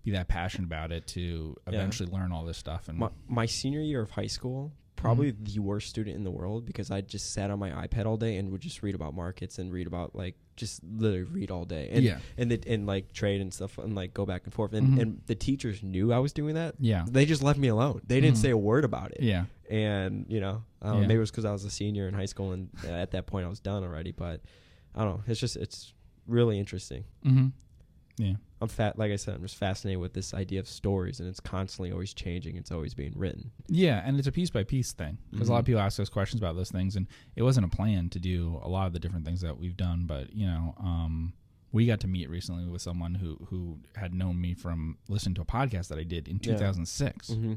be 0.04 0.10
that 0.12 0.28
passionate 0.28 0.66
about 0.66 0.92
it 0.92 1.06
to 1.08 1.56
Yeah. 1.66 1.74
eventually 1.74 2.10
learn 2.12 2.32
all 2.32 2.44
this 2.44 2.58
stuff. 2.58 2.88
And 2.88 2.98
My, 2.98 3.08
my 3.26 3.46
senior 3.46 3.80
year 3.80 4.00
of 4.02 4.10
high 4.10 4.26
school, 4.28 4.72
probably 4.94 5.30
the 5.30 5.58
worst 5.60 5.88
student 5.88 6.16
in 6.16 6.24
the 6.24 6.30
world 6.30 6.66
because 6.66 6.90
I 6.90 7.00
just 7.00 7.32
sat 7.32 7.50
on 7.50 7.58
my 7.58 7.70
iPad 7.70 8.04
all 8.06 8.16
day 8.16 8.36
and 8.36 8.50
would 8.50 8.60
just 8.60 8.82
read 8.82 8.94
about 8.94 9.14
markets 9.14 9.58
and 9.58 9.72
read 9.72 9.86
about 9.86 10.14
like 10.14 10.34
just 10.56 10.82
literally 10.84 11.22
read 11.22 11.50
all 11.52 11.64
day 11.64 11.88
and 11.92 12.02
Yeah. 12.04 12.18
and 12.36 12.50
the, 12.50 12.60
and 12.66 12.84
like 12.86 13.12
trade 13.12 13.40
and 13.40 13.54
stuff 13.54 13.78
and 13.78 13.94
like 13.94 14.12
go 14.12 14.26
back 14.26 14.42
and 14.44 14.52
forth 14.52 14.72
and 14.74 14.98
Mhm. 14.98 15.00
and 15.02 15.20
the 15.26 15.34
teachers 15.36 15.82
knew 15.84 16.12
I 16.12 16.18
was 16.18 16.32
doing 16.32 16.54
that. 16.56 16.74
yeah, 16.80 17.06
They 17.08 17.24
just 17.26 17.42
left 17.42 17.58
me 17.58 17.68
alone. 17.68 18.00
They 18.06 18.20
didn't 18.20 18.36
Mhm. 18.36 18.42
say 18.42 18.50
a 18.50 18.56
word 18.56 18.84
about 18.84 19.12
it. 19.12 19.22
yeah, 19.22 19.44
And 19.70 20.26
you 20.28 20.40
know, 20.40 20.62
um, 20.82 21.00
Yeah. 21.00 21.06
maybe 21.06 21.14
it 21.14 21.20
was 21.20 21.30
because 21.30 21.44
I 21.44 21.52
was 21.52 21.64
a 21.64 21.70
senior 21.70 22.08
in 22.08 22.14
high 22.14 22.26
school 22.26 22.52
and 22.52 22.68
uh, 22.84 22.88
at 22.88 23.10
that 23.12 23.26
point 23.26 23.46
I 23.46 23.48
was 23.48 23.60
done 23.60 23.82
already. 23.84 24.12
But 24.12 24.40
I 24.94 25.04
don't 25.04 25.16
know. 25.18 25.22
It's 25.26 25.40
just 25.40 25.56
it's 25.56 25.92
really 26.26 26.58
interesting. 26.58 27.04
hmm 27.22 27.48
Yeah. 28.16 28.34
I'm 28.60 28.66
fat. 28.68 28.98
Like 28.98 29.12
I 29.12 29.16
said, 29.16 29.36
I'm 29.36 29.42
just 29.42 29.54
fascinated 29.56 30.00
with 30.00 30.14
this 30.14 30.34
idea 30.34 30.58
of 30.58 30.66
stories, 30.66 31.20
and 31.20 31.28
it's 31.28 31.38
constantly 31.38 31.92
always 31.92 32.12
changing. 32.12 32.56
It's 32.56 32.72
always 32.72 32.92
being 32.92 33.12
written. 33.14 33.52
Yeah, 33.68 34.02
and 34.04 34.18
it's 34.18 34.26
a 34.26 34.32
piece 34.32 34.50
by 34.50 34.64
piece 34.64 34.90
thing 34.92 35.18
because 35.30 35.48
a 35.48 35.52
lot 35.52 35.58
of 35.58 35.64
Mhm. 35.64 35.66
people 35.66 35.80
ask 35.82 36.00
us 36.00 36.08
questions 36.08 36.40
about 36.42 36.56
those 36.56 36.70
things, 36.72 36.96
and 36.96 37.06
it 37.36 37.44
wasn't 37.44 37.66
a 37.66 37.68
plan 37.68 38.08
to 38.10 38.18
do 38.18 38.58
a 38.64 38.68
lot 38.68 38.88
of 38.88 38.92
the 38.94 38.98
different 38.98 39.24
things 39.24 39.42
that 39.42 39.58
we've 39.58 39.76
done. 39.76 40.06
But 40.06 40.32
you 40.34 40.46
know, 40.46 40.74
um, 40.80 41.34
we 41.70 41.86
got 41.86 42.00
to 42.00 42.08
meet 42.08 42.28
recently 42.28 42.66
with 42.66 42.82
someone 42.82 43.14
who 43.14 43.36
who 43.48 43.78
had 43.94 44.12
known 44.12 44.40
me 44.40 44.54
from 44.54 44.98
listening 45.08 45.36
to 45.36 45.42
a 45.42 45.44
podcast 45.44 45.86
that 45.88 45.98
I 45.98 46.02
did 46.02 46.26
in 46.26 46.40
Yeah. 46.42 46.54
2006, 46.54 47.30
Mm-hmm. 47.30 47.54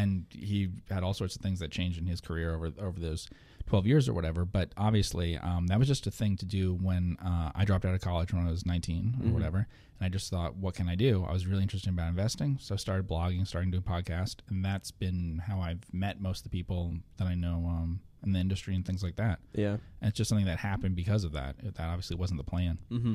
And 0.00 0.24
he 0.30 0.68
had 0.90 1.02
all 1.02 1.14
sorts 1.14 1.34
of 1.36 1.42
things 1.42 1.58
that 1.60 1.70
changed 1.70 1.98
in 1.98 2.06
his 2.06 2.20
career 2.20 2.54
over 2.54 2.70
over 2.80 2.98
those 3.00 3.28
12 3.66 3.86
years 3.86 4.08
or 4.08 4.14
whatever. 4.14 4.44
But 4.44 4.68
obviously, 4.76 5.36
um, 5.38 5.66
that 5.66 5.78
was 5.78 5.88
just 5.88 6.06
a 6.06 6.10
thing 6.10 6.36
to 6.38 6.46
do 6.46 6.74
when 6.74 7.16
uh, 7.24 7.50
I 7.54 7.64
dropped 7.64 7.84
out 7.84 7.94
of 7.94 8.00
college 8.00 8.32
when 8.32 8.46
I 8.46 8.50
was 8.50 8.64
19 8.64 9.16
or 9.20 9.26
Mhm. 9.26 9.32
whatever. 9.32 9.58
And 10.00 10.06
I 10.06 10.08
just 10.08 10.30
thought, 10.30 10.56
what 10.56 10.74
can 10.74 10.88
I 10.88 10.94
do? 10.94 11.24
I 11.28 11.32
was 11.32 11.46
really 11.46 11.62
interested 11.62 11.90
about 11.92 12.08
investing, 12.08 12.56
so 12.60 12.74
I 12.74 12.78
started 12.78 13.06
blogging, 13.08 13.46
starting 13.46 13.70
doing 13.72 13.82
podcast, 13.82 14.36
and 14.48 14.64
that's 14.64 14.90
been 14.92 15.42
how 15.48 15.60
I've 15.60 15.82
met 15.92 16.20
most 16.20 16.38
of 16.38 16.44
the 16.44 16.56
people 16.58 16.94
that 17.18 17.26
I 17.26 17.34
know 17.34 17.56
um, 17.68 18.00
in 18.24 18.32
the 18.32 18.38
industry 18.40 18.74
and 18.76 18.86
things 18.86 19.02
like 19.02 19.16
that. 19.16 19.40
Yeah. 19.54 19.76
And 20.00 20.08
it's 20.08 20.16
just 20.16 20.28
something 20.30 20.46
that 20.46 20.58
happened 20.58 20.94
because 20.96 21.24
of 21.24 21.32
that. 21.32 21.56
That 21.62 21.88
obviously 21.94 22.16
wasn't 22.16 22.38
the 22.38 22.50
plan. 22.50 22.78
Mm-hmm. 22.90 23.14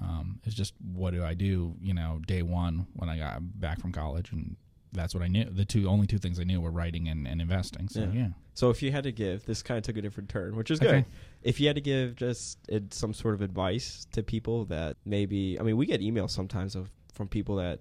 Um, 0.00 0.38
it's 0.44 0.54
just 0.54 0.74
what 0.94 1.12
do 1.14 1.24
I 1.24 1.34
do? 1.34 1.74
You 1.80 1.94
know, 1.94 2.20
day 2.26 2.42
one 2.42 2.86
when 2.94 3.08
I 3.08 3.18
got 3.18 3.40
back 3.60 3.80
from 3.80 3.90
college, 3.92 4.30
and 4.32 4.56
that's 4.92 5.14
what 5.14 5.22
I 5.22 5.28
knew. 5.28 5.44
The 5.44 5.64
two 5.64 5.88
only 5.88 6.06
two 6.06 6.18
things 6.18 6.40
I 6.40 6.44
knew 6.44 6.60
were 6.60 6.70
writing 6.70 7.08
and, 7.08 7.26
and 7.28 7.40
investing. 7.40 7.88
So 7.88 8.00
Yeah. 8.00 8.10
yeah, 8.12 8.28
So 8.54 8.70
if 8.70 8.82
you 8.82 8.90
had 8.92 9.04
to 9.04 9.12
give, 9.12 9.44
this 9.46 9.62
kind 9.62 9.78
of 9.78 9.84
took 9.84 9.96
a 9.96 10.02
different 10.02 10.28
turn, 10.28 10.56
which 10.56 10.70
is 10.70 10.80
Okay. 10.80 11.02
good. 11.02 11.04
If 11.42 11.60
you 11.60 11.66
had 11.68 11.76
to 11.76 11.82
give 11.82 12.16
just 12.16 12.58
uh, 12.72 12.80
some 12.90 13.14
sort 13.14 13.34
of 13.34 13.40
advice 13.42 14.06
to 14.12 14.22
people 14.22 14.64
that 14.66 14.96
maybe, 15.04 15.58
I 15.58 15.62
mean, 15.62 15.76
we 15.76 15.86
get 15.86 16.00
emails 16.00 16.30
sometimes 16.30 16.74
of 16.74 16.90
from 17.14 17.28
people 17.28 17.56
that 17.56 17.80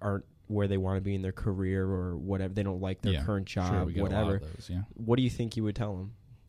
aren't 0.00 0.24
where 0.48 0.66
they 0.68 0.76
want 0.78 0.96
to 0.96 1.00
be 1.00 1.14
in 1.14 1.22
their 1.22 1.32
career 1.32 1.84
or 1.84 2.16
whatever. 2.16 2.54
They 2.54 2.62
don't 2.62 2.80
like 2.80 3.02
their 3.02 3.14
Yeah, 3.14 3.24
current 3.24 3.48
sure, 3.48 3.62
job, 3.62 3.86
we 3.86 3.92
get 3.94 4.00
a 4.00 4.02
lot 4.04 4.10
whatever. 4.12 4.38
those. 4.38 4.68
Yeah. 4.70 4.82
What 4.94 5.16
do 5.16 5.22
you 5.22 5.30
think 5.30 5.56
you 5.56 5.64
would 5.64 5.76
tell 5.76 5.96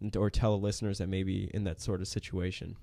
them, 0.01 0.11
or 0.17 0.29
tell 0.29 0.57
the 0.57 0.63
listeners 0.63 0.99
that 0.99 1.07
may 1.09 1.23
be 1.23 1.49
in 1.53 1.63
that 1.65 1.81
sort 1.81 1.99
of 2.01 2.07
situation? 2.07 2.75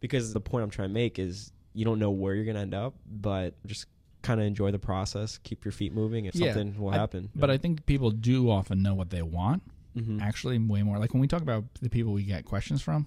Because 0.00 0.32
the 0.32 0.40
point 0.40 0.64
I'm 0.64 0.70
trying 0.70 0.88
to 0.88 0.94
make 0.94 1.18
is 1.18 1.52
you 1.74 1.84
don't 1.84 1.98
know 1.98 2.10
where 2.10 2.34
you're 2.34 2.44
going 2.44 2.56
to 2.56 2.62
end 2.62 2.74
up, 2.74 2.94
but 3.06 3.54
just 3.66 3.86
kind 4.22 4.40
of 4.40 4.46
enjoy 4.46 4.70
the 4.70 4.78
process, 4.78 5.38
keep 5.38 5.64
your 5.64 5.72
feet 5.72 5.92
moving. 5.92 6.26
If 6.26 6.34
Yeah, 6.34 6.52
something 6.54 6.78
will 6.80 6.90
I- 6.90 6.96
happen, 6.96 7.30
But 7.34 7.50
I 7.50 7.58
think 7.58 7.86
people 7.86 8.10
do 8.10 8.50
often 8.50 8.82
know 8.82 8.94
what 8.94 9.10
they 9.10 9.22
want. 9.22 9.62
mm-hmm. 9.96 10.20
Actually, 10.20 10.58
way 10.58 10.82
more. 10.82 10.98
Like 10.98 11.12
when 11.14 11.20
we 11.20 11.26
talk 11.28 11.42
about 11.42 11.64
the 11.80 11.90
people 11.90 12.12
we 12.12 12.22
get 12.24 12.44
questions 12.44 12.80
from, 12.82 13.06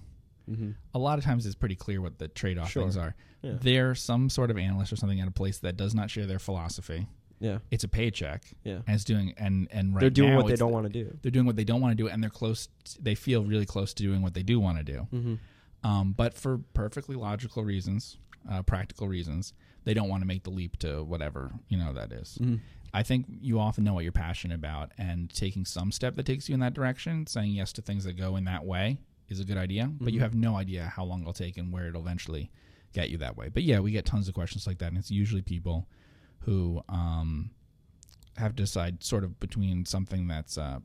Mm-hmm. 0.50 0.72
a 0.92 0.98
lot 0.98 1.16
of 1.18 1.24
times 1.24 1.46
it's 1.46 1.54
pretty 1.54 1.74
clear 1.74 2.02
what 2.02 2.18
the 2.18 2.28
trade-off 2.28 2.70
Sure. 2.70 2.82
things 2.82 2.98
are. 2.98 3.14
Yeah. 3.40 3.54
They're 3.58 3.94
some 3.94 4.28
sort 4.28 4.50
of 4.50 4.58
analyst 4.58 4.92
or 4.92 4.96
something 4.96 5.18
at 5.18 5.26
a 5.26 5.30
place 5.30 5.58
that 5.60 5.78
does 5.78 5.94
not 5.94 6.10
share 6.10 6.26
their 6.26 6.38
philosophy. 6.38 7.06
yeah, 7.40 7.58
It's 7.70 7.82
a 7.84 7.88
paycheck, 7.88 8.42
yeah. 8.62 8.80
and 8.86 8.94
it's 8.94 9.04
doing 9.04 9.32
and 9.38 9.68
and 9.70 9.94
right 9.94 10.00
they're 10.00 10.10
doing 10.10 10.34
what 10.34 10.46
they 10.46 10.56
don't 10.56 10.72
want 10.72 10.84
to 10.86 10.92
do. 10.92 11.16
They're 11.22 11.30
doing 11.30 11.46
what 11.46 11.56
they 11.56 11.64
don't 11.64 11.80
want 11.80 11.92
to 11.96 12.02
do, 12.02 12.08
and 12.10 12.22
they're 12.22 12.30
close. 12.30 12.68
They 13.00 13.14
feel 13.14 13.42
really 13.44 13.64
close 13.66 13.92
to 13.94 14.02
doing 14.02 14.20
what 14.22 14.34
they 14.34 14.42
do 14.42 14.60
want 14.60 14.76
to 14.78 14.84
do. 14.84 15.08
Mm-hmm. 15.12 15.34
Um, 15.88 16.12
but 16.12 16.34
for 16.34 16.58
perfectly 16.74 17.16
logical 17.16 17.64
reasons, 17.64 18.18
uh, 18.50 18.62
practical 18.62 19.08
reasons, 19.08 19.52
they 19.84 19.94
don't 19.94 20.08
want 20.08 20.22
to 20.22 20.26
make 20.26 20.42
the 20.44 20.50
leap 20.50 20.76
to 20.78 21.02
whatever 21.04 21.52
you 21.68 21.76
know 21.78 21.92
that 21.92 22.12
is. 22.12 22.38
Mm-hmm. 22.40 22.56
I 22.92 23.02
think 23.02 23.26
you 23.28 23.58
often 23.58 23.82
know 23.84 23.92
what 23.94 24.04
you're 24.04 24.12
passionate 24.12 24.54
about, 24.54 24.92
and 24.98 25.28
taking 25.34 25.64
some 25.64 25.90
step 25.92 26.14
that 26.16 26.26
takes 26.26 26.48
you 26.48 26.54
in 26.54 26.60
that 26.60 26.74
direction, 26.74 27.26
saying 27.26 27.52
yes 27.52 27.72
to 27.74 27.82
things 27.82 28.04
that 28.04 28.12
go 28.14 28.36
in 28.36 28.44
that 28.44 28.64
way, 28.64 28.98
is 29.28 29.40
a 29.40 29.44
good 29.44 29.56
idea. 29.56 29.90
But 30.00 30.12
you 30.12 30.20
Mhm. 30.20 30.22
have 30.22 30.34
no 30.34 30.56
idea 30.56 30.84
how 30.86 31.04
long 31.04 31.20
it'll 31.22 31.32
take 31.32 31.56
and 31.56 31.72
where 31.72 31.88
it'll 31.88 32.02
eventually 32.02 32.50
get 32.92 33.10
you 33.10 33.18
that 33.18 33.36
way. 33.36 33.48
But 33.48 33.64
yeah, 33.64 33.80
we 33.80 33.90
get 33.90 34.04
tons 34.04 34.28
of 34.28 34.34
questions 34.34 34.66
like 34.66 34.78
that, 34.78 34.88
and 34.88 34.96
it's 34.98 35.10
usually 35.10 35.42
people 35.42 35.88
who 36.40 36.82
um, 36.88 37.50
have 38.36 38.52
to 38.54 38.62
decide 38.62 39.02
sort 39.02 39.24
of 39.24 39.40
between 39.40 39.84
something 39.86 40.28
that's 40.28 40.56
uh, 40.58 40.78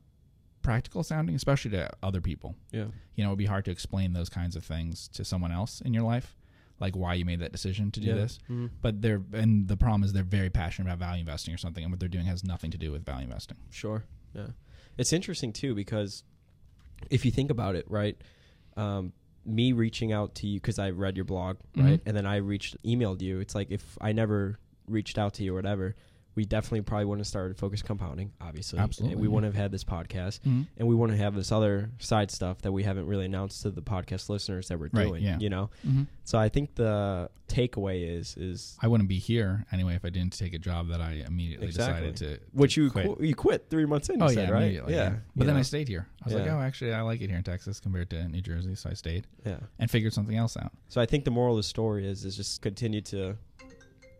practical 0.62 1.02
sounding, 1.02 1.34
especially 1.36 1.70
to 1.72 1.90
other 2.02 2.20
people. 2.20 2.56
Yeah. 2.72 2.86
You 3.14 3.22
know, 3.24 3.28
it 3.30 3.32
would 3.32 3.38
be 3.38 3.46
hard 3.46 3.64
to 3.66 3.70
explain 3.70 4.12
those 4.14 4.28
kinds 4.28 4.56
of 4.56 4.64
things 4.64 5.06
to 5.08 5.24
someone 5.24 5.52
else 5.52 5.80
in 5.80 5.94
your 5.94 6.02
life, 6.02 6.36
like 6.80 6.96
why 6.96 7.14
you 7.14 7.24
made 7.24 7.40
that 7.40 7.52
decision 7.52 7.90
to 7.92 8.00
do 8.00 8.08
yeah. 8.08 8.14
this 8.14 8.38
Mm-hmm. 8.44 8.66
but 8.82 9.00
they're 9.02 9.22
and 9.32 9.68
the 9.68 9.76
problem 9.76 10.02
is 10.02 10.12
they're 10.12 10.22
very 10.22 10.50
passionate 10.50 10.88
about 10.88 10.98
value 10.98 11.20
investing 11.20 11.54
or 11.54 11.58
something 11.58 11.84
and 11.84 11.92
what 11.92 12.00
they're 12.00 12.08
doing 12.08 12.26
has 12.26 12.42
nothing 12.42 12.70
to 12.72 12.78
do 12.78 12.90
with 12.90 13.04
value 13.04 13.24
investing 13.24 13.56
Sure. 13.70 14.04
Yeah. 14.34 14.46
It's 14.98 15.12
interesting 15.12 15.52
too 15.52 15.74
because 15.74 16.24
if 17.10 17.24
you 17.24 17.30
think 17.30 17.50
about 17.50 17.74
it, 17.76 17.84
right? 17.90 18.16
Um, 18.76 19.12
me 19.46 19.72
reaching 19.72 20.12
out 20.12 20.34
to 20.36 20.46
you 20.46 20.60
because 20.60 20.78
I 20.78 20.90
read 20.90 21.16
your 21.16 21.24
blog, 21.24 21.56
right, 21.76 21.98
Mhm. 21.98 22.02
and 22.06 22.16
then 22.16 22.26
I 22.26 22.36
reached 22.36 22.76
emailed 22.84 23.22
you. 23.22 23.40
It's 23.40 23.54
like 23.54 23.70
if 23.70 23.96
I 24.00 24.12
never 24.12 24.58
reached 24.86 25.16
out 25.18 25.34
to 25.34 25.42
you 25.44 25.52
or 25.52 25.56
whatever, 25.56 25.96
we 26.36 26.44
definitely 26.44 26.82
probably 26.82 27.06
wouldn't 27.06 27.20
have 27.20 27.28
started 27.28 27.56
focus 27.58 27.82
compounding, 27.82 28.32
obviously. 28.40 28.78
Absolutely, 28.78 29.14
And 29.14 29.20
we 29.20 29.28
wouldn't 29.28 29.52
have 29.52 29.60
had 29.60 29.72
this 29.72 29.82
podcast, 29.84 30.40
mm-hmm. 30.40 30.62
and 30.76 30.86
we 30.88 30.94
wouldn't 30.94 31.18
have 31.18 31.34
this 31.34 31.50
other 31.50 31.90
side 31.98 32.30
stuff 32.30 32.62
that 32.62 32.72
we 32.72 32.82
haven't 32.84 33.06
really 33.06 33.24
announced 33.26 33.62
to 33.62 33.70
the 33.70 33.82
podcast 33.82 34.28
listeners 34.28 34.68
that 34.68 34.78
we're 34.78 34.90
Right, 34.92 35.06
doing. 35.08 35.22
yeah. 35.24 35.38
You 35.40 35.50
know, 35.50 35.70
Mm-hmm. 35.86 36.02
so 36.24 36.38
I 36.38 36.48
think 36.48 36.74
the 36.76 37.30
takeaway 37.48 38.08
is 38.08 38.36
is 38.36 38.78
i 38.80 38.86
wouldn't 38.86 39.08
be 39.08 39.18
here 39.18 39.66
anyway 39.72 39.96
if 39.96 40.04
i 40.04 40.08
didn't 40.08 40.32
take 40.38 40.54
a 40.54 40.58
job 40.58 40.86
that 40.86 41.00
i 41.00 41.24
immediately 41.26 41.66
Exactly. 41.66 42.12
decided 42.12 42.38
to 42.38 42.46
which 42.56 42.76
you 42.76 42.88
quit. 42.92 43.06
qu- 43.06 43.24
you 43.26 43.34
quit 43.34 43.66
three 43.68 43.84
months 43.86 44.08
in. 44.08 44.20
You 44.20 44.26
oh 44.26 44.28
said, 44.28 44.46
yeah 44.48 44.54
right? 44.54 44.62
immediately, 44.62 44.94
yeah. 44.94 45.14
but 45.34 45.48
then 45.48 45.56
i 45.56 45.62
stayed 45.62 45.88
here 45.88 46.06
i 46.22 46.26
was 46.26 46.34
like 46.34 46.46
oh 46.46 46.60
actually 46.60 46.92
i 46.92 47.00
like 47.02 47.20
it 47.22 47.26
here 47.28 47.38
in 47.38 47.42
texas 47.42 47.80
compared 47.80 48.08
to 48.10 48.28
new 48.28 48.40
jersey 48.40 48.76
so 48.76 48.88
i 48.88 48.92
stayed 48.92 49.26
yeah. 49.44 49.56
and 49.80 49.90
figured 49.90 50.12
something 50.12 50.36
else 50.36 50.56
out 50.56 50.70
So 50.90 51.00
I 51.00 51.06
think 51.06 51.24
the 51.24 51.32
moral 51.32 51.54
of 51.54 51.58
the 51.58 51.64
story 51.64 52.06
is 52.08 52.24
is 52.24 52.36
just 52.36 52.62
continue 52.62 53.00
to. 53.00 53.36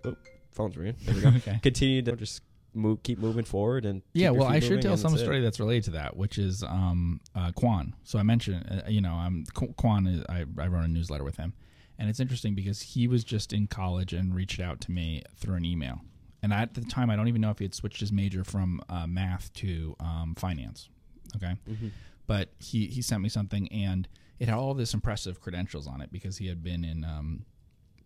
Oh, 0.04 0.16
phone's 0.52 0.76
ringing. 0.76 0.96
There 1.04 1.14
we 1.14 1.20
go. 1.22 1.28
okay 1.28 1.60
continue 1.62 2.02
to 2.02 2.16
just 2.16 2.42
move, 2.74 3.02
keep 3.02 3.18
moving 3.18 3.44
forward, 3.44 3.84
and 3.84 4.02
keep 4.12 4.22
yeah 4.22 4.30
well 4.30 4.46
i 4.48 4.60
should 4.60 4.80
tell 4.80 4.96
some 4.96 5.10
that's 5.12 5.22
it. 5.22 5.24
story 5.24 5.40
that's 5.40 5.58
related 5.58 5.84
to 5.84 5.90
that 5.92 6.16
which 6.16 6.38
is 6.38 6.62
um 6.62 7.20
uh 7.34 7.50
Quan 7.52 7.94
so 8.04 8.18
i 8.18 8.22
mentioned 8.22 8.64
uh, 8.70 8.88
you 8.88 9.00
know 9.00 9.14
i'm 9.14 9.44
Qu- 9.54 9.72
Quan 9.76 10.06
is, 10.06 10.24
I, 10.28 10.44
I 10.58 10.66
wrote 10.68 10.84
a 10.84 10.88
newsletter 10.88 11.24
with 11.24 11.36
him 11.36 11.52
and 11.98 12.08
it's 12.08 12.20
interesting 12.20 12.54
because 12.54 12.80
he 12.80 13.08
was 13.08 13.24
just 13.24 13.52
in 13.52 13.66
college 13.66 14.12
and 14.12 14.34
reached 14.34 14.60
out 14.60 14.80
to 14.82 14.92
me 14.92 15.22
through 15.36 15.56
an 15.56 15.64
email 15.64 16.00
and 16.42 16.52
at 16.52 16.74
the 16.74 16.80
time 16.82 17.10
i 17.10 17.16
don't 17.16 17.26
even 17.28 17.40
know 17.40 17.50
if 17.50 17.58
he 17.58 17.64
had 17.64 17.74
switched 17.74 17.98
his 18.00 18.12
major 18.12 18.44
from 18.44 18.80
uh, 18.88 19.06
math 19.06 19.52
to 19.54 19.96
um, 19.98 20.34
finance 20.36 20.88
okay 21.34 21.56
Mhm. 21.68 21.90
but 22.28 22.50
he 22.60 22.86
he 22.86 23.02
sent 23.02 23.20
me 23.20 23.28
something 23.28 23.66
and 23.72 24.06
it 24.38 24.46
had 24.48 24.56
all 24.56 24.74
this 24.74 24.94
impressive 24.94 25.40
credentials 25.40 25.86
on 25.88 26.00
it 26.00 26.10
because 26.12 26.38
he 26.38 26.46
had 26.46 26.62
been 26.62 26.84
in 26.84 27.04
um, 27.04 27.44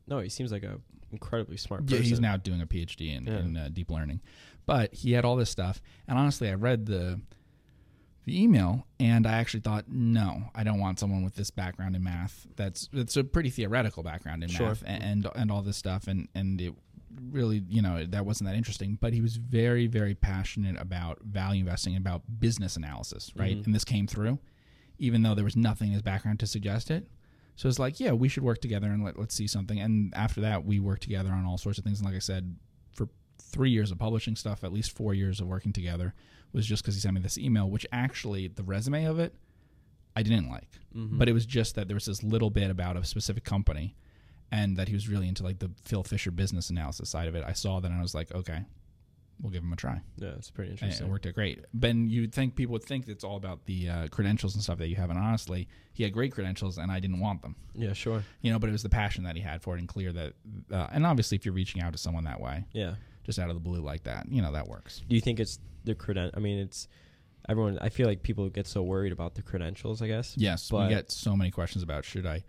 No, 0.07 0.21
he 0.21 0.29
seems 0.29 0.53
like 0.53 0.62
a 0.62 0.81
incredibly 1.12 1.57
smart 1.57 1.87
person. 1.87 2.03
yeah, 2.03 2.09
he's 2.09 2.21
now 2.21 2.37
doing 2.37 2.61
a 2.61 2.67
PhD 2.67 3.17
in, 3.17 3.27
Yeah. 3.27 3.38
in 3.38 3.57
uh, 3.57 3.69
deep 3.73 3.90
learning. 3.90 4.21
But 4.67 4.93
he 4.95 5.12
had 5.12 5.25
all 5.25 5.37
this 5.37 5.51
stuff, 5.51 5.81
and 6.09 6.19
honestly, 6.19 6.49
I 6.49 6.55
read 6.55 6.87
the 6.87 7.21
the 8.27 8.43
email, 8.43 8.87
and 8.99 9.27
I 9.27 9.33
actually 9.33 9.61
thought, 9.61 9.85
no, 9.87 10.45
I 10.55 10.64
don't 10.64 10.81
want 10.81 10.99
someone 10.99 11.23
with 11.25 11.35
this 11.35 11.51
background 11.51 11.95
in 11.95 12.03
math. 12.03 12.47
That's 12.57 12.88
it's 12.93 13.19
a 13.19 13.25
pretty 13.25 13.51
theoretical 13.51 14.03
background 14.03 14.43
in 14.43 14.49
Sure. 14.49 14.69
math, 14.69 14.83
and, 14.87 15.03
and 15.03 15.29
and 15.37 15.51
all 15.51 15.61
this 15.62 15.77
stuff, 15.77 16.09
and 16.09 16.29
and 16.35 16.59
it 16.61 16.73
really, 17.31 17.62
you 17.69 17.81
know, 17.83 18.05
that 18.07 18.25
wasn't 18.27 18.49
that 18.49 18.57
interesting. 18.57 18.97
But 19.01 19.12
he 19.12 19.21
was 19.21 19.37
very, 19.37 19.87
very 19.87 20.14
passionate 20.14 20.81
about 20.81 21.21
value 21.23 21.61
investing, 21.61 21.95
and 21.95 22.05
about 22.05 22.23
business 22.40 22.77
analysis, 22.77 23.31
right? 23.37 23.59
Mhm. 23.59 23.67
And 23.67 23.75
this 23.75 23.85
came 23.85 24.07
through, 24.07 24.38
even 24.99 25.23
though 25.23 25.35
there 25.35 25.45
was 25.45 25.55
nothing 25.57 25.88
in 25.88 25.93
his 25.93 26.03
background 26.03 26.40
to 26.40 26.47
suggest 26.47 26.90
it. 26.90 27.07
So 27.57 27.69
it's 27.69 27.79
like, 27.79 28.01
yeah, 28.01 28.12
we 28.12 28.29
should 28.29 28.43
work 28.43 28.61
together 28.61 28.88
and 28.88 29.05
let, 29.05 29.19
let's 29.19 29.35
see 29.35 29.47
something. 29.47 29.79
And 29.81 30.12
after 30.14 30.40
that, 30.40 30.64
we 30.64 30.81
worked 30.81 31.03
together 31.03 31.31
on 31.31 31.45
all 31.45 31.57
sorts 31.59 31.79
of 31.79 31.85
things. 31.85 32.01
And 32.01 32.07
like 32.07 32.17
I 32.17 32.21
said, 32.21 32.57
for 32.93 33.09
three 33.40 33.71
years 33.71 33.90
of 33.90 33.99
publishing 33.99 34.35
stuff, 34.37 34.64
at 34.64 34.73
least 34.73 34.90
four 34.97 35.14
years 35.14 35.40
of 35.40 35.47
working 35.47 35.73
together, 35.73 36.14
was 36.53 36.67
just 36.67 36.83
because 36.83 36.95
he 36.95 37.01
sent 37.01 37.14
me 37.14 37.21
this 37.21 37.38
email, 37.38 37.71
which 37.71 37.87
actually, 37.93 38.49
the 38.49 38.62
resume 38.64 39.05
of 39.05 39.19
it, 39.19 39.35
I 40.17 40.23
didn't 40.23 40.49
like. 40.49 40.81
Mhm. 40.95 41.19
But 41.19 41.29
it 41.29 41.33
was 41.33 41.47
just 41.47 41.75
that 41.75 41.88
there 41.88 41.95
was 41.97 42.07
this 42.07 42.23
little 42.23 42.51
bit 42.51 42.71
about 42.71 42.97
a 42.97 43.05
specific 43.05 43.45
company 43.45 43.97
and 44.53 44.77
that 44.77 44.88
he 44.88 44.95
was 44.95 45.09
really 45.09 45.27
into 45.29 45.43
like 45.43 45.59
the 45.59 45.71
Phil 45.85 46.03
Fisher 46.05 46.31
business 46.31 46.71
analysis 46.71 47.09
side 47.09 47.29
of 47.29 47.35
it. 47.35 47.45
I 47.45 47.53
saw 47.53 47.81
that 47.81 47.90
and 47.90 47.99
I 47.99 48.03
was 48.03 48.14
like, 48.14 48.33
okay, 48.35 48.64
we'll 49.40 49.53
give 49.53 49.62
him 49.62 49.73
a 49.73 49.77
try. 49.77 50.01
yeah, 50.16 50.29
it's 50.37 50.51
pretty 50.51 50.70
And 50.70 50.81
interesting. 50.83 51.07
it 51.07 51.11
worked 51.11 51.27
out 51.27 51.35
great. 51.35 51.64
Ben, 51.75 52.09
you'd 52.09 52.33
think 52.35 52.57
people 52.57 52.73
would 52.75 52.85
think 52.85 53.09
it's 53.09 53.25
all 53.25 53.37
about 53.37 53.66
the 53.66 53.88
uh, 53.88 54.09
credentials 54.09 54.55
and 54.55 54.62
stuff 54.62 54.79
that 54.79 54.88
you 54.88 54.97
have. 54.97 55.11
And 55.11 55.18
honestly, 55.18 55.68
he 55.92 56.03
had 56.03 56.12
great 56.12 56.33
credentials 56.33 56.79
and 56.79 56.90
I 56.90 57.01
didn't 57.01 57.20
want 57.20 57.42
them 57.42 57.55
yeah, 57.75 57.92
sure. 57.92 58.25
you 58.40 58.51
know 58.53 58.59
but 58.59 58.68
it 58.68 58.73
was 58.73 58.83
the 58.83 58.88
passion 58.88 59.23
that 59.25 59.37
he 59.37 59.42
had 59.42 59.62
for 59.62 59.77
it 59.77 59.79
and 59.81 59.88
clear 59.88 60.12
that 60.12 60.33
uh, 60.73 60.88
and 60.92 61.07
obviously 61.07 61.37
if 61.37 61.44
you're 61.44 61.55
reaching 61.55 61.81
out 61.83 61.92
to 61.92 61.99
someone 61.99 62.25
that 62.25 62.40
way 62.40 62.64
Yeah. 62.73 62.94
just 63.25 63.38
out 63.38 63.49
of 63.49 63.55
the 63.55 63.61
blue 63.61 63.81
like 63.81 64.03
that 64.05 64.27
you 64.29 64.42
know 64.42 64.51
that 64.53 64.66
works 64.66 65.03
Do 65.09 65.14
you 65.14 65.20
think 65.20 65.38
it's 65.38 65.61
the 65.85 65.94
creden? 65.94 66.31
I 66.35 66.40
mean, 66.40 66.59
it's 66.59 66.88
everyone. 67.49 67.79
I 67.81 67.90
feel 67.90 68.09
like 68.09 68.23
people 68.25 68.49
get 68.49 68.66
so 68.66 68.83
worried 68.83 69.12
about 69.12 69.35
the 69.37 69.42
credentials. 69.42 70.03
I 70.03 70.09
guess. 70.09 70.35
yes 70.37 70.68
But- 70.70 70.88
we 70.88 70.94
get 70.94 71.12
so 71.12 71.37
many 71.37 71.51
questions 71.53 71.83
about 71.85 72.05
should 72.05 72.27
i 72.27 72.42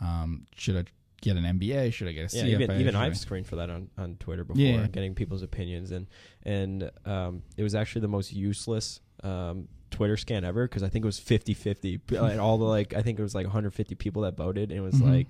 um, 0.00 0.46
should 0.56 0.76
i 0.76 0.84
get 1.20 1.36
an 1.36 1.44
mba 1.58 1.92
should 1.92 2.08
i 2.08 2.12
get 2.12 2.32
a 2.32 2.36
Yeah, 2.36 2.44
CFA? 2.44 2.48
even 2.62 2.80
even 2.80 2.96
I- 2.96 3.06
I've 3.06 3.18
screened 3.18 3.46
for 3.46 3.56
that 3.56 3.68
on, 3.70 3.90
on 3.98 4.16
Twitter 4.16 4.44
before, 4.44 4.60
Yeah. 4.62 4.86
getting 4.86 5.14
people's 5.14 5.42
opinions, 5.42 5.90
and 5.90 6.06
and 6.44 6.90
um, 7.04 7.42
it 7.56 7.62
was 7.62 7.74
actually 7.74 8.00
the 8.02 8.08
most 8.08 8.32
useless 8.32 9.00
um, 9.22 9.68
Twitter 9.90 10.16
scan 10.16 10.44
ever 10.44 10.66
because 10.66 10.82
I 10.82 10.88
think 10.88 11.04
it 11.04 11.06
was 11.06 11.20
50-50. 11.20 12.00
Like, 12.20 12.38
all 12.40 12.56
the 12.58 12.64
like 12.64 12.94
I 12.94 13.02
think 13.02 13.18
it 13.18 13.22
was 13.22 13.34
like 13.34 13.44
150 13.44 13.94
people 13.96 14.22
that 14.22 14.36
voted, 14.36 14.70
and 14.70 14.78
it 14.78 14.82
was 14.82 14.94
Mhm. 14.94 15.12
like 15.14 15.28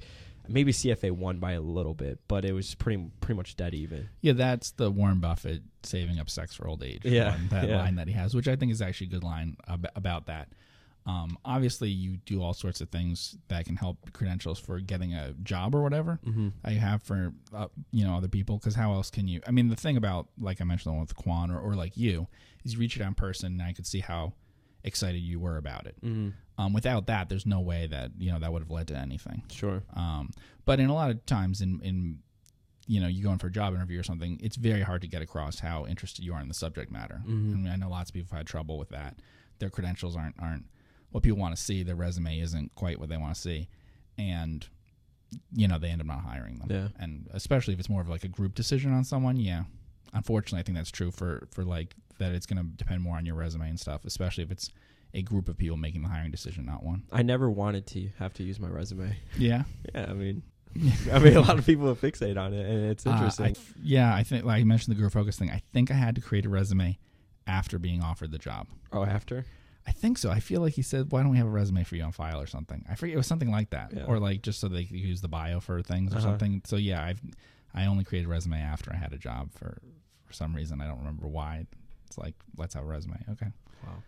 maybe 0.49 0.73
CFA 0.73 1.11
won 1.13 1.39
by 1.39 1.53
a 1.53 1.61
little 1.61 1.95
bit, 1.95 2.19
but 2.29 2.45
it 2.45 2.53
was 2.53 2.75
pretty 2.75 3.05
pretty 3.21 3.37
much 3.37 3.57
dead 3.57 3.75
even. 3.75 4.09
Yeah, 4.21 4.33
that's 4.35 4.71
the 4.73 4.91
Warren 4.91 5.19
Buffett 5.21 5.63
saving 5.83 6.19
up 6.21 6.29
sex 6.31 6.55
for 6.55 6.69
old 6.69 6.83
age. 6.83 7.05
Yeah, 7.05 7.31
one, 7.33 7.49
that 7.49 7.69
yeah. 7.69 7.79
line 7.79 7.97
that 7.97 8.07
he 8.09 8.15
has, 8.15 8.35
which 8.35 8.49
I 8.49 8.57
think 8.57 8.71
is 8.73 8.81
actually 8.83 9.09
a 9.09 9.11
good 9.11 9.25
line 9.25 9.57
ab- 9.69 9.91
about 9.97 10.27
that. 10.27 10.49
Um, 11.11 11.39
obviously, 11.45 11.91
you 11.91 12.19
do 12.19 12.43
all 12.43 12.55
sorts 12.55 12.81
of 12.81 12.89
things 12.91 13.37
that 13.49 13.65
can 13.65 13.77
help 13.77 14.13
credentials 14.13 14.59
for 14.61 14.79
getting 14.79 15.13
a 15.13 15.33
job 15.43 15.75
or 15.75 15.83
whatever. 15.83 16.21
Mm-hmm. 16.25 16.49
I 16.65 16.73
have 16.73 17.03
for 17.03 17.33
uh, 17.55 17.67
you 17.91 18.05
know 18.05 18.15
other 18.15 18.29
people 18.29 18.59
because 18.59 18.75
how 18.75 18.93
else 18.93 19.11
can 19.11 19.27
you? 19.27 19.41
I 19.47 19.51
mean, 19.51 19.69
the 19.69 19.77
thing 19.77 19.97
about 19.97 20.29
like 20.39 20.61
I 20.61 20.65
mentioned 20.65 20.93
the 20.93 20.97
one 20.97 21.01
with 21.01 21.17
Quan 21.17 21.51
or, 21.51 21.59
or 21.59 21.75
like 21.75 21.97
you 21.97 22.29
is 22.65 22.75
you 22.75 22.79
reach 22.79 22.97
it 22.97 23.03
out 23.03 23.09
in 23.09 23.15
person, 23.15 23.53
and 23.53 23.63
I 23.63 23.73
could 23.73 23.87
see 23.87 24.01
how 24.01 24.35
excited 24.85 25.19
you 25.19 25.41
were 25.41 25.57
about 25.57 25.87
it. 25.87 25.97
Mm-hmm. 26.03 26.31
Um, 26.63 26.73
without 26.73 27.07
that, 27.07 27.29
there's 27.29 27.47
no 27.47 27.61
way 27.61 27.87
that 27.89 28.13
you 28.19 28.31
know 28.31 28.39
that 28.39 28.53
would 28.53 28.63
have 28.63 28.71
led 28.71 28.89
to 28.89 28.95
anything. 28.97 29.43
Sure. 29.51 29.83
Um, 29.95 30.31
but 30.65 30.79
in 30.79 30.91
a 30.91 30.95
lot 30.95 31.11
of 31.11 31.25
times, 31.27 31.61
in 31.61 31.81
in 31.83 32.19
you 32.87 33.01
know, 33.01 33.09
you 33.09 33.23
go 33.23 33.33
in 33.33 33.39
for 33.39 33.47
a 33.49 33.53
job 33.53 33.75
interview 33.75 34.01
or 34.01 34.03
something, 34.03 34.39
it's 34.43 34.57
very 34.57 34.83
hard 34.83 35.01
to 35.03 35.09
get 35.09 35.23
across 35.23 35.61
how 35.61 35.87
interested 35.87 36.25
you 36.25 36.35
are 36.35 36.41
in 36.41 36.49
the 36.49 36.55
subject 36.55 36.91
matter. 36.91 37.23
Mhm. 37.25 37.55
I 37.55 37.57
mean, 37.57 37.69
I 37.69 37.77
know 37.77 37.89
lots 37.89 38.11
of 38.11 38.15
people 38.15 38.29
have 38.31 38.39
had 38.39 38.47
trouble 38.47 38.79
with 38.79 38.89
that. 38.91 39.21
Their 39.61 39.71
credentials 39.71 40.17
aren't 40.17 40.37
aren't 40.39 40.67
what 41.13 41.23
people 41.23 41.39
want 41.39 41.57
to 41.57 41.63
see. 41.63 41.83
Their 41.83 41.97
resume 41.97 42.39
isn't 42.41 42.75
quite 42.75 42.99
what 43.01 43.09
they 43.09 43.17
want 43.17 43.35
to 43.35 43.41
see, 43.41 43.69
and 44.19 44.67
you 45.53 45.69
know 45.69 45.79
they 45.79 45.89
end 45.89 46.01
up 46.01 46.07
not 46.07 46.21
hiring 46.21 46.59
them. 46.59 46.69
Yeah. 46.71 46.89
And 47.03 47.29
especially 47.33 47.75
if 47.75 47.81
it's 47.81 47.89
more 47.89 48.01
of 48.01 48.09
like 48.09 48.25
a 48.25 48.29
group 48.29 48.55
decision 48.55 48.93
on 48.93 49.05
someone, 49.05 49.37
yeah. 49.37 49.65
Unfortunately, 50.13 50.61
I 50.61 50.63
think 50.65 50.77
that's 50.77 50.91
true 50.91 51.11
for 51.11 51.47
for 51.53 51.65
like 51.65 51.95
that. 52.19 52.33
It's 52.33 52.47
going 52.47 52.59
to 52.59 52.65
depend 52.65 53.03
more 53.03 53.17
on 53.17 53.25
your 53.27 53.37
resume 53.37 53.69
and 53.69 53.79
stuff, 53.79 54.05
especially 54.05 54.45
if 54.45 54.51
it's 54.51 54.71
a 55.15 55.23
group 55.23 55.49
of 55.49 55.57
people 55.59 55.77
making 55.77 56.03
the 56.03 56.09
hiring 56.09 56.31
decision, 56.31 56.65
not 56.67 56.83
one. 56.85 57.03
I 57.13 57.23
never 57.23 57.51
wanted 57.51 57.87
to 57.89 58.09
have 58.19 58.33
to 58.35 58.43
use 58.45 58.61
my 58.61 58.69
resume. 58.69 59.17
Yeah. 59.39 59.65
Yeah, 59.95 60.07
I 60.09 60.13
mean, 60.13 60.43
I 61.13 61.19
mean, 61.19 61.37
a 61.37 61.41
lot 61.41 61.59
of 61.59 61.67
people 61.67 61.93
fixate 61.97 62.37
on 62.39 62.53
it, 62.55 62.65
and 62.65 62.91
it's 62.91 63.05
Uh, 63.07 63.11
I 63.11 63.15
interesting. 63.15 63.55
th- 63.55 63.67
yeah, 63.83 64.15
I 64.15 64.23
think 64.23 64.45
like 64.45 64.61
I 64.61 64.65
mentioned 64.65 64.95
the 64.95 64.99
Guru 64.99 65.11
Focus 65.11 65.37
thing. 65.37 65.51
I 65.51 65.63
think 65.73 65.91
I 65.91 65.95
had 65.95 66.15
to 66.15 66.21
create 66.21 66.47
a 66.47 66.49
resume 66.49 66.97
after 67.47 67.79
being 67.79 68.03
offered 68.03 68.31
the 68.31 68.39
job. 68.39 68.69
oh, 68.93 69.05
after? 69.05 69.45
I 69.87 69.93
think 69.93 70.19
so. 70.19 70.31
I 70.31 70.41
feel 70.41 70.61
like 70.61 70.75
he 70.75 70.83
said, 70.83 71.11
"Why 71.11 71.23
don't 71.23 71.31
we 71.33 71.39
have 71.39 71.47
a 71.47 71.51
resume 71.51 71.85
for 71.85 71.97
you 71.97 72.03
on 72.05 72.13
file 72.13 72.41
or 72.41 72.47
something?" 72.47 72.85
I 72.89 72.95
forget. 72.95 73.15
It 73.15 73.17
was 73.17 73.27
something 73.27 73.51
like 73.51 73.71
that, 73.71 73.93
Yeah. 73.95 74.05
or 74.05 74.19
like 74.19 74.43
just 74.43 74.61
so 74.61 74.69
they 74.69 74.85
could 74.85 74.99
use 74.99 75.21
the 75.21 75.29
bio 75.29 75.61
for 75.61 75.83
things 75.83 76.13
or 76.13 76.19
Uh-huh. 76.19 76.27
something. 76.29 76.63
So 76.67 76.77
yeah, 76.77 77.03
I've 77.05 77.21
I 77.75 77.87
only 77.87 78.05
created 78.05 78.27
a 78.27 78.31
resume 78.31 78.59
after 78.61 78.93
I 78.93 78.97
had 78.97 79.13
a 79.13 79.19
job 79.19 79.53
for 79.53 79.81
for 80.25 80.33
some 80.33 80.55
reason. 80.55 80.81
I 80.81 80.87
don't 80.87 80.99
remember 80.99 81.27
why. 81.27 81.67
It's 82.07 82.19
like 82.19 82.35
let's 82.57 82.75
have 82.75 82.85
a 82.85 82.87
resume. 82.87 83.19
Okay. 83.31 83.47
Wow. 83.85 84.03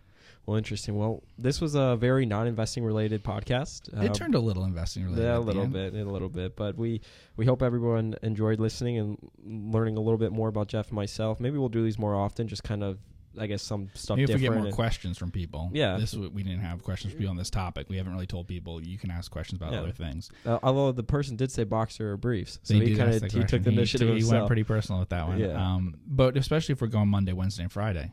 Well, 0.45 0.57
interesting. 0.57 0.97
Well, 0.97 1.23
this 1.37 1.61
was 1.61 1.73
a 1.73 1.95
very 1.95 2.25
non-investing 2.25 2.83
related 2.83 3.23
podcast. 3.23 3.87
it 4.03 4.09
Uh, 4.09 4.13
turned 4.13 4.35
a 4.35 4.39
little 4.39 4.65
investing 4.65 5.05
related. 5.05 5.23
Yeah, 5.23 5.37
a 5.37 5.39
little 5.39 5.67
bit, 5.67 5.93
a 5.93 6.03
little 6.03 6.27
bit, 6.29 6.55
but 6.57 6.77
we 6.77 7.01
we 7.37 7.45
hope 7.45 7.61
everyone 7.61 8.15
enjoyed 8.21 8.59
listening 8.59 8.97
and 8.97 9.17
learning 9.73 9.95
a 9.97 10.01
little 10.01 10.17
bit 10.17 10.33
more 10.33 10.49
about 10.49 10.67
Jeff 10.67 10.87
and 10.89 10.95
myself. 10.97 11.39
Maybe 11.39 11.57
we'll 11.57 11.69
do 11.69 11.83
these 11.83 11.97
more 11.97 12.13
often, 12.13 12.47
just 12.49 12.63
kind 12.63 12.83
of, 12.83 12.99
I 13.37 13.47
guess, 13.47 13.61
some 13.63 13.89
stuff 13.95 14.17
Maybe 14.17 14.31
if 14.31 14.37
we 14.37 14.41
get 14.43 14.53
more 14.53 14.65
and- 14.65 14.73
questions 14.75 15.17
from 15.17 15.31
people. 15.31 15.69
Yeah. 15.73 15.97
This 15.97 16.13
we 16.15 16.43
didn't 16.43 16.59
have 16.61 16.83
questions 16.83 17.13
for 17.13 17.21
you 17.21 17.27
on 17.27 17.35
this 17.35 17.49
topic. 17.49 17.89
We 17.89 17.97
haven't 17.97 18.13
really 18.13 18.27
told 18.27 18.47
people 18.47 18.81
you 18.83 18.97
can 18.97 19.09
ask 19.09 19.31
questions 19.31 19.59
about 19.59 19.73
Yeah. 19.73 19.79
other 19.79 19.91
things. 19.91 20.29
uh, 20.45 20.59
although 20.61 20.91
the 20.91 21.03
person 21.03 21.35
did 21.35 21.51
say 21.51 21.63
boxer 21.63 22.11
or 22.13 22.17
briefs, 22.17 22.59
so 22.63 22.73
They 22.73 22.85
he 22.89 22.95
kind 22.95 23.13
of 23.13 23.23
he 23.31 23.43
took 23.43 23.63
the 23.63 23.71
initiative 23.71 24.07
He, 24.15 24.21
he 24.23 24.31
went 24.31 24.45
pretty 24.47 24.63
personal 24.63 24.99
with 24.99 25.09
that 25.09 25.27
one. 25.27 25.39
Yeah. 25.39 25.53
Um, 25.75 25.95
but 26.05 26.37
especially 26.37 26.73
if 26.73 26.81
we're 26.81 26.87
going 26.87 27.07
Monday, 27.09 27.33
Wednesday, 27.33 27.63
and 27.63 27.71
Friday, 27.71 28.11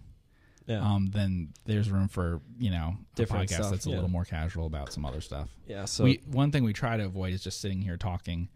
yeah, 0.66 0.80
um, 0.80 1.06
then 1.12 1.52
there's 1.66 1.90
room 1.90 2.08
for 2.08 2.40
you 2.58 2.70
know 2.70 2.96
a 2.96 3.16
Different 3.16 3.48
podcast 3.50 3.54
stuff, 3.54 3.70
that's 3.72 3.86
a 3.86 3.90
yeah. 3.90 3.96
little 3.96 4.10
more 4.10 4.24
casual 4.24 4.66
about 4.66 4.92
some 4.92 5.04
other 5.04 5.20
stuff. 5.20 5.48
yeah. 5.66 5.84
So 5.84 6.04
we 6.04 6.20
one 6.26 6.50
thing 6.52 6.64
we 6.64 6.72
try 6.72 6.96
to 6.96 7.04
avoid 7.04 7.32
is 7.34 7.42
just 7.42 7.60
sitting 7.60 7.82
here 7.82 7.96
talking 7.96 8.48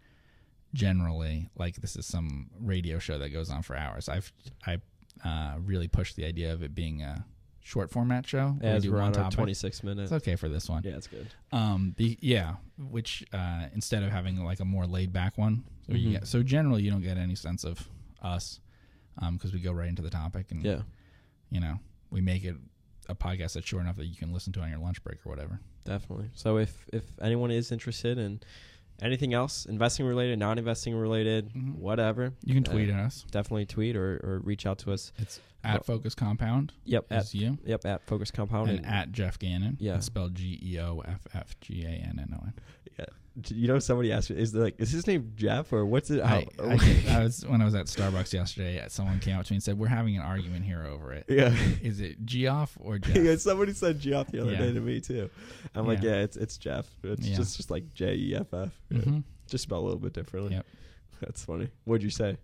generally 0.73 1.49
like 1.55 1.75
this 1.77 1.95
is 1.95 2.05
some 2.05 2.49
radio 2.59 2.99
show 2.99 3.17
that 3.17 3.29
goes 3.29 3.49
on 3.49 3.61
for 3.61 3.75
hours. 3.75 4.09
I've 4.09 4.31
I 4.65 4.77
uh, 5.23 5.55
really 5.59 5.87
pushed 5.87 6.15
the 6.15 6.25
idea 6.25 6.53
of 6.53 6.61
it 6.63 6.73
being 6.75 7.01
a 7.01 7.25
short 7.61 7.89
format 7.89 8.27
show. 8.27 8.55
we 8.61 8.67
as 8.67 8.83
do 8.83 8.91
we're 8.91 8.99
on 9.01 9.07
our 9.15 9.23
topic. 9.23 9.35
26 9.35 9.83
minutes, 9.83 10.11
It's 10.11 10.23
okay 10.23 10.35
for 10.35 10.47
this 10.49 10.69
one. 10.69 10.83
yeah, 10.83 10.97
it's 10.97 11.07
good. 11.07 11.27
Um, 11.51 11.95
the 11.97 12.17
yeah, 12.21 12.55
which 12.77 13.25
uh, 13.33 13.65
instead 13.73 14.03
of 14.03 14.11
having 14.11 14.43
like 14.43 14.59
a 14.59 14.65
more 14.65 14.85
laid 14.85 15.11
back 15.13 15.37
one, 15.37 15.63
so 15.87 15.93
you 15.93 16.09
Mhm. 16.09 16.11
get 16.11 16.27
so 16.27 16.43
generally 16.43 16.83
you 16.83 16.91
don't 16.91 17.01
get 17.01 17.17
any 17.17 17.35
sense 17.35 17.63
of 17.63 17.87
us, 18.21 18.59
um, 19.19 19.35
because 19.37 19.53
we 19.53 19.59
go 19.59 19.71
right 19.71 19.89
into 19.89 20.01
the 20.01 20.09
topic 20.09 20.51
and 20.51 20.63
Yeah, 20.63 20.81
you 21.49 21.59
know 21.59 21.79
we 22.11 22.21
make 22.21 22.43
it 22.43 22.55
a 23.09 23.15
podcast 23.15 23.53
that's 23.53 23.67
short 23.67 23.83
enough 23.83 23.95
that 23.97 24.05
you 24.05 24.15
can 24.15 24.31
listen 24.33 24.51
to 24.53 24.61
on 24.61 24.69
your 24.69 24.79
lunch 24.79 25.03
break 25.03 25.25
or 25.25 25.29
whatever. 25.29 25.59
definitely. 25.85 26.29
So 26.35 26.57
if 26.57 26.85
if 26.93 27.03
anyone 27.21 27.49
is 27.51 27.71
interested 27.71 28.17
in 28.17 28.41
anything 29.01 29.33
else, 29.33 29.65
investing 29.65 30.05
related, 30.05 30.39
non-investing 30.39 30.95
related, 30.95 31.49
Mhm. 31.53 31.75
whatever, 31.75 32.33
You 32.43 32.53
can 32.53 32.63
Uh, 32.67 32.71
tweet 32.71 32.89
at 32.89 32.99
us. 32.99 33.25
definitely 33.31 33.65
tweet 33.65 33.95
or, 33.95 34.19
or 34.23 34.39
reach 34.39 34.65
out 34.65 34.77
to 34.79 34.91
us. 34.93 35.11
It's 35.17 35.39
at 35.63 35.85
Focus 35.85 36.13
Compound 36.15 36.73
Yep, 36.85 37.07
at 37.11 37.33
you, 37.33 37.57
yep 37.65 37.85
at 37.85 38.05
Focus 38.05 38.29
Compound 38.31 38.69
and 38.69 38.85
at 38.85 39.11
Geoff 39.11 39.39
Gannon. 39.39 39.77
Yeah. 39.79 39.95
it's 39.95 40.05
spelled 40.05 40.35
G 40.35 40.59
E 40.61 40.79
O 40.79 40.99
F 40.99 41.27
F 41.33 41.59
G 41.59 41.83
A 41.85 41.89
N 41.89 42.19
N 42.19 42.33
O 42.39 42.43
N. 42.45 42.53
You 43.49 43.67
know, 43.67 43.79
somebody 43.79 44.13
asked 44.13 44.29
me, 44.29 44.37
"Is 44.41 44.53
like 44.55 44.75
is 44.79 44.91
his 44.91 45.07
name 45.07 45.33
Jeff 45.35 45.73
or 45.73 45.85
what's 45.85 46.09
it?" 46.09 46.21
I, 46.21 46.27
how- 46.27 46.43
I, 46.63 47.03
I 47.09 47.19
was 47.23 47.45
when 47.45 47.61
I 47.61 47.65
was 47.65 47.75
at 47.75 47.87
Starbucks 47.87 48.31
yesterday. 48.31 48.81
Someone 48.87 49.19
came 49.19 49.37
up 49.37 49.45
to 49.45 49.51
me 49.53 49.57
and 49.57 49.63
said, 49.63 49.77
"We're 49.77 49.87
having 49.87 50.15
an 50.15 50.21
argument 50.23 50.63
here 50.63 50.85
over 50.85 51.11
it. 51.11 51.25
yeah. 51.27 51.53
Is 51.81 51.99
it 51.99 52.25
Geoff 52.25 52.77
or 52.79 52.97
Jeff?" 52.99 53.15
yeah, 53.17 53.35
somebody 53.35 53.73
said 53.73 53.99
Jeff 53.99 54.27
the 54.31 54.41
other 54.41 54.51
Yeah. 54.53 54.59
day 54.59 54.73
to 54.73 54.79
me 54.79 55.01
too. 55.01 55.29
I'm 55.75 55.85
like, 55.85 56.01
Yeah. 56.01 56.11
yeah, 56.11 56.21
it's 56.23 56.37
it's 56.37 56.57
Jeff. 56.57 56.87
It's 57.03 57.27
Yeah. 57.27 57.35
just 57.35 57.57
just 57.57 57.69
like 57.69 57.93
J 57.93 58.15
E 58.15 58.35
F 58.35 58.53
F. 58.53 58.71
Yeah. 58.89 58.99
Mhm. 58.99 59.23
Just 59.47 59.63
spelled 59.63 59.81
a 59.83 59.85
little 59.85 59.99
bit 59.99 60.13
differently. 60.13 60.53
Yep. 60.53 60.65
That's 61.19 61.43
funny. 61.43 61.69
What'd 61.83 62.03
you 62.03 62.09
say? 62.09 62.37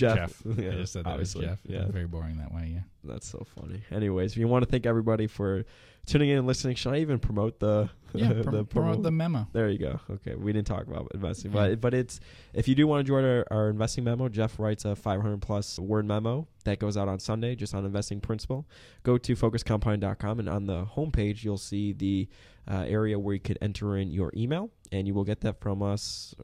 Jeff. 0.00 0.16
Jeff. 0.16 0.42
yeah, 0.58 0.70
I 0.70 0.74
just 0.74 0.92
said 0.92 1.04
that 1.04 1.18
was. 1.18 1.34
Jeff. 1.34 1.58
Yeah, 1.66 1.86
Very 1.88 2.06
boring 2.06 2.38
that 2.38 2.52
way. 2.54 2.72
Yeah. 2.74 2.80
that's 3.04 3.28
so 3.28 3.46
funny. 3.58 3.82
Anyways, 3.90 4.32
if 4.32 4.38
you 4.38 4.48
want 4.48 4.64
to 4.64 4.70
thank 4.70 4.86
everybody 4.86 5.26
for 5.26 5.64
tuning 6.06 6.30
in 6.30 6.38
and 6.38 6.46
listening, 6.46 6.74
should 6.76 6.92
I 6.94 6.98
even 6.98 7.18
promote 7.18 7.60
the 7.60 7.88
Yeah. 8.14 8.32
the 8.32 8.42
Pro- 8.42 8.52
promo? 8.64 8.68
promote 8.70 9.02
the 9.04 9.10
memo. 9.12 9.46
There 9.52 9.68
you 9.68 9.78
go. 9.78 10.00
Okay, 10.10 10.34
we 10.34 10.52
didn't 10.52 10.66
talk 10.66 10.86
about 10.88 11.08
investing, 11.14 11.52
Yeah. 11.52 11.68
but 11.68 11.80
but 11.80 11.94
it's 11.94 12.18
if 12.54 12.66
you 12.66 12.74
do 12.74 12.86
want 12.86 13.04
to 13.04 13.08
join 13.08 13.24
our, 13.24 13.46
our 13.50 13.68
investing 13.70 14.02
memo, 14.04 14.28
Jeff 14.28 14.58
writes 14.58 14.84
a 14.84 14.96
500 14.96 15.40
plus 15.40 15.78
word 15.78 16.06
memo 16.06 16.48
that 16.64 16.78
goes 16.80 16.96
out 16.96 17.06
on 17.08 17.18
Sunday 17.20 17.54
just 17.54 17.74
on 17.74 17.84
investing 17.84 18.20
principle. 18.20 18.66
Go 19.04 19.16
to 19.18 19.36
focuscompound.com 19.36 20.40
and 20.40 20.48
on 20.48 20.66
the 20.66 20.84
homepage 20.86 21.44
you'll 21.44 21.56
see 21.58 21.92
the 21.92 22.28
uh, 22.68 22.84
area 22.88 23.18
where 23.18 23.34
you 23.34 23.40
could 23.40 23.58
enter 23.62 23.96
in 23.96 24.10
your 24.10 24.32
email, 24.36 24.70
and 24.92 25.06
you 25.06 25.14
will 25.14 25.24
get 25.24 25.40
that 25.42 25.60
from 25.60 25.82
us 25.82 26.34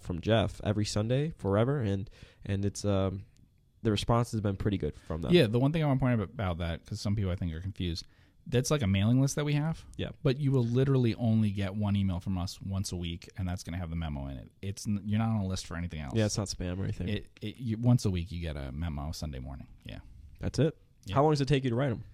from 0.00 0.20
Jeff 0.20 0.60
every 0.64 0.84
Sunday 0.84 1.32
forever, 1.38 1.80
and 1.80 2.08
and 2.44 2.64
it's 2.64 2.84
um 2.84 3.22
the 3.82 3.90
response 3.90 4.32
has 4.32 4.40
been 4.40 4.56
pretty 4.56 4.78
good 4.78 4.94
from 5.06 5.22
them. 5.22 5.32
Yeah. 5.32 5.46
The 5.46 5.58
one 5.58 5.72
thing 5.72 5.82
I 5.82 5.86
want 5.86 6.00
to 6.00 6.04
point 6.04 6.20
out 6.20 6.28
about 6.28 6.58
that 6.58 6.84
because 6.84 7.00
some 7.00 7.14
people 7.14 7.30
I 7.30 7.36
think 7.36 7.52
are 7.54 7.60
confused. 7.60 8.04
That's 8.50 8.70
like 8.70 8.80
a 8.80 8.86
mailing 8.86 9.20
list 9.20 9.36
that 9.36 9.44
we 9.44 9.52
have. 9.52 9.84
Yeah. 9.98 10.08
But 10.22 10.40
you 10.40 10.50
will 10.50 10.64
literally 10.64 11.14
only 11.16 11.50
get 11.50 11.74
one 11.74 11.94
email 11.96 12.18
from 12.18 12.38
us 12.38 12.58
once 12.62 12.92
a 12.92 12.96
week, 12.96 13.28
and 13.36 13.46
that's 13.46 13.62
going 13.62 13.74
to 13.74 13.78
have 13.78 13.90
the 13.90 13.96
memo 13.96 14.26
in 14.28 14.38
it. 14.38 14.50
It's 14.62 14.86
n- 14.86 15.02
you're 15.04 15.18
not 15.18 15.28
on 15.28 15.40
a 15.42 15.46
list 15.46 15.66
for 15.66 15.76
anything 15.76 16.00
else. 16.00 16.14
yeah, 16.16 16.24
it's 16.24 16.38
not 16.38 16.48
spam 16.48 16.78
or 16.80 16.84
anything. 16.84 17.08
It, 17.10 17.26
it 17.42 17.56
you, 17.58 17.76
once 17.76 18.06
a 18.06 18.10
week 18.10 18.32
you 18.32 18.40
get 18.40 18.56
a 18.56 18.72
memo 18.72 19.12
Sunday 19.12 19.38
morning. 19.38 19.66
Yeah. 19.84 19.98
That's 20.40 20.58
it. 20.58 20.74
Yeah. 21.04 21.16
How 21.16 21.22
long 21.24 21.32
does 21.32 21.42
it 21.42 21.48
take 21.48 21.62
you 21.64 21.70
to 21.70 21.76
write 21.76 21.90
them? 21.90 22.04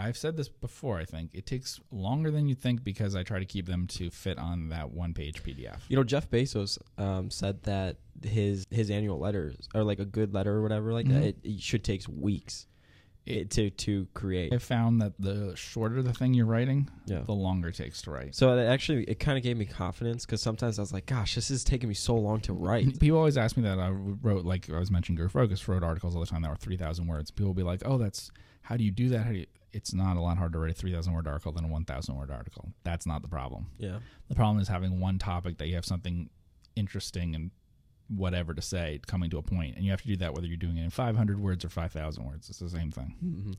I've 0.00 0.16
said 0.16 0.36
this 0.36 0.48
before. 0.48 0.98
I 0.98 1.04
think 1.04 1.30
it 1.34 1.46
takes 1.46 1.80
longer 1.90 2.30
than 2.30 2.48
you 2.48 2.54
think 2.54 2.82
because 2.84 3.14
I 3.14 3.22
try 3.22 3.38
to 3.38 3.44
keep 3.44 3.66
them 3.66 3.86
to 3.88 4.10
fit 4.10 4.38
on 4.38 4.68
that 4.70 4.90
one 4.90 5.14
page 5.14 5.42
PDF. 5.42 5.78
You 5.88 5.96
know, 5.96 6.04
Jeff 6.04 6.30
Bezos 6.30 6.78
um, 6.98 7.30
said 7.30 7.62
that 7.64 7.96
his 8.22 8.66
his 8.70 8.90
annual 8.90 9.18
letters 9.18 9.68
or 9.74 9.82
like 9.84 9.98
a 9.98 10.04
good 10.04 10.34
letter 10.34 10.56
or 10.56 10.62
whatever 10.62 10.92
like 10.92 11.06
Mhm. 11.06 11.12
that, 11.12 11.22
it, 11.24 11.36
it 11.42 11.60
should 11.60 11.82
take 11.84 12.02
weeks 12.08 12.66
it, 13.26 13.50
to 13.50 13.70
to 13.70 14.06
create. 14.14 14.52
I 14.52 14.58
found 14.58 15.00
that 15.02 15.12
the 15.18 15.54
shorter 15.54 16.02
the 16.02 16.12
thing 16.12 16.32
you're 16.34 16.46
writing, 16.46 16.88
yeah. 17.06 17.20
the 17.20 17.32
longer 17.32 17.68
it 17.68 17.74
takes 17.76 18.00
to 18.02 18.10
write. 18.10 18.34
So 18.34 18.56
it 18.58 18.64
actually, 18.66 19.04
it 19.04 19.20
kind 19.20 19.36
of 19.36 19.44
gave 19.44 19.56
me 19.56 19.66
confidence 19.66 20.24
because 20.24 20.40
sometimes 20.42 20.78
I 20.78 20.82
was 20.82 20.92
like, 20.92 21.06
"Gosh, 21.06 21.34
this 21.34 21.50
is 21.50 21.62
taking 21.62 21.88
me 21.88 21.94
so 21.94 22.16
long 22.16 22.40
to 22.40 22.52
write." 22.54 22.98
People 23.00 23.18
always 23.18 23.36
ask 23.36 23.56
me 23.56 23.62
that. 23.64 23.78
I 23.78 23.90
wrote, 23.90 24.44
like 24.46 24.70
I 24.70 24.78
was 24.78 24.90
mentioning, 24.90 25.16
Guru 25.16 25.28
Focus 25.28 25.66
wrote 25.68 25.82
articles 25.82 26.14
all 26.14 26.20
the 26.20 26.26
time 26.26 26.42
that 26.42 26.50
were 26.50 26.56
3,000 26.56 27.06
words. 27.06 27.30
People 27.30 27.48
will 27.48 27.54
be 27.54 27.62
like, 27.62 27.82
oh, 27.84 27.98
that's, 27.98 28.30
how 28.62 28.76
do 28.76 28.84
you 28.84 28.90
do 28.90 29.08
that? 29.10 29.20
How 29.24 29.30
do 29.32 29.38
you, 29.38 29.46
it's 29.72 29.94
not 29.94 30.16
a 30.16 30.20
lot 30.20 30.36
harder 30.38 30.54
to 30.54 30.58
write 30.60 30.70
a 30.72 30.74
3,000 30.74 31.12
word 31.12 31.26
article 31.28 31.52
than 31.52 31.64
a 31.64 31.68
1,000 31.68 32.14
word 32.16 32.30
article. 32.30 32.72
That's 32.84 33.06
not 33.06 33.22
the 33.22 33.28
problem. 33.28 33.66
yeah, 33.78 33.98
The 34.28 34.34
problem 34.34 34.60
is 34.60 34.68
having 34.68 34.98
one 35.00 35.18
topic 35.18 35.58
that 35.58 35.68
you 35.68 35.74
have 35.76 35.84
something 35.84 36.28
interesting 36.76 37.34
and 37.34 37.50
whatever 38.08 38.52
to 38.54 38.62
say 38.62 39.00
coming 39.06 39.30
to 39.30 39.38
a 39.38 39.42
point, 39.42 39.76
and 39.76 39.84
you 39.84 39.90
have 39.92 40.02
to 40.02 40.08
do 40.08 40.16
that 40.16 40.34
whether 40.34 40.46
you're 40.46 40.56
doing 40.56 40.76
it 40.76 40.82
in 40.84 40.90
500 40.90 41.38
words 41.40 41.64
or 41.64 41.68
5,000 41.68 42.24
words. 42.24 42.48
It's 42.50 42.58
the 42.58 42.68
same 42.68 42.90
thing. 42.90 43.14
Mhm. 43.24 43.58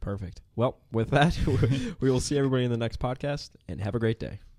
perfect. 0.00 0.40
Well, 0.56 0.78
with 0.92 1.10
that, 1.10 1.38
we 2.00 2.10
will 2.10 2.20
see 2.20 2.36
everybody 2.36 2.64
in 2.64 2.70
the 2.70 2.76
next 2.76 2.98
podcast, 2.98 3.50
and 3.68 3.80
have 3.80 3.94
a 3.94 3.98
great 4.00 4.18
day. 4.18 4.40